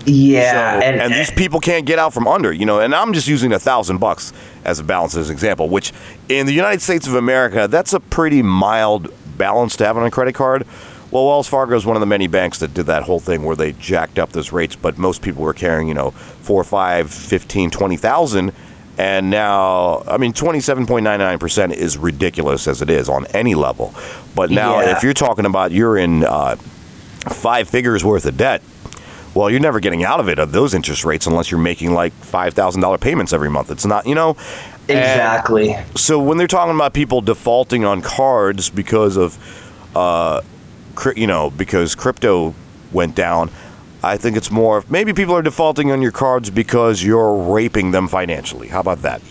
Yeah, 0.06 0.79
so, 0.79 0.86
and, 0.86 1.01
and, 1.01 1.13
these 1.13 1.32
people 1.32 1.62
can't 1.62 1.86
get 1.86 1.97
out 1.97 2.13
from 2.13 2.27
under, 2.27 2.51
you 2.51 2.65
know. 2.65 2.82
And 2.82 2.93
I'm 2.93 3.13
just 3.13 3.25
using 3.25 3.53
a 3.53 3.60
thousand 3.60 3.99
bucks 3.99 4.34
as 4.65 4.79
a 4.79 4.84
balance 4.84 5.15
as 5.15 5.29
an 5.29 5.34
example, 5.34 5.69
which 5.69 5.93
in 6.27 6.45
the 6.45 6.51
United 6.51 6.82
States 6.82 7.08
of 7.08 7.15
America, 7.15 7.69
that's 7.69 7.93
a 7.93 8.01
pretty 8.01 8.41
mild 8.41 9.13
balance 9.38 9.77
to 9.77 9.86
have 9.86 9.95
on 9.95 10.06
a 10.06 10.12
credit 10.12 10.36
card. 10.36 10.67
Well, 11.13 11.28
Wells 11.28 11.47
Fargo 11.47 11.76
is 11.76 11.86
one 11.86 11.95
of 11.95 11.99
the 11.99 12.08
many 12.08 12.26
banks 12.26 12.58
that 12.58 12.73
did 12.73 12.88
that 12.88 13.04
whole 13.04 13.19
thing 13.19 13.43
where 13.43 13.56
they 13.56 13.73
jacked 13.73 14.17
up 14.17 14.32
those 14.32 14.52
rates, 14.52 14.76
but 14.76 14.97
most 14.97 15.21
people 15.21 15.43
were 15.43 15.54
carrying, 15.54 15.88
you 15.88 15.93
know, 15.93 16.10
four, 16.10 16.63
five, 16.63 17.13
15, 17.13 17.69
20,000. 17.69 18.52
And 18.97 19.30
now, 19.30 20.02
I 20.08 20.17
mean, 20.17 20.34
27.99% 20.34 21.71
is 21.71 21.99
ridiculous 21.99 22.67
as 22.67 22.82
it 22.82 22.89
is 22.89 23.10
on 23.10 23.28
any 23.28 23.54
level. 23.54 23.93
But 24.34 24.49
now, 24.49 24.82
Yeah. 24.82 24.97
if 24.97 25.04
you're 25.04 25.13
talking 25.13 25.45
about 25.45 25.71
you're 25.71 25.97
in 25.97 26.23
uh, 26.23 26.56
five 27.30 27.69
figures 27.69 28.04
worth 28.04 28.26
of 28.26 28.36
debt, 28.36 28.63
well, 29.36 29.52
you're 29.52 29.60
never 29.60 29.80
getting 29.80 30.04
out 30.04 30.19
of 30.19 30.30
it 30.30 30.39
at 30.39 30.52
those 30.52 30.73
interest 30.73 31.06
rates 31.06 31.28
unless 31.28 31.52
you're 31.52 31.60
making 31.60 31.93
like 31.93 32.13
five 32.13 32.56
thousand 32.56 32.82
dollar 32.82 32.97
payments 32.97 33.34
every 33.34 33.52
month. 33.52 33.69
It's 33.69 33.86
not, 33.86 34.08
you 34.08 34.15
know. 34.15 34.36
And 34.89 34.97
exactly. 34.97 35.76
so 35.95 36.17
when 36.19 36.38
they're 36.39 36.47
talking 36.47 36.73
about 36.73 36.93
people 36.93 37.21
defaulting 37.21 37.86
on 37.86 38.02
cards 38.02 38.71
because 38.71 39.15
of, 39.15 39.38
uh, 39.95 40.41
you 41.15 41.27
know, 41.27 41.49
because 41.51 41.95
crypto 41.95 42.53
went 42.91 43.15
down, 43.15 43.49
I 44.03 44.17
think 44.17 44.36
it's 44.36 44.51
more 44.51 44.84
maybe 44.89 45.13
people 45.13 45.36
are 45.36 45.41
defaulting 45.41 45.91
on 45.91 46.01
your 46.01 46.12
cards 46.12 46.49
because 46.49 47.03
you're 47.03 47.36
raping 47.53 47.91
them 47.91 48.08
financially. 48.08 48.67
How 48.67 48.82
about 48.82 49.01
that? 49.03 49.21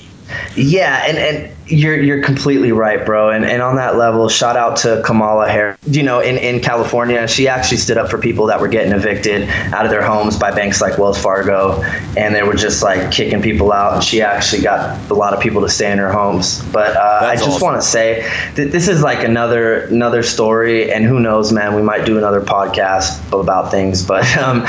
Yeah, 0.57 1.05
and, 1.07 1.19
and 1.19 1.57
you're 1.67 2.01
you're 2.01 2.23
completely 2.23 2.73
right, 2.73 3.05
bro. 3.05 3.31
And 3.31 3.45
and 3.45 3.63
on 3.63 3.77
that 3.77 3.97
level, 3.97 4.29
shout 4.29 4.57
out 4.57 4.77
to 4.79 5.03
Kamala 5.05 5.49
Harris. 5.49 5.79
You 5.87 6.03
know, 6.03 6.21
in, 6.21 6.37
in 6.37 6.61
California, 6.61 7.27
she 7.29 7.49
actually 7.49 7.79
stood 7.79 7.97
up 7.97 8.11
for 8.11 8.19
people 8.19 8.47
that 8.47 8.61
were 8.61 8.69
getting 8.69 8.93
evicted 8.93 9.49
out 9.73 9.85
of 9.85 9.91
their 9.91 10.03
homes 10.03 10.39
by 10.39 10.51
banks 10.51 10.81
like 10.81 10.99
Wells 10.99 11.21
Fargo, 11.21 11.83
and 12.17 12.35
they 12.35 12.43
were 12.43 12.55
just 12.55 12.83
like 12.83 13.11
kicking 13.11 13.43
people 13.43 13.73
out. 13.73 13.95
And 13.95 14.05
she 14.05 14.23
actually 14.23 14.63
got 14.63 15.11
a 15.11 15.15
lot 15.15 15.33
of 15.33 15.41
people 15.41 15.63
to 15.63 15.69
stay 15.69 15.91
in 15.91 15.99
their 15.99 16.13
homes. 16.13 16.63
But 16.73 16.97
uh, 16.97 17.21
I 17.23 17.37
just 17.37 17.49
awesome. 17.49 17.63
want 17.63 17.83
to 17.83 17.87
say 17.87 18.29
that 18.57 18.73
this 18.73 18.89
is 18.89 19.03
like 19.03 19.25
another 19.25 19.87
another 19.87 20.23
story, 20.23 20.93
and 20.93 21.05
who 21.05 21.21
knows, 21.21 21.53
man, 21.53 21.75
we 21.75 21.83
might 21.83 22.05
do 22.05 22.19
another 22.19 22.41
podcast 22.41 23.39
about 23.39 23.71
things. 23.71 24.05
But 24.05 24.37
um, 24.37 24.67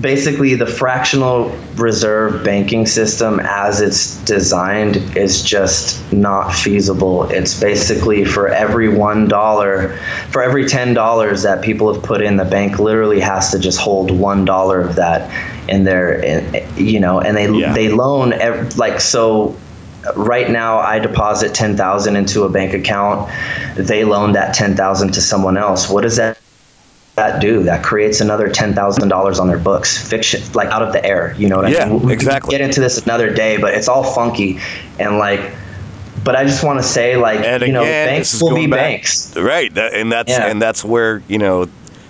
basically 0.00 0.54
the 0.54 0.66
fractional 0.66 1.50
reserve 1.76 2.44
banking 2.44 2.86
system 2.86 3.40
as 3.40 3.80
it's 3.80 4.16
designed 4.24 4.96
is 5.16 5.42
just 5.42 6.12
not 6.12 6.52
feasible. 6.52 7.24
It's 7.30 7.58
basically 7.60 8.24
for 8.24 8.48
every 8.48 8.88
one 8.88 9.28
dollar 9.28 9.96
for 10.30 10.42
every 10.42 10.66
ten 10.66 10.94
dollars 10.94 11.42
that 11.42 11.62
people 11.62 11.92
have 11.92 12.02
put 12.02 12.22
in 12.22 12.36
the 12.36 12.44
bank 12.44 12.78
literally 12.78 13.20
has 13.20 13.50
to 13.52 13.58
just 13.58 13.78
hold 13.78 14.10
one 14.10 14.44
dollar 14.44 14.80
of 14.80 14.96
that 14.96 15.30
in 15.68 15.84
their 15.84 16.14
in, 16.14 16.64
you 16.76 16.98
know 17.00 17.20
and 17.20 17.36
they 17.36 17.48
Yeah. 17.48 17.72
they 17.72 17.88
loan 17.88 18.34
like 18.76 19.00
so 19.00 19.56
right 20.16 20.50
now 20.50 20.78
I 20.78 20.98
deposit 20.98 21.54
10,000 21.54 22.16
into 22.16 22.42
a 22.42 22.48
bank 22.50 22.74
account. 22.74 23.30
They 23.76 24.04
loan 24.04 24.32
that 24.32 24.54
10,000 24.54 25.12
to 25.12 25.20
someone 25.20 25.56
else. 25.56 25.88
What 25.88 26.02
does 26.02 26.16
that 26.16 26.38
that 27.16 27.40
do 27.40 27.62
that 27.62 27.84
creates 27.84 28.20
another 28.20 28.48
ten 28.48 28.74
thousand 28.74 29.08
dollars 29.08 29.38
on 29.38 29.46
their 29.46 29.58
books 29.58 29.96
fiction 30.08 30.42
like 30.52 30.68
out 30.68 30.82
of 30.82 30.92
the 30.92 31.04
air 31.04 31.34
you 31.38 31.48
know 31.48 31.58
what 31.58 31.70
Yeah, 31.70 31.84
i 31.84 31.88
mean 31.88 31.94
we 32.00 32.06
could 32.06 32.12
exactly. 32.14 32.50
get 32.50 32.60
into 32.60 32.80
this 32.80 32.98
another 32.98 33.32
day 33.32 33.56
but 33.56 33.72
it's 33.74 33.86
all 33.88 34.02
funky 34.02 34.58
and 34.98 35.18
like 35.18 35.52
but 36.24 36.34
i 36.34 36.44
just 36.44 36.64
want 36.64 36.80
to 36.80 36.82
say 36.82 37.16
like 37.16 37.38
And 37.40 37.62
you 37.62 37.72
know 37.72 37.82
banks 37.84 38.42
will 38.42 38.54
be 38.56 38.66
back- 38.66 38.80
banks 38.80 39.36
Right, 39.36 39.72
that, 39.74 39.94
and 39.94 40.10
that's 40.10 40.30
Yeah. 40.30 40.46
and 40.46 40.60
that's 40.60 40.84
where 40.84 41.22
you 41.28 41.38
know 41.38 41.66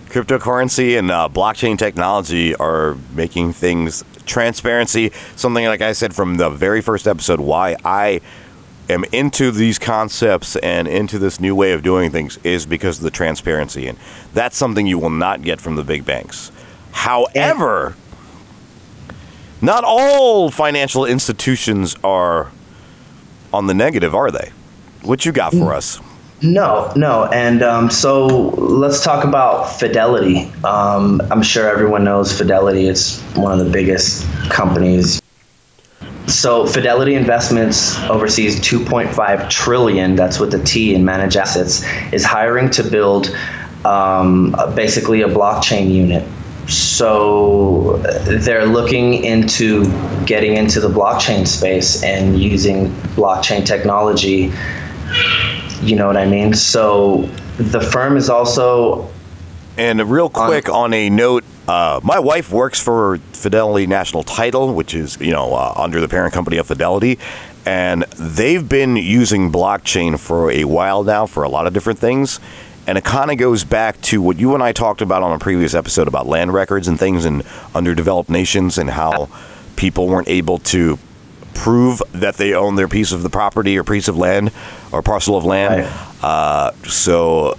cryptocurrency 0.08 0.98
and 0.98 1.10
uh, 1.10 1.28
blockchain 1.30 1.76
technology 1.76 2.54
are 2.54 2.96
making 3.14 3.52
things 3.52 4.04
transparency. 4.26 5.10
Something 5.34 5.66
like 5.66 5.80
I 5.80 5.92
said 5.92 6.14
from 6.14 6.36
the 6.36 6.50
very 6.50 6.80
first 6.80 7.08
episode, 7.08 7.40
why 7.40 7.74
I 7.84 8.20
am 8.88 9.04
into 9.12 9.50
these 9.50 9.78
concepts 9.78 10.56
and 10.56 10.86
into 10.88 11.18
this 11.18 11.40
new 11.40 11.54
way 11.54 11.72
of 11.72 11.82
doing 11.82 12.10
things 12.10 12.38
is 12.44 12.66
because 12.66 12.98
of 12.98 13.04
the 13.04 13.10
transparency, 13.10 13.86
and 13.86 13.98
that's 14.32 14.56
something 14.56 14.86
you 14.86 14.98
will 14.98 15.10
not 15.10 15.42
get 15.42 15.60
from 15.60 15.76
the 15.76 15.84
big 15.84 16.04
banks. 16.04 16.50
However, 16.92 17.96
not 19.60 19.84
all 19.84 20.50
financial 20.50 21.06
institutions 21.06 21.96
are 22.04 22.50
on 23.52 23.66
the 23.66 23.74
negative, 23.74 24.14
are 24.14 24.30
they? 24.30 24.52
What 25.02 25.24
you 25.24 25.32
got 25.32 25.52
for 25.52 25.72
us? 25.72 26.00
No, 26.42 26.92
no. 26.96 27.24
And 27.32 27.62
um, 27.62 27.90
so 27.90 28.26
let's 28.26 29.02
talk 29.02 29.24
about 29.24 29.64
Fidelity. 29.64 30.52
Um, 30.62 31.22
I'm 31.30 31.42
sure 31.42 31.68
everyone 31.68 32.04
knows 32.04 32.36
Fidelity. 32.36 32.86
It's 32.86 33.20
one 33.34 33.58
of 33.58 33.64
the 33.64 33.70
biggest 33.70 34.26
companies. 34.50 35.20
So 36.26 36.66
Fidelity 36.66 37.14
Investments 37.14 37.98
oversees 38.04 38.58
2.5 38.60 39.50
trillion. 39.50 40.16
That's 40.16 40.38
with 40.38 40.52
the 40.52 40.62
T 40.62 40.94
in 40.94 41.04
managed 41.04 41.36
assets. 41.36 41.84
Is 42.12 42.24
hiring 42.24 42.70
to 42.70 42.82
build 42.82 43.36
um, 43.84 44.56
basically 44.74 45.22
a 45.22 45.28
blockchain 45.28 45.90
unit. 45.90 46.26
So 46.68 47.98
they're 48.24 48.64
looking 48.66 49.22
into 49.22 49.84
getting 50.24 50.56
into 50.56 50.80
the 50.80 50.88
blockchain 50.88 51.46
space 51.46 52.02
and 52.02 52.40
using 52.40 52.88
blockchain 53.16 53.66
technology 53.66 54.50
you 55.84 55.96
know 55.96 56.06
what 56.06 56.16
I 56.16 56.26
mean? 56.26 56.54
So 56.54 57.28
the 57.56 57.80
firm 57.80 58.16
is 58.16 58.30
also 58.30 59.10
And 59.76 60.00
real 60.10 60.30
quick, 60.30 60.68
on 60.68 60.94
a 60.94 61.10
note, 61.10 61.44
uh, 61.68 62.00
my 62.02 62.18
wife 62.18 62.50
works 62.52 62.80
for 62.80 63.18
Fidelity 63.32 63.86
National 63.86 64.22
Title, 64.22 64.74
which 64.74 64.94
is 64.94 65.18
you 65.20 65.32
know 65.32 65.54
uh, 65.54 65.72
under 65.76 66.00
the 66.00 66.08
parent 66.08 66.34
company 66.34 66.58
of 66.58 66.66
Fidelity, 66.66 67.18
and 67.64 68.02
they've 68.18 68.68
been 68.68 68.96
using 68.96 69.50
blockchain 69.50 70.18
for 70.18 70.50
a 70.50 70.64
while 70.64 71.02
now 71.02 71.26
for 71.26 71.42
a 71.42 71.48
lot 71.48 71.66
of 71.66 71.72
different 71.72 71.98
things. 71.98 72.40
And 72.86 72.98
it 72.98 73.04
kind 73.04 73.30
of 73.30 73.38
goes 73.38 73.64
back 73.64 73.98
to 74.02 74.20
what 74.20 74.38
you 74.38 74.52
and 74.52 74.62
I 74.62 74.72
talked 74.72 75.00
about 75.00 75.22
on 75.22 75.32
a 75.32 75.38
previous 75.38 75.72
episode 75.74 76.06
about 76.06 76.26
land 76.26 76.52
records 76.52 76.86
and 76.86 76.98
things 76.98 77.24
in 77.24 77.42
underdeveloped 77.74 78.28
nations 78.28 78.76
and 78.76 78.90
how 78.90 79.30
people 79.76 80.06
weren't 80.06 80.28
able 80.28 80.58
to 80.58 80.98
prove 81.54 82.02
that 82.12 82.36
they 82.36 82.52
own 82.52 82.74
their 82.74 82.88
piece 82.88 83.10
of 83.10 83.22
the 83.22 83.30
property 83.30 83.78
or 83.78 83.84
piece 83.84 84.06
of 84.06 84.18
land 84.18 84.50
or 84.92 85.00
parcel 85.00 85.34
of 85.34 85.46
land. 85.46 85.88
Uh, 86.22 86.72
so 86.82 87.54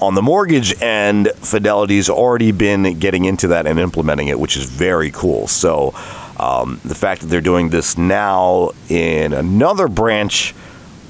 on 0.00 0.14
the 0.14 0.22
mortgage 0.22 0.80
end, 0.82 1.30
Fidelity's 1.36 2.08
already 2.08 2.52
been 2.52 2.98
getting 2.98 3.24
into 3.24 3.48
that 3.48 3.66
and 3.66 3.78
implementing 3.78 4.28
it, 4.28 4.38
which 4.38 4.56
is 4.56 4.64
very 4.64 5.10
cool. 5.10 5.46
So 5.46 5.94
um, 6.38 6.80
the 6.84 6.94
fact 6.94 7.22
that 7.22 7.26
they're 7.26 7.40
doing 7.40 7.70
this 7.70 7.98
now 7.98 8.70
in 8.88 9.32
another 9.32 9.88
branch 9.88 10.54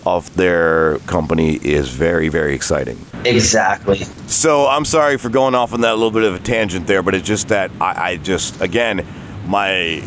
of 0.07 0.34
their 0.36 0.99
company 1.01 1.57
is 1.57 1.91
very, 1.91 2.28
very 2.28 2.55
exciting. 2.55 2.99
exactly. 3.24 3.99
So 4.26 4.66
I'm 4.66 4.84
sorry 4.84 5.18
for 5.18 5.28
going 5.28 5.55
off 5.55 5.74
on 5.74 5.82
that 5.82 5.97
little 5.97 6.11
bit 6.11 6.22
of 6.22 6.34
a 6.34 6.39
tangent 6.39 6.86
there, 6.86 7.03
but 7.03 7.14
it's 7.14 7.26
just 7.26 7.49
that 7.49 7.70
I, 7.80 8.12
I 8.12 8.16
just 8.16 8.61
again 8.61 9.07
my 9.47 10.03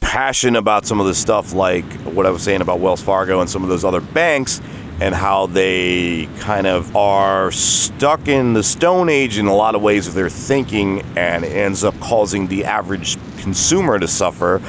passion 0.00 0.56
about 0.56 0.86
some 0.86 1.00
of 1.00 1.06
the 1.06 1.14
stuff 1.14 1.52
like 1.52 1.84
what 2.04 2.24
I 2.24 2.30
was 2.30 2.42
saying 2.42 2.62
about 2.62 2.80
Wells 2.80 3.02
Fargo 3.02 3.40
and 3.40 3.50
some 3.50 3.62
of 3.62 3.68
those 3.68 3.84
other 3.84 4.00
banks 4.00 4.60
and 5.00 5.14
how 5.14 5.46
they 5.46 6.26
kind 6.40 6.66
of 6.66 6.94
are 6.96 7.50
stuck 7.52 8.26
in 8.28 8.52
the 8.52 8.62
stone 8.62 9.08
age 9.08 9.38
in 9.38 9.46
a 9.46 9.54
lot 9.54 9.74
of 9.74 9.82
ways 9.82 10.08
of 10.08 10.14
their 10.14 10.28
thinking 10.28 11.02
and 11.16 11.44
ends 11.44 11.84
up 11.84 11.98
causing 12.00 12.48
the 12.48 12.64
average 12.64 13.16
consumer 13.38 13.98
to 13.98 14.08
suffer. 14.08 14.60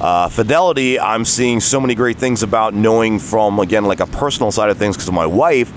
Uh, 0.00 0.28
Fidelity, 0.28 0.98
I'm 0.98 1.24
seeing 1.24 1.60
so 1.60 1.80
many 1.80 1.94
great 1.94 2.16
things 2.16 2.42
about 2.42 2.72
knowing 2.72 3.18
from, 3.18 3.58
again, 3.58 3.84
like 3.84 4.00
a 4.00 4.06
personal 4.06 4.52
side 4.52 4.70
of 4.70 4.78
things 4.78 4.96
because 4.96 5.08
of 5.08 5.14
my 5.14 5.26
wife. 5.26 5.72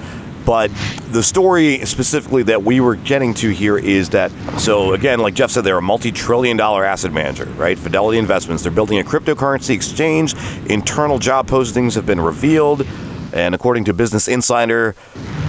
But 0.45 0.71
the 1.09 1.21
story 1.21 1.85
specifically 1.85 2.43
that 2.43 2.63
we 2.63 2.79
were 2.79 2.95
getting 2.95 3.33
to 3.35 3.49
here 3.49 3.77
is 3.77 4.09
that, 4.09 4.31
so 4.59 4.93
again, 4.93 5.19
like 5.19 5.35
Jeff 5.35 5.51
said, 5.51 5.63
they're 5.63 5.77
a 5.77 5.81
multi 5.81 6.11
trillion 6.11 6.57
dollar 6.57 6.83
asset 6.83 7.13
manager, 7.13 7.45
right? 7.45 7.77
Fidelity 7.77 8.17
Investments. 8.17 8.63
They're 8.63 8.71
building 8.71 8.99
a 8.99 9.03
cryptocurrency 9.03 9.75
exchange. 9.75 10.33
Internal 10.67 11.19
job 11.19 11.47
postings 11.47 11.93
have 11.93 12.05
been 12.05 12.21
revealed. 12.21 12.87
And 13.33 13.55
according 13.55 13.85
to 13.85 13.93
Business 13.93 14.27
Insider, 14.27 14.95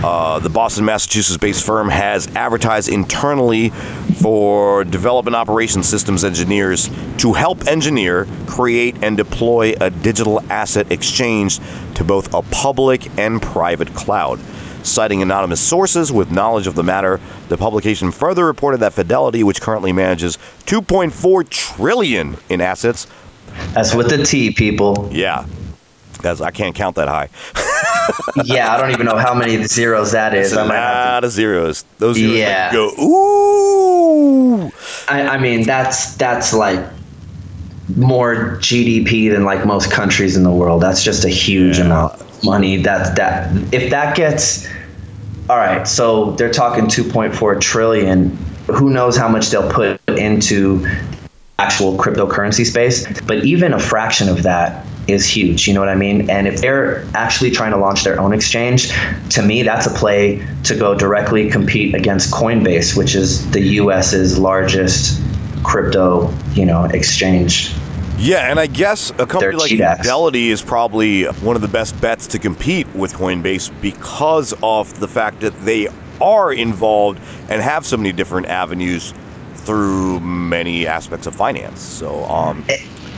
uh, 0.04 0.38
the 0.38 0.48
Boston, 0.48 0.84
Massachusetts 0.84 1.36
based 1.36 1.64
firm 1.64 1.88
has 1.88 2.28
advertised 2.36 2.88
internally 2.88 3.70
for 4.20 4.84
development 4.84 5.34
operations 5.34 5.88
systems 5.88 6.24
engineers 6.24 6.88
to 7.18 7.32
help 7.32 7.66
engineer, 7.66 8.26
create, 8.46 8.96
and 9.02 9.16
deploy 9.16 9.74
a 9.80 9.90
digital 9.90 10.40
asset 10.50 10.90
exchange 10.92 11.58
to 11.94 12.04
both 12.04 12.32
a 12.34 12.42
public 12.42 13.08
and 13.18 13.42
private 13.42 13.94
cloud. 13.94 14.38
Citing 14.84 15.22
anonymous 15.22 15.60
sources 15.60 16.10
with 16.10 16.32
knowledge 16.32 16.66
of 16.66 16.74
the 16.74 16.82
matter, 16.82 17.20
the 17.48 17.56
publication 17.56 18.10
further 18.10 18.44
reported 18.44 18.78
that 18.78 18.92
Fidelity, 18.92 19.44
which 19.44 19.60
currently 19.60 19.92
manages 19.92 20.36
2.4 20.66 21.48
trillion 21.48 22.36
in 22.48 22.60
assets, 22.60 23.06
That's 23.74 23.94
with 23.94 24.08
the 24.10 24.24
T, 24.24 24.50
people. 24.52 25.08
yeah, 25.12 25.46
that's, 26.20 26.40
I 26.40 26.50
can't 26.50 26.74
count 26.74 26.96
that 26.96 27.06
high. 27.08 27.28
yeah, 28.44 28.72
I 28.72 28.80
don't 28.80 28.90
even 28.90 29.06
know 29.06 29.16
how 29.18 29.34
many 29.34 29.64
zeros 29.64 30.12
that 30.12 30.34
is. 30.34 30.48
It's 30.52 30.56
a 30.56 30.62
I 30.62 30.66
might 30.66 30.76
have 30.76 31.06
lot 31.14 31.24
of 31.24 31.32
zeros. 31.32 31.84
Those 31.98 32.16
zeros 32.16 32.36
Yeah. 32.36 32.72
go 32.72 32.88
ooh. 33.00 34.70
I, 35.08 35.22
I 35.22 35.38
mean, 35.38 35.64
that's 35.64 36.14
that's 36.16 36.52
like 36.52 36.80
more 37.96 38.56
GDP 38.60 39.30
than 39.30 39.44
like 39.44 39.66
most 39.66 39.90
countries 39.90 40.36
in 40.36 40.44
the 40.44 40.50
world. 40.52 40.82
That's 40.82 41.02
just 41.02 41.24
a 41.24 41.28
huge 41.28 41.78
Yeah. 41.78 41.86
amount 41.86 42.14
of 42.20 42.44
money. 42.44 42.76
That 42.78 43.16
that 43.16 43.52
if 43.72 43.90
that 43.90 44.16
gets 44.16 44.66
all 45.50 45.56
right, 45.58 45.86
so 45.86 46.32
they're 46.32 46.52
talking 46.52 46.84
2.4 46.86 47.60
trillion. 47.60 48.30
Who 48.68 48.90
knows 48.90 49.16
how 49.16 49.28
much 49.28 49.50
they'll 49.50 49.70
put 49.70 50.00
into 50.08 50.86
actual 51.58 51.98
cryptocurrency 51.98 52.64
space? 52.64 53.04
But 53.26 53.44
even 53.44 53.72
a 53.74 53.78
fraction 53.78 54.28
of 54.28 54.44
that 54.44 54.86
is 55.08 55.26
huge. 55.26 55.66
You 55.66 55.74
know 55.74 55.80
what 55.80 55.88
I 55.88 55.94
mean? 55.94 56.30
And 56.30 56.46
if 56.46 56.60
they're 56.60 57.04
actually 57.14 57.50
trying 57.50 57.72
to 57.72 57.78
launch 57.78 58.04
their 58.04 58.20
own 58.20 58.32
exchange, 58.32 58.92
to 59.30 59.42
me, 59.42 59.62
that's 59.62 59.86
a 59.86 59.90
play 59.90 60.46
to 60.64 60.76
go 60.76 60.94
directly 60.94 61.50
compete 61.50 61.94
against 61.94 62.32
Coinbase, 62.32 62.96
which 62.96 63.14
is 63.14 63.50
the 63.50 63.60
U.S.'s 63.60 64.38
largest 64.38 65.20
crypto, 65.64 66.32
you 66.54 66.66
know, 66.66 66.84
exchange. 66.84 67.74
Yeah, 68.18 68.50
and 68.50 68.60
I 68.60 68.66
guess 68.66 69.10
a 69.18 69.26
company 69.26 69.56
like. 69.56 69.70
Fidelity 69.70 70.50
is 70.50 70.62
probably 70.62 71.24
one 71.24 71.56
of 71.56 71.62
the 71.62 71.68
best 71.68 72.00
bets 72.00 72.28
to 72.28 72.38
compete 72.38 72.86
with 72.94 73.14
Coinbase 73.14 73.72
because 73.80 74.54
of 74.62 75.00
the 75.00 75.08
fact 75.08 75.40
that 75.40 75.58
they 75.64 75.88
are 76.20 76.52
involved 76.52 77.18
and 77.48 77.60
have 77.60 77.84
so 77.84 77.96
many 77.96 78.12
different 78.12 78.46
avenues 78.46 79.12
through 79.54 80.20
many 80.20 80.86
aspects 80.86 81.26
of 81.26 81.34
finance. 81.34 81.80
So, 81.80 82.24
um, 82.24 82.64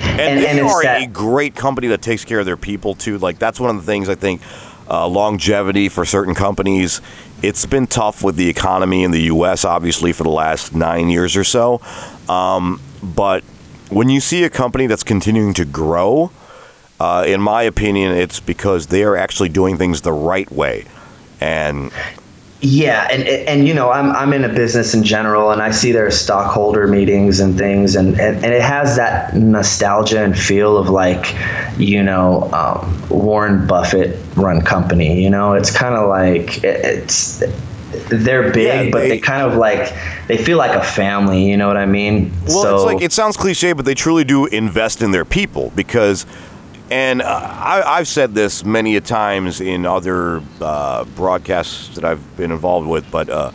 And, 0.04 0.20
And- 0.20 0.40
they 0.40 0.60
and 0.60 0.60
are 0.60 0.84
a 0.86 1.06
great 1.06 1.54
company 1.54 1.88
that 1.88 2.02
takes 2.02 2.24
care 2.24 2.40
of 2.40 2.46
their 2.46 2.56
people 2.56 2.94
too. 2.94 3.18
Like 3.18 3.38
that's 3.38 3.58
one 3.58 3.70
of 3.70 3.76
the 3.76 3.82
things 3.90 4.08
I 4.08 4.14
think 4.14 4.40
uh, 4.88 5.06
longevity 5.08 5.88
for 5.88 6.04
certain 6.04 6.34
companies. 6.34 7.00
It's 7.42 7.66
been 7.66 7.86
tough 7.86 8.22
with 8.22 8.36
the 8.36 8.48
economy 8.48 9.02
in 9.02 9.10
the 9.10 9.22
U.S. 9.22 9.64
Obviously 9.64 10.12
for 10.12 10.22
the 10.22 10.30
last 10.30 10.74
nine 10.74 11.08
years 11.10 11.36
or 11.36 11.44
so, 11.44 11.80
um, 12.28 12.80
but 13.02 13.42
when 13.90 14.08
you 14.08 14.20
see 14.20 14.44
a 14.44 14.50
company 14.50 14.86
that's 14.86 15.02
continuing 15.04 15.52
to 15.54 15.64
grow, 15.64 16.30
uh, 17.00 17.24
in 17.26 17.40
my 17.40 17.62
opinion, 17.62 18.12
it's 18.12 18.40
because 18.40 18.86
they 18.86 19.04
are 19.04 19.16
actually 19.16 19.48
doing 19.50 19.76
things 19.76 20.00
the 20.00 20.12
right 20.12 20.50
way. 20.50 20.84
And 21.40 21.92
Yeah, 22.66 23.06
and 23.12 23.24
and 23.28 23.68
you 23.68 23.74
know, 23.74 23.90
I'm 23.90 24.10
I'm 24.12 24.32
in 24.32 24.42
a 24.42 24.48
business 24.48 24.94
in 24.94 25.02
general, 25.04 25.50
and 25.50 25.60
I 25.60 25.70
see 25.70 25.92
their 25.92 26.10
stockholder 26.10 26.86
meetings 26.86 27.38
and 27.38 27.58
things, 27.58 27.94
and 27.94 28.18
and, 28.18 28.42
and 28.42 28.54
it 28.54 28.62
has 28.62 28.96
that 28.96 29.36
nostalgia 29.36 30.24
and 30.24 30.36
feel 30.38 30.78
of 30.78 30.88
like, 30.88 31.36
you 31.78 32.02
know, 32.02 32.48
um, 32.54 33.02
Warren 33.10 33.66
Buffett 33.66 34.18
run 34.36 34.62
company. 34.62 35.22
You 35.22 35.28
know, 35.28 35.52
it's 35.52 35.70
kind 35.70 35.94
of 35.94 36.08
like 36.08 36.64
it, 36.64 36.80
it's 36.84 37.42
they're 38.08 38.50
big, 38.50 38.86
Yeah, 38.86 38.90
but 38.90 39.00
they- 39.00 39.08
they 39.10 39.18
kind 39.18 39.42
of 39.42 39.56
like 39.58 39.92
they 40.26 40.38
feel 40.38 40.56
like 40.56 40.72
a 40.74 40.82
family. 40.82 41.42
You 41.44 41.58
know 41.58 41.68
what 41.68 41.76
I 41.76 41.84
mean? 41.84 42.32
Well, 42.46 42.62
so, 42.62 42.74
it's 42.76 42.84
like 42.94 43.02
it 43.02 43.12
sounds 43.12 43.36
cliche, 43.36 43.74
but 43.74 43.84
they 43.84 43.94
truly 43.94 44.24
do 44.24 44.46
invest 44.46 45.02
in 45.02 45.10
their 45.10 45.26
people 45.26 45.70
because, 45.76 46.24
and 46.90 47.22
uh, 47.22 47.26
I, 47.26 47.82
I've 47.98 48.08
said 48.08 48.34
this 48.34 48.64
many 48.64 48.96
a 48.96 49.00
times 49.00 49.60
in 49.60 49.86
other 49.86 50.42
uh, 50.60 51.04
broadcasts 51.04 51.94
that 51.94 52.04
I've 52.04 52.36
been 52.36 52.50
involved 52.50 52.88
with, 52.88 53.10
but 53.10 53.28
uh, 53.28 53.52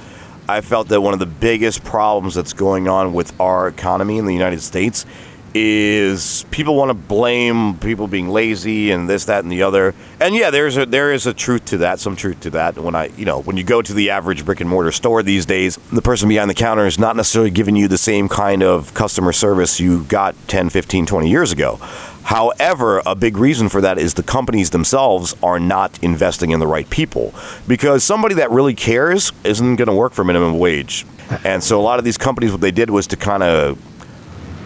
I 0.48 0.62
felt 0.62 0.88
that 0.90 1.02
one 1.02 1.14
of 1.14 1.20
the 1.20 1.28
biggest 1.28 1.84
problems 1.84 2.34
that's 2.34 2.54
going 2.54 2.88
on 2.88 3.14
with 3.14 3.40
our 3.40 3.68
economy 3.68 4.18
in 4.18 4.26
the 4.26 4.34
United 4.34 4.62
States 4.62 5.06
is 5.54 6.46
people 6.52 6.76
want 6.76 6.90
to 6.90 6.94
blame 6.94 7.78
people 7.78 8.08
being 8.08 8.30
lazy 8.30 8.92
and 8.92 9.10
this, 9.10 9.26
that, 9.26 9.44
and 9.44 9.52
the 9.52 9.64
other. 9.64 9.96
And 10.20 10.36
yeah, 10.36 10.52
there's 10.52 10.78
a 10.78 10.86
there 10.86 11.12
is 11.12 11.26
a 11.26 11.34
truth 11.34 11.66
to 11.66 11.78
that, 11.80 12.00
some 12.00 12.16
truth 12.16 12.42
to 12.42 12.50
that. 12.52 12.78
When 12.78 12.96
I, 12.96 13.08
you 13.18 13.26
know, 13.26 13.42
when 13.42 13.58
you 13.58 13.64
go 13.64 13.82
to 13.82 13.94
the 13.94 14.12
average 14.12 14.46
brick 14.46 14.62
and 14.62 14.70
mortar 14.70 14.92
store 14.92 15.24
these 15.24 15.46
days, 15.46 15.78
the 15.92 16.02
person 16.02 16.30
behind 16.30 16.50
the 16.50 16.56
counter 16.56 16.86
is 16.86 17.00
not 17.00 17.16
necessarily 17.16 17.52
giving 17.52 17.76
you 17.76 17.88
the 17.88 17.98
same 17.98 18.30
kind 18.30 18.62
of 18.64 18.94
customer 18.94 19.32
service 19.32 19.80
you 19.80 20.04
got 20.04 20.36
10, 20.48 20.70
15, 20.70 21.06
20 21.06 21.30
years 21.30 21.52
ago. 21.52 21.80
However, 22.24 23.02
a 23.06 23.16
big 23.16 23.38
reason 23.38 23.70
for 23.70 23.82
that 23.82 23.98
is 23.98 24.14
the 24.14 24.24
companies 24.24 24.70
themselves 24.70 25.36
are 25.42 25.60
not 25.60 26.02
investing 26.04 26.52
in 26.52 26.60
the 26.60 26.68
right 26.68 26.90
people 26.90 27.34
because 27.68 28.04
somebody 28.04 28.36
that 28.36 28.52
really 28.52 28.76
cares 28.76 29.32
isn't 29.44 29.78
going 29.78 29.88
to 29.88 29.96
work 29.96 30.14
for 30.14 30.24
minimum 30.24 30.60
wage. 30.60 31.06
And 31.44 31.64
so 31.64 31.80
a 31.80 31.84
lot 31.84 32.00
of 32.00 32.06
these 32.06 32.18
companies, 32.18 32.52
what 32.52 32.62
they 32.62 32.72
did 32.72 32.90
was 32.90 33.08
to 33.08 33.16
kind 33.16 33.44
of 33.44 33.80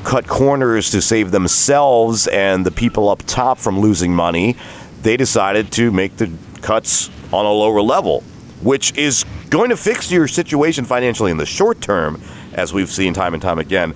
cut 0.03 0.27
corners 0.27 0.91
to 0.91 1.01
save 1.01 1.31
themselves 1.31 2.27
and 2.27 2.65
the 2.65 2.71
people 2.71 3.09
up 3.09 3.23
top 3.25 3.57
from 3.57 3.79
losing 3.79 4.13
money, 4.13 4.57
they 5.01 5.17
decided 5.17 5.71
to 5.73 5.91
make 5.91 6.17
the 6.17 6.31
cuts 6.61 7.09
on 7.31 7.45
a 7.45 7.51
lower 7.51 7.81
level, 7.81 8.21
which 8.61 8.97
is 8.97 9.25
going 9.49 9.69
to 9.69 9.77
fix 9.77 10.11
your 10.11 10.27
situation 10.27 10.85
financially 10.85 11.31
in 11.31 11.37
the 11.37 11.45
short 11.45 11.81
term, 11.81 12.21
as 12.53 12.73
we've 12.73 12.89
seen 12.89 13.13
time 13.13 13.33
and 13.33 13.41
time 13.41 13.59
again. 13.59 13.93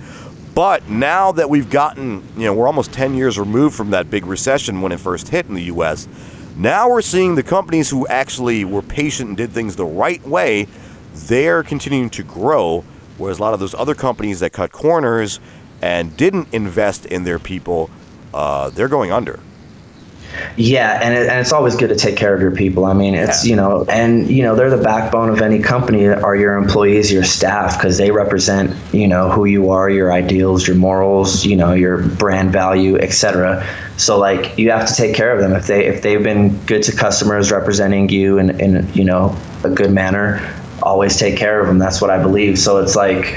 But 0.58 0.88
now 0.88 1.30
that 1.30 1.48
we've 1.48 1.70
gotten, 1.70 2.20
you 2.36 2.46
know, 2.46 2.52
we're 2.52 2.66
almost 2.66 2.92
10 2.92 3.14
years 3.14 3.38
removed 3.38 3.76
from 3.76 3.90
that 3.90 4.10
big 4.10 4.26
recession 4.26 4.80
when 4.80 4.90
it 4.90 4.98
first 4.98 5.28
hit 5.28 5.46
in 5.46 5.54
the 5.54 5.62
US, 5.66 6.08
now 6.56 6.90
we're 6.90 7.00
seeing 7.00 7.36
the 7.36 7.44
companies 7.44 7.88
who 7.90 8.08
actually 8.08 8.64
were 8.64 8.82
patient 8.82 9.28
and 9.28 9.36
did 9.36 9.52
things 9.52 9.76
the 9.76 9.84
right 9.84 10.20
way, 10.26 10.66
they're 11.14 11.62
continuing 11.62 12.10
to 12.10 12.24
grow, 12.24 12.82
whereas 13.18 13.38
a 13.38 13.40
lot 13.40 13.54
of 13.54 13.60
those 13.60 13.72
other 13.72 13.94
companies 13.94 14.40
that 14.40 14.52
cut 14.52 14.72
corners 14.72 15.38
and 15.80 16.16
didn't 16.16 16.48
invest 16.52 17.06
in 17.06 17.22
their 17.22 17.38
people, 17.38 17.88
uh, 18.34 18.68
they're 18.70 18.88
going 18.88 19.12
under. 19.12 19.38
Yeah, 20.56 21.00
and, 21.02 21.14
it, 21.14 21.28
and 21.28 21.40
it's 21.40 21.52
always 21.52 21.76
good 21.76 21.88
to 21.88 21.96
take 21.96 22.16
care 22.16 22.34
of 22.34 22.40
your 22.40 22.50
people. 22.50 22.84
I 22.84 22.92
mean, 22.92 23.14
it's 23.14 23.46
you 23.46 23.56
know, 23.56 23.84
and 23.88 24.28
you 24.30 24.42
know, 24.42 24.54
they're 24.54 24.70
the 24.70 24.82
backbone 24.82 25.30
of 25.30 25.40
any 25.40 25.58
company. 25.60 26.06
Are 26.06 26.36
your 26.36 26.56
employees, 26.56 27.12
your 27.12 27.24
staff, 27.24 27.78
because 27.78 27.98
they 27.98 28.10
represent 28.10 28.74
you 28.92 29.08
know 29.08 29.30
who 29.30 29.44
you 29.44 29.70
are, 29.70 29.88
your 29.88 30.12
ideals, 30.12 30.66
your 30.66 30.76
morals, 30.76 31.44
you 31.44 31.56
know, 31.56 31.72
your 31.72 31.98
brand 31.98 32.52
value, 32.52 32.96
etc. 32.96 33.66
So 33.96 34.18
like, 34.18 34.58
you 34.58 34.70
have 34.70 34.86
to 34.88 34.94
take 34.94 35.14
care 35.14 35.32
of 35.32 35.40
them. 35.40 35.52
If 35.52 35.66
they 35.66 35.86
if 35.86 36.02
they've 36.02 36.22
been 36.22 36.56
good 36.66 36.82
to 36.84 36.92
customers, 36.94 37.50
representing 37.50 38.08
you 38.08 38.38
in 38.38 38.60
in 38.60 38.92
you 38.92 39.04
know 39.04 39.36
a 39.64 39.70
good 39.70 39.90
manner, 39.90 40.54
always 40.82 41.16
take 41.16 41.36
care 41.36 41.60
of 41.60 41.66
them. 41.66 41.78
That's 41.78 42.00
what 42.00 42.10
I 42.10 42.20
believe. 42.22 42.58
So 42.58 42.78
it's 42.78 42.96
like 42.96 43.34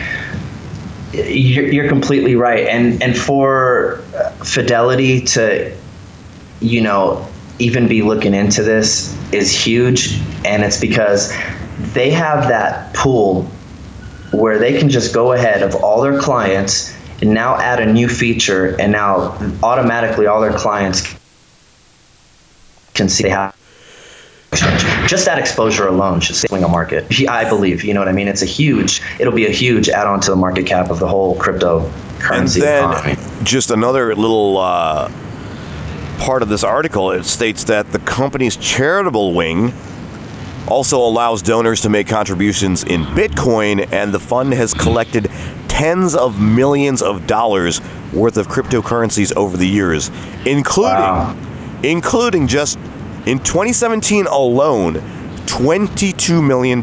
you're, 1.13 1.67
you're 1.67 1.89
completely 1.89 2.35
right 2.35 2.67
and 2.67 3.01
and 3.03 3.17
for 3.17 4.01
uh, 4.15 4.29
fidelity 4.43 5.21
to 5.21 5.75
you 6.61 6.81
know 6.81 7.27
even 7.59 7.87
be 7.87 8.01
looking 8.01 8.33
into 8.33 8.63
this 8.63 9.15
is 9.31 9.51
huge 9.51 10.19
and 10.45 10.63
it's 10.63 10.79
because 10.79 11.31
they 11.93 12.09
have 12.09 12.47
that 12.47 12.93
pool 12.93 13.43
where 14.31 14.57
they 14.57 14.79
can 14.79 14.89
just 14.89 15.13
go 15.13 15.33
ahead 15.33 15.61
of 15.61 15.75
all 15.75 16.01
their 16.01 16.19
clients 16.19 16.95
and 17.21 17.33
now 17.33 17.55
add 17.59 17.79
a 17.79 17.91
new 17.91 18.07
feature 18.07 18.79
and 18.79 18.91
now 18.91 19.37
automatically 19.61 20.25
all 20.25 20.41
their 20.41 20.53
clients 20.53 21.15
can 22.93 23.09
see 23.09 23.23
they 23.23 23.29
have 23.29 23.55
just 25.07 25.25
that 25.25 25.39
exposure 25.39 25.87
alone 25.87 26.19
should 26.19 26.35
swing 26.35 26.63
a 26.63 26.67
market. 26.67 27.05
I 27.27 27.47
believe, 27.47 27.83
you 27.83 27.93
know 27.93 28.01
what 28.01 28.09
I 28.09 28.11
mean. 28.11 28.27
It's 28.27 28.41
a 28.41 28.45
huge. 28.45 29.01
It'll 29.19 29.33
be 29.33 29.45
a 29.45 29.51
huge 29.51 29.89
add-on 29.89 30.19
to 30.21 30.31
the 30.31 30.35
market 30.35 30.65
cap 30.65 30.89
of 30.89 30.99
the 30.99 31.07
whole 31.07 31.37
cryptocurrency 31.37 32.55
and 32.55 32.63
then 32.63 32.89
economy. 32.91 33.15
just 33.43 33.71
another 33.71 34.13
little 34.15 34.57
uh, 34.57 35.09
part 36.21 36.43
of 36.43 36.49
this 36.49 36.63
article 36.63 37.09
it 37.09 37.23
states 37.23 37.63
that 37.63 37.91
the 37.91 37.97
company's 37.97 38.55
charitable 38.55 39.33
wing 39.33 39.73
also 40.67 40.99
allows 40.99 41.41
donors 41.41 41.81
to 41.81 41.89
make 41.89 42.07
contributions 42.07 42.83
in 42.83 43.01
bitcoin 43.05 43.91
and 43.91 44.13
the 44.13 44.19
fund 44.19 44.53
has 44.53 44.71
collected 44.71 45.31
tens 45.67 46.13
of 46.13 46.39
millions 46.39 47.01
of 47.01 47.25
dollars 47.25 47.81
worth 48.13 48.37
of 48.37 48.47
cryptocurrencies 48.47 49.35
over 49.35 49.57
the 49.57 49.65
years 49.67 50.11
including 50.45 50.93
Wow. 50.93 51.35
including 51.81 52.45
just 52.45 52.77
in 53.25 53.39
2017 53.39 54.27
alone 54.27 55.01
$22 55.47 56.45
million 56.45 56.81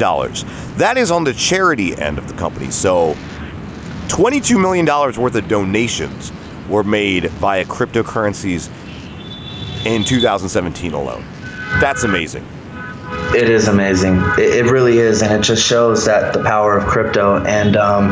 that 0.78 0.97
is 0.97 1.12
on 1.12 1.22
the 1.22 1.32
charity 1.32 1.97
end 1.97 2.18
of 2.18 2.26
the 2.26 2.34
company 2.34 2.72
so 2.72 3.14
$22 4.09 4.61
million 4.61 4.84
worth 4.84 5.36
of 5.36 5.47
donations 5.47 6.32
were 6.68 6.82
made 6.82 7.30
via 7.30 7.64
cryptocurrencies 7.64 8.68
in 9.95 10.05
2017 10.05 10.93
alone. 10.93 11.24
That's 11.80 12.05
amazing. 12.05 12.47
It 13.34 13.49
is 13.49 13.68
amazing. 13.68 14.16
It, 14.39 14.66
it 14.66 14.70
really 14.70 14.99
is, 14.99 15.22
and 15.22 15.32
it 15.32 15.43
just 15.43 15.66
shows 15.66 16.05
that 16.05 16.32
the 16.32 16.43
power 16.43 16.76
of 16.76 16.86
crypto 16.86 17.43
and 17.45 17.76
um, 17.76 18.11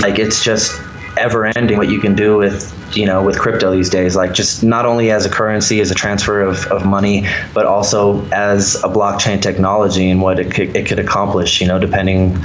like 0.00 0.18
it's 0.18 0.42
just 0.42 0.80
ever 1.16 1.46
ending 1.46 1.78
what 1.78 1.88
you 1.88 1.98
can 1.98 2.14
do 2.14 2.36
with 2.36 2.72
you 2.94 3.06
know 3.06 3.22
with 3.22 3.38
crypto 3.38 3.70
these 3.74 3.88
days 3.88 4.14
like 4.14 4.34
just 4.34 4.62
not 4.62 4.84
only 4.84 5.10
as 5.10 5.24
a 5.24 5.30
currency 5.30 5.80
as 5.80 5.90
a 5.90 5.94
transfer 5.94 6.42
of, 6.42 6.66
of 6.66 6.84
money 6.84 7.26
but 7.54 7.64
also 7.64 8.22
as 8.32 8.76
a 8.84 8.88
blockchain 8.88 9.40
technology 9.40 10.10
and 10.10 10.20
what 10.20 10.38
it 10.38 10.52
could, 10.52 10.76
it 10.76 10.86
could 10.86 10.98
accomplish 10.98 11.60
you 11.60 11.66
know 11.66 11.78
depending 11.78 12.36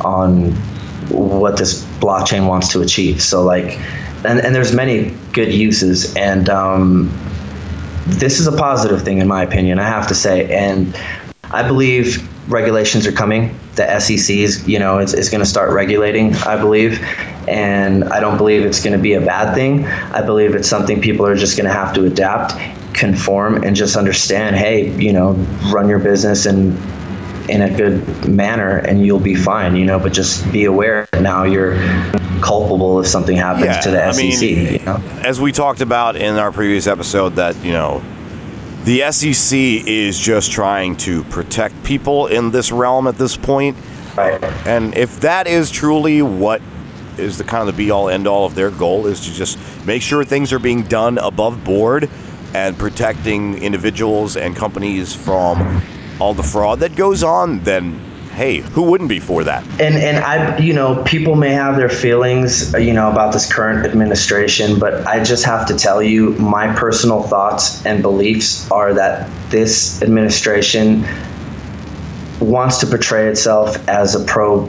on 0.00 0.50
what 1.10 1.58
this 1.58 1.84
blockchain 2.00 2.48
wants 2.48 2.68
to 2.72 2.80
achieve 2.80 3.22
so 3.22 3.42
like 3.42 3.78
and, 4.24 4.40
and 4.40 4.54
there's 4.54 4.72
many 4.74 5.10
good 5.32 5.52
uses 5.52 6.16
and 6.16 6.48
um, 6.48 7.10
this 8.06 8.38
is 8.38 8.46
a 8.46 8.56
positive 8.56 9.02
thing 9.02 9.18
in 9.18 9.28
my 9.28 9.42
opinion 9.42 9.78
i 9.78 9.86
have 9.86 10.06
to 10.08 10.14
say. 10.14 10.52
And 10.54 10.96
i 11.50 11.66
believe 11.66 12.28
regulations 12.50 13.06
are 13.06 13.12
coming. 13.12 13.58
The 13.74 13.98
sec 13.98 14.30
is 14.36 14.66
you 14.68 14.78
know 14.78 14.98
is, 14.98 15.14
is 15.14 15.28
going 15.28 15.40
to 15.42 15.46
start 15.48 15.72
regulating 15.72 16.34
i 16.34 16.56
believe. 16.56 17.00
And 17.48 18.04
i 18.04 18.20
don't 18.20 18.36
believe 18.36 18.64
it's 18.64 18.82
going 18.82 18.96
to 18.96 19.02
be 19.02 19.14
a 19.14 19.20
bad 19.20 19.54
thing. 19.54 19.86
I 19.86 20.22
believe 20.22 20.54
it's 20.54 20.68
something 20.68 21.00
people 21.00 21.26
are 21.26 21.36
just 21.36 21.56
going 21.56 21.66
to 21.66 21.72
have 21.72 21.94
to 21.94 22.04
adapt 22.04 22.54
conform 22.94 23.62
and 23.62 23.76
just 23.76 23.94
understand 23.94 24.56
hey 24.56 24.90
you 24.98 25.12
know 25.12 25.32
run 25.70 25.86
your 25.88 25.98
business 25.98 26.46
and 26.46 26.72
in 27.48 27.62
a 27.62 27.70
good 27.76 28.28
manner 28.28 28.78
and 28.78 29.04
you'll 29.04 29.20
be 29.20 29.34
fine 29.34 29.76
you 29.76 29.84
know 29.84 29.98
but 29.98 30.12
just 30.12 30.50
be 30.52 30.64
aware 30.64 31.06
that 31.12 31.22
now 31.22 31.44
you're 31.44 31.76
culpable 32.40 33.00
if 33.00 33.06
something 33.06 33.36
happens 33.36 33.66
Yeah, 33.66 33.80
to 33.80 33.90
the 33.90 34.04
I 34.04 34.10
sec 34.12 34.40
mean, 34.40 34.72
you 34.72 34.78
know 34.84 34.96
As 35.24 35.40
we 35.40 35.52
talked 35.52 35.80
about 35.80 36.16
in 36.16 36.36
our 36.36 36.52
previous 36.52 36.86
episode, 36.86 37.30
that, 37.36 37.56
you 37.64 37.72
know, 37.72 38.02
the 38.84 39.10
SEC 39.10 39.58
is 39.58 40.18
just 40.18 40.52
trying 40.52 40.96
to 40.98 41.24
protect 41.24 41.82
people 41.82 42.26
in 42.26 42.50
this 42.50 42.70
realm 42.70 43.06
at 43.06 43.16
this 43.16 43.36
point. 43.36 43.76
right 44.16 44.42
And 44.66 44.94
if 44.96 45.20
that 45.20 45.46
is 45.46 45.70
truly 45.70 46.22
what 46.22 46.60
is 47.18 47.38
the 47.38 47.44
kind 47.44 47.66
of 47.66 47.74
the 47.74 47.84
be 47.84 47.90
all 47.90 48.08
end 48.08 48.26
all 48.26 48.44
of 48.44 48.54
their 48.54 48.70
goal 48.70 49.06
is 49.06 49.20
to 49.20 49.32
just 49.32 49.58
make 49.86 50.02
sure 50.02 50.24
things 50.24 50.52
are 50.52 50.58
being 50.58 50.82
done 50.82 51.16
above 51.18 51.64
board 51.64 52.10
and 52.54 52.78
protecting 52.78 53.62
individuals 53.62 54.36
and 54.36 54.54
companies 54.54 55.14
from 55.14 55.82
all 56.20 56.34
the 56.34 56.42
fraud 56.42 56.80
that 56.80 56.96
goes 56.96 57.22
on, 57.22 57.60
then 57.60 58.00
hey, 58.36 58.58
who 58.58 58.82
wouldn't 58.82 59.08
be 59.08 59.18
for 59.18 59.44
that? 59.44 59.62
And 59.80 59.96
and 59.96 60.18
I, 60.18 60.58
you 60.58 60.74
know, 60.74 61.02
people 61.04 61.36
may 61.36 61.52
have 61.52 61.76
their 61.76 61.88
feelings, 61.88 62.74
uh, 62.74 62.78
you 62.78 62.92
know, 62.92 63.10
about 63.10 63.32
this 63.32 63.50
current 63.50 63.86
administration, 63.86 64.78
but 64.78 65.06
I 65.06 65.24
just 65.24 65.44
have 65.44 65.66
to 65.68 65.74
tell 65.74 66.02
you, 66.02 66.30
my 66.32 66.72
personal 66.74 67.22
thoughts 67.22 67.84
and 67.86 68.02
beliefs 68.02 68.70
are 68.70 68.92
that 68.92 69.28
this 69.50 70.02
administration 70.02 71.04
wants 72.38 72.78
to 72.80 72.86
portray 72.86 73.28
itself 73.28 73.88
as 73.88 74.14
a 74.14 74.22
pro 74.24 74.68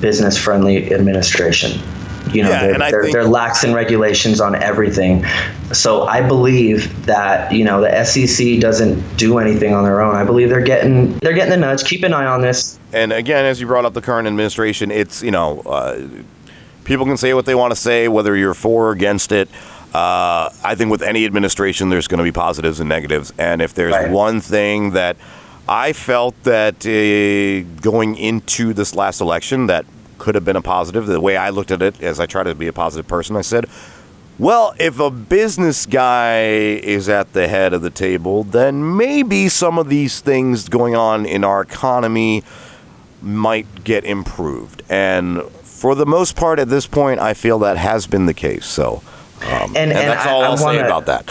business 0.00 0.36
friendly 0.36 0.92
administration. 0.92 1.80
You 2.34 2.42
know, 2.42 2.50
Yeah, 2.50 2.60
they're, 2.66 2.78
they're, 2.78 3.02
think- 3.02 3.12
they're 3.12 3.24
laxing 3.24 3.74
regulations 3.74 4.40
on 4.40 4.54
everything. 4.54 5.24
So 5.72 6.04
I 6.04 6.26
believe 6.26 7.06
that 7.06 7.52
you 7.52 7.64
know 7.64 7.80
the 7.80 8.04
SEC 8.04 8.60
doesn't 8.60 9.16
do 9.16 9.38
anything 9.38 9.74
on 9.74 9.84
their 9.84 10.00
own. 10.00 10.14
I 10.16 10.24
believe 10.24 10.48
they're 10.48 10.60
getting 10.60 11.12
they're 11.18 11.34
getting 11.34 11.50
the 11.50 11.56
nudge. 11.56 11.84
Keep 11.84 12.04
an 12.04 12.12
eye 12.14 12.26
on 12.26 12.40
this. 12.40 12.78
And 12.92 13.12
again, 13.12 13.44
as 13.44 13.60
you 13.60 13.66
brought 13.66 13.84
up 13.84 13.94
the 13.94 14.00
current 14.02 14.26
administration, 14.26 14.90
it's 14.90 15.22
you 15.22 15.30
know, 15.30 15.60
uh, 15.60 16.06
people 16.84 17.04
can 17.06 17.16
say 17.16 17.34
what 17.34 17.44
they 17.46 17.54
want 17.54 17.72
to 17.72 17.76
say, 17.76 18.08
whether 18.08 18.34
you're 18.36 18.54
for 18.54 18.88
or 18.88 18.92
against 18.92 19.32
it. 19.32 19.48
Uh, 19.94 20.50
I 20.62 20.74
think 20.74 20.90
with 20.90 21.02
any 21.02 21.24
administration, 21.24 21.88
there's 21.88 22.08
going 22.08 22.18
to 22.18 22.24
be 22.24 22.32
positives 22.32 22.78
and 22.80 22.88
negatives. 22.88 23.32
And 23.38 23.62
if 23.62 23.72
there's 23.74 23.92
Right. 23.94 24.10
one 24.10 24.40
thing 24.42 24.90
that 24.92 25.16
I 25.66 25.92
felt 25.94 26.34
that 26.44 26.84
uh, 26.86 27.80
going 27.80 28.16
into 28.16 28.72
this 28.74 28.94
last 28.94 29.20
election 29.22 29.66
that 29.66 29.84
could 30.18 30.34
have 30.34 30.44
been 30.44 30.56
a 30.56 30.62
positive, 30.62 31.06
the 31.06 31.20
way 31.20 31.36
I 31.36 31.50
looked 31.50 31.70
at 31.70 31.82
it, 31.82 32.02
as 32.02 32.20
I 32.20 32.26
try 32.26 32.42
to 32.42 32.54
be 32.54 32.66
a 32.66 32.72
positive 32.72 33.06
person, 33.06 33.36
I 33.36 33.42
said, 33.42 33.66
well, 34.38 34.72
if 34.78 35.00
a 35.00 35.10
business 35.10 35.84
guy 35.84 36.42
is 36.42 37.08
at 37.08 37.32
the 37.32 37.48
head 37.48 37.72
of 37.72 37.82
the 37.82 37.90
table, 37.90 38.44
then 38.44 38.96
maybe 38.96 39.48
some 39.48 39.78
of 39.78 39.88
these 39.88 40.20
things 40.20 40.68
going 40.68 40.94
on 40.94 41.26
in 41.26 41.42
our 41.42 41.60
economy 41.60 42.44
might 43.20 43.82
get 43.82 44.04
improved. 44.04 44.82
And 44.88 45.42
for 45.64 45.96
the 45.96 46.06
most 46.06 46.36
part, 46.36 46.60
at 46.60 46.68
this 46.68 46.86
point, 46.86 47.18
I 47.18 47.34
feel 47.34 47.58
that 47.60 47.76
has 47.78 48.06
been 48.06 48.26
the 48.26 48.34
case. 48.34 48.66
So, 48.66 49.02
um, 49.42 49.48
and, 49.48 49.76
And- 49.76 49.92
and 49.92 50.08
that's 50.10 50.26
I- 50.26 50.30
all 50.30 50.42
I 50.42 50.46
I'll 50.46 50.56
say 50.56 50.64
wanna- 50.64 50.84
about 50.86 51.06
that. 51.06 51.24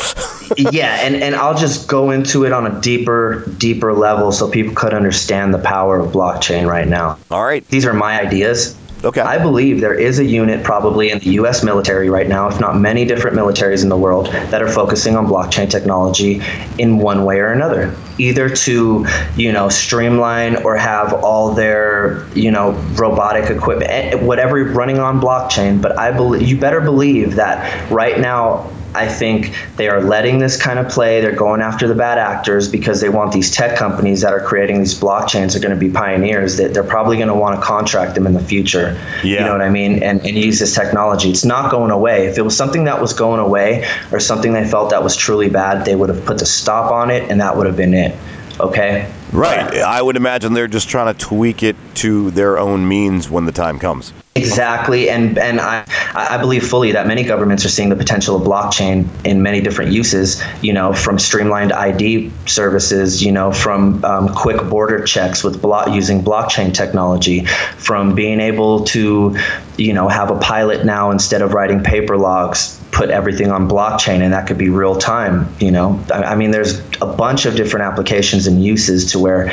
yeah, 0.57 1.01
and, 1.05 1.15
and 1.15 1.35
I'll 1.35 1.57
just 1.57 1.87
go 1.87 2.11
into 2.11 2.45
it 2.45 2.53
on 2.53 2.65
a 2.67 2.81
deeper, 2.81 3.43
deeper 3.57 3.93
level 3.93 4.31
so 4.31 4.49
people 4.49 4.73
could 4.73 4.93
understand 4.93 5.53
the 5.53 5.57
power 5.59 5.99
of 5.99 6.11
blockchain 6.11 6.67
right 6.69 6.87
now. 6.87 7.17
all 7.29 7.43
right. 7.43 7.67
These 7.67 7.85
are 7.85 7.93
my 7.93 8.19
ideas. 8.21 8.75
Okay. 9.03 9.21
I 9.21 9.37
believe 9.37 9.79
there 9.79 9.93
is 9.93 10.17
a 10.19 10.25
unit 10.25 10.63
probably 10.63 11.11
in 11.11 11.19
the 11.19 11.31
US 11.31 11.63
military 11.63 12.09
right 12.09 12.27
now, 12.27 12.47
if 12.47 12.59
not 12.59 12.77
many 12.77 13.05
different 13.05 13.37
militaries 13.37 13.83
in 13.83 13.89
the 13.89 13.97
world, 13.97 14.27
that 14.27 14.61
are 14.61 14.67
focusing 14.67 15.15
on 15.15 15.27
blockchain 15.27 15.69
technology 15.69 16.41
in 16.79 16.97
one 16.97 17.23
way 17.23 17.39
or 17.39 17.51
another. 17.51 17.95
Either 18.17 18.49
to, 18.49 19.05
you 19.35 19.51
know, 19.51 19.69
streamline 19.69 20.55
or 20.63 20.75
have 20.75 21.13
all 21.13 21.53
their, 21.53 22.27
you 22.33 22.49
know, 22.49 22.71
robotic 22.95 23.51
equipment, 23.51 23.91
eh, 23.91 24.15
whatever 24.15 24.63
running 24.63 24.97
on 24.97 25.21
blockchain. 25.21 25.79
But 25.79 25.97
I 25.99 26.11
believe 26.11 26.47
you 26.47 26.57
better 26.59 26.81
believe 26.81 27.35
that 27.35 27.91
right 27.91 28.19
now 28.19 28.71
I 28.95 29.07
think 29.07 29.53
they 29.75 29.89
are 29.89 30.01
letting 30.01 30.39
this 30.39 30.61
kind 30.61 30.79
of 30.79 30.89
play. 30.89 31.21
They're 31.21 31.35
going 31.35 31.61
after 31.61 31.87
the 31.87 31.95
bad 31.95 32.17
actors 32.17 32.67
because 32.67 33.01
they 33.01 33.09
want 33.09 33.31
these 33.31 33.51
tech 33.51 33.77
companies 33.77 34.21
that 34.21 34.33
are 34.33 34.39
creating 34.39 34.79
these 34.79 34.97
blockchains 34.97 35.55
are 35.55 35.59
going 35.59 35.73
to 35.73 35.79
be 35.79 35.91
pioneers. 35.91 36.57
That 36.57 36.73
they're 36.73 36.83
probably 36.83 37.17
going 37.17 37.27
to 37.27 37.35
want 37.35 37.59
to 37.59 37.65
contract 37.65 38.15
them 38.15 38.25
in 38.25 38.33
the 38.33 38.43
future. 38.43 38.99
You 39.39 39.45
know 39.45 39.51
what 39.51 39.61
I 39.61 39.69
mean? 39.69 40.01
And, 40.01 40.25
and 40.25 40.37
use 40.37 40.59
this 40.59 40.73
technology. 40.73 41.29
It's 41.29 41.45
not 41.45 41.69
going 41.69 41.91
away. 41.91 42.27
If 42.27 42.37
it 42.37 42.43
was 42.43 42.55
something 42.55 42.85
that 42.85 43.01
was 43.01 43.13
going 43.13 43.39
away 43.39 43.87
or 44.11 44.19
something 44.19 44.53
they 44.53 44.67
felt 44.67 44.89
that 44.91 45.03
was 45.03 45.15
truly 45.15 45.49
bad, 45.49 45.85
they 45.85 45.95
would 45.95 46.09
have 46.09 46.25
put 46.25 46.39
the 46.39 46.45
stop 46.45 46.91
on 46.91 47.11
it 47.11 47.29
and 47.29 47.41
that 47.41 47.55
would 47.55 47.67
have 47.67 47.77
been 47.77 47.93
it. 47.93 48.17
Okay? 48.59 49.11
Right. 49.31 49.75
I 49.75 50.01
would 50.01 50.15
imagine 50.15 50.53
they're 50.53 50.67
just 50.67 50.89
trying 50.89 51.13
to 51.13 51.25
tweak 51.25 51.63
it 51.63 51.75
to 51.95 52.31
their 52.31 52.57
own 52.57 52.87
means 52.87 53.29
when 53.29 53.45
the 53.45 53.51
time 53.51 53.79
comes. 53.79 54.13
Exactly, 54.35 55.09
and 55.09 55.37
and 55.39 55.59
I 55.59 55.83
I 56.13 56.37
believe 56.37 56.67
fully 56.67 56.91
that 56.91 57.07
many 57.07 57.23
governments 57.23 57.65
are 57.65 57.69
seeing 57.69 57.89
the 57.89 57.95
potential 57.95 58.35
of 58.35 58.43
blockchain 58.43 59.07
in 59.25 59.41
many 59.41 59.61
different 59.61 59.91
uses. 59.91 60.43
You 60.61 60.73
know, 60.73 60.93
from 60.93 61.17
streamlined 61.17 61.73
ID 61.73 62.31
services, 62.45 63.23
you 63.23 63.31
know, 63.31 63.51
from 63.51 64.05
um, 64.05 64.29
quick 64.29 64.61
border 64.69 65.03
checks 65.03 65.43
with 65.43 65.59
blo- 65.59 65.87
using 65.87 66.23
blockchain 66.23 66.71
technology, 66.71 67.45
from 67.45 68.13
being 68.13 68.39
able 68.39 68.83
to, 68.85 69.35
you 69.77 69.93
know, 69.93 70.07
have 70.07 70.29
a 70.29 70.37
pilot 70.37 70.85
now 70.85 71.09
instead 71.09 71.41
of 71.41 71.53
writing 71.53 71.81
paper 71.81 72.15
logs, 72.15 72.76
put 72.91 73.09
everything 73.09 73.51
on 73.51 73.69
blockchain, 73.69 74.21
and 74.21 74.33
that 74.33 74.47
could 74.47 74.57
be 74.57 74.69
real 74.69 74.95
time. 74.95 75.53
You 75.59 75.71
know, 75.71 76.03
I, 76.13 76.35
mean, 76.35 76.51
there's 76.51 76.79
a 77.01 77.05
bunch 77.05 77.45
of 77.45 77.55
different 77.55 77.85
applications 77.85 78.47
and 78.47 78.63
uses 78.63 79.11
to 79.11 79.19
where 79.19 79.47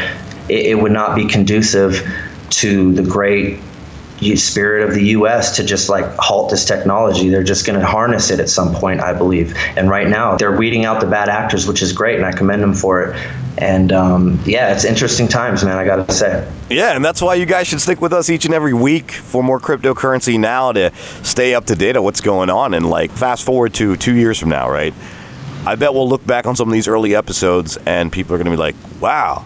it, 0.48 0.66
it 0.66 0.74
would 0.80 0.92
not 0.92 1.14
be 1.14 1.26
conducive 1.26 2.06
to 2.50 2.92
the 2.92 3.02
great 3.02 3.60
spirit 4.36 4.88
of 4.88 4.94
the 4.94 5.04
U.S. 5.08 5.56
to 5.56 5.64
just 5.64 5.88
like 5.88 6.04
halt 6.16 6.50
this 6.50 6.64
technology. 6.64 7.28
They're 7.28 7.44
just 7.44 7.66
going 7.66 7.78
to 7.78 7.86
harness 7.86 8.30
it 8.30 8.40
at 8.40 8.48
some 8.48 8.74
point, 8.74 9.00
I 9.00 9.12
believe. 9.12 9.56
And 9.76 9.88
right 9.88 10.08
now, 10.08 10.36
they're 10.36 10.56
weeding 10.56 10.84
out 10.84 11.00
the 11.00 11.06
bad 11.06 11.28
actors, 11.28 11.66
which 11.66 11.82
is 11.82 11.92
great, 11.92 12.16
and 12.16 12.26
I 12.26 12.32
commend 12.32 12.62
them 12.62 12.74
for 12.74 13.02
it. 13.02 13.16
And 13.58 13.92
um, 13.92 14.40
yeah, 14.44 14.72
it's 14.72 14.84
interesting 14.84 15.28
times, 15.28 15.64
man. 15.64 15.78
I 15.78 15.84
got 15.84 16.08
to 16.08 16.12
say. 16.12 16.50
Yeah, 16.70 16.96
and 16.96 17.04
that's 17.04 17.22
why 17.22 17.34
you 17.34 17.46
guys 17.46 17.68
should 17.68 17.80
stick 17.80 18.00
with 18.00 18.12
us 18.12 18.28
each 18.28 18.44
and 18.44 18.54
every 18.54 18.74
week 18.74 19.12
for 19.12 19.42
more 19.44 19.60
cryptocurrency 19.60 20.38
now 20.40 20.72
to 20.72 20.92
stay 21.22 21.54
up 21.54 21.66
to 21.66 21.76
date 21.76 21.96
on 21.96 22.02
what's 22.02 22.20
going 22.20 22.50
on. 22.50 22.74
And 22.74 22.90
like, 22.90 23.12
fast 23.12 23.44
forward 23.44 23.74
to 23.74 23.96
two 23.96 24.16
years 24.16 24.38
from 24.38 24.48
now, 24.48 24.68
right? 24.68 24.94
I 25.66 25.76
bet 25.76 25.94
we'll 25.94 26.08
look 26.08 26.26
back 26.26 26.46
on 26.46 26.56
some 26.56 26.68
of 26.68 26.72
these 26.72 26.88
early 26.88 27.14
episodes 27.14 27.78
and 27.86 28.12
people 28.12 28.34
are 28.34 28.38
going 28.38 28.44
to 28.46 28.50
be 28.50 28.56
like, 28.56 28.74
wow, 29.00 29.44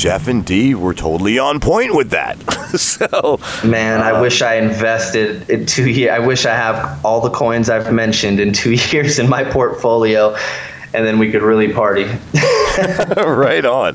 Jeff 0.00 0.28
and 0.28 0.46
D 0.46 0.74
were 0.74 0.94
totally 0.94 1.38
on 1.38 1.60
point 1.60 1.94
with 1.94 2.08
that. 2.08 2.38
so, 2.78 3.38
Man, 3.62 4.00
I 4.00 4.18
wish 4.18 4.40
I 4.40 4.54
invested 4.54 5.50
in 5.50 5.66
two 5.66 5.90
years. 5.90 6.10
I 6.10 6.20
wish 6.20 6.46
I 6.46 6.54
have 6.54 7.04
all 7.04 7.20
the 7.20 7.28
coins 7.28 7.68
I've 7.68 7.92
mentioned 7.92 8.40
in 8.40 8.54
two 8.54 8.72
years 8.92 9.18
in 9.18 9.28
my 9.28 9.44
portfolio, 9.44 10.34
and 10.94 11.06
then 11.06 11.18
we 11.18 11.30
could 11.30 11.42
really 11.42 11.70
party. 11.70 12.04
right 13.14 13.62
on. 13.62 13.94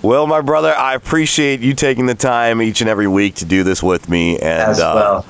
Well, 0.00 0.26
my 0.26 0.40
brother, 0.40 0.74
I 0.74 0.94
appreciate 0.94 1.60
you 1.60 1.74
taking 1.74 2.06
the 2.06 2.14
time 2.14 2.62
each 2.62 2.80
and 2.80 2.88
every 2.88 3.06
week 3.06 3.34
to 3.36 3.44
do 3.44 3.64
this 3.64 3.82
with 3.82 4.08
me. 4.08 4.38
And 4.38 4.62
As 4.62 4.80
uh, 4.80 5.22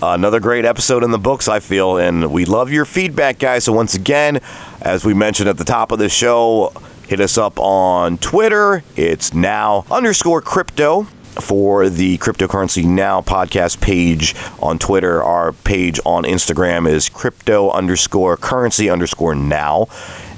another 0.00 0.38
great 0.38 0.64
episode 0.64 1.02
in 1.02 1.10
the 1.10 1.18
books, 1.18 1.48
I 1.48 1.58
feel. 1.58 1.96
And 1.96 2.30
we 2.30 2.44
love 2.44 2.70
your 2.70 2.84
feedback, 2.84 3.40
guys. 3.40 3.64
So, 3.64 3.72
once 3.72 3.94
again, 3.94 4.38
as 4.80 5.04
we 5.04 5.14
mentioned 5.14 5.48
at 5.48 5.58
the 5.58 5.64
top 5.64 5.90
of 5.90 5.98
the 5.98 6.08
show, 6.08 6.72
hit 7.12 7.20
us 7.20 7.36
up 7.36 7.60
on 7.60 8.16
Twitter. 8.16 8.82
It's 8.96 9.34
now 9.34 9.84
underscore 9.90 10.40
crypto 10.40 11.02
for 11.42 11.90
the 11.90 12.16
Cryptocurrency 12.16 12.86
Now 12.86 13.20
podcast 13.20 13.82
page 13.82 14.34
on 14.62 14.78
Twitter. 14.78 15.22
Our 15.22 15.52
page 15.52 16.00
on 16.06 16.24
Instagram 16.24 16.88
is 16.88 17.10
crypto 17.10 17.70
underscore 17.70 18.38
currency 18.38 18.88
underscore 18.88 19.34
now. 19.34 19.88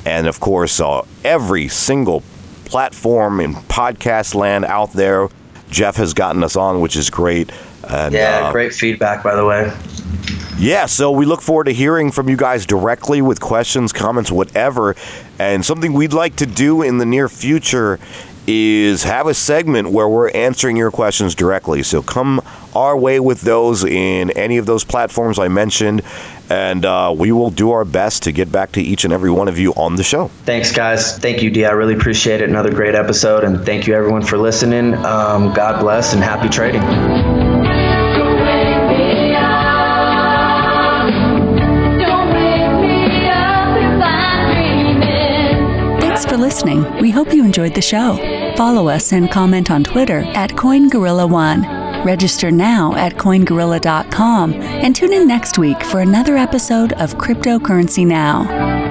And 0.04 0.26
of 0.26 0.40
course, 0.40 0.80
uh, 0.80 1.02
every 1.22 1.68
single 1.68 2.24
platform 2.64 3.38
in 3.38 3.54
podcast 3.54 4.34
land 4.34 4.64
out 4.64 4.94
there, 4.94 5.28
Jeff 5.70 5.94
has 5.94 6.12
gotten 6.12 6.42
us 6.42 6.56
on, 6.56 6.80
which 6.80 6.96
is 6.96 7.08
great. 7.08 7.52
And, 7.88 8.12
Yeah, 8.12 8.48
uh, 8.48 8.52
great 8.52 8.74
feedback, 8.74 9.22
by 9.22 9.36
the 9.36 9.44
way. 9.44 9.72
Yeah, 10.58 10.86
so 10.86 11.10
we 11.10 11.26
look 11.26 11.40
forward 11.40 11.64
to 11.64 11.72
hearing 11.72 12.10
from 12.10 12.28
you 12.28 12.36
guys 12.36 12.66
directly 12.66 13.20
with 13.22 13.40
questions, 13.40 13.92
comments, 13.92 14.30
whatever. 14.30 14.94
And 15.38 15.64
something 15.64 15.92
we'd 15.92 16.12
like 16.12 16.36
to 16.36 16.46
do 16.46 16.82
in 16.82 16.98
the 16.98 17.06
near 17.06 17.28
future 17.28 17.98
is 18.46 19.04
have 19.04 19.26
a 19.26 19.34
segment 19.34 19.90
where 19.90 20.08
we're 20.08 20.30
answering 20.30 20.76
your 20.76 20.90
questions 20.90 21.34
directly. 21.34 21.82
So 21.82 22.02
come 22.02 22.42
our 22.74 22.96
way 22.96 23.20
with 23.20 23.40
those 23.40 23.84
in 23.84 24.30
any 24.32 24.58
of 24.58 24.66
those 24.66 24.84
platforms 24.84 25.38
I 25.38 25.48
mentioned, 25.48 26.02
and 26.50 26.84
uh, 26.84 27.14
we 27.16 27.32
will 27.32 27.50
do 27.50 27.70
our 27.70 27.84
best 27.84 28.24
to 28.24 28.32
get 28.32 28.52
back 28.52 28.72
to 28.72 28.82
each 28.82 29.04
and 29.04 29.12
every 29.12 29.30
one 29.30 29.48
of 29.48 29.58
you 29.58 29.72
on 29.74 29.96
the 29.96 30.02
show. 30.02 30.28
Thanks, 30.44 30.72
guys. 30.72 31.18
Thank 31.18 31.42
you, 31.42 31.50
D. 31.50 31.64
I 31.64 31.70
really 31.70 31.94
appreciate 31.94 32.42
it. 32.42 32.48
Another 32.50 32.72
great 32.72 32.94
episode, 32.94 33.44
and 33.44 33.64
thank 33.64 33.86
you, 33.86 33.94
everyone, 33.94 34.22
for 34.22 34.36
listening. 34.36 34.94
Um, 34.94 35.54
God 35.54 35.80
bless 35.80 36.12
and 36.12 36.22
happy 36.22 36.48
trading. 36.48 37.33
For 46.34 46.40
listening. 46.40 46.82
We 47.00 47.10
hope 47.10 47.32
you 47.32 47.44
enjoyed 47.44 47.74
the 47.74 47.82
show. 47.82 48.16
Follow 48.56 48.88
us 48.88 49.12
and 49.12 49.30
comment 49.30 49.70
on 49.70 49.84
Twitter 49.84 50.20
at 50.34 50.50
CoinGorilla1. 50.50 52.04
Register 52.04 52.50
now 52.50 52.94
at 52.96 53.14
CoinGorilla.com 53.14 54.54
and 54.54 54.96
tune 54.96 55.12
in 55.12 55.28
next 55.28 55.58
week 55.58 55.80
for 55.84 56.00
another 56.00 56.36
episode 56.36 56.92
of 56.94 57.14
Cryptocurrency 57.18 58.04
Now. 58.04 58.83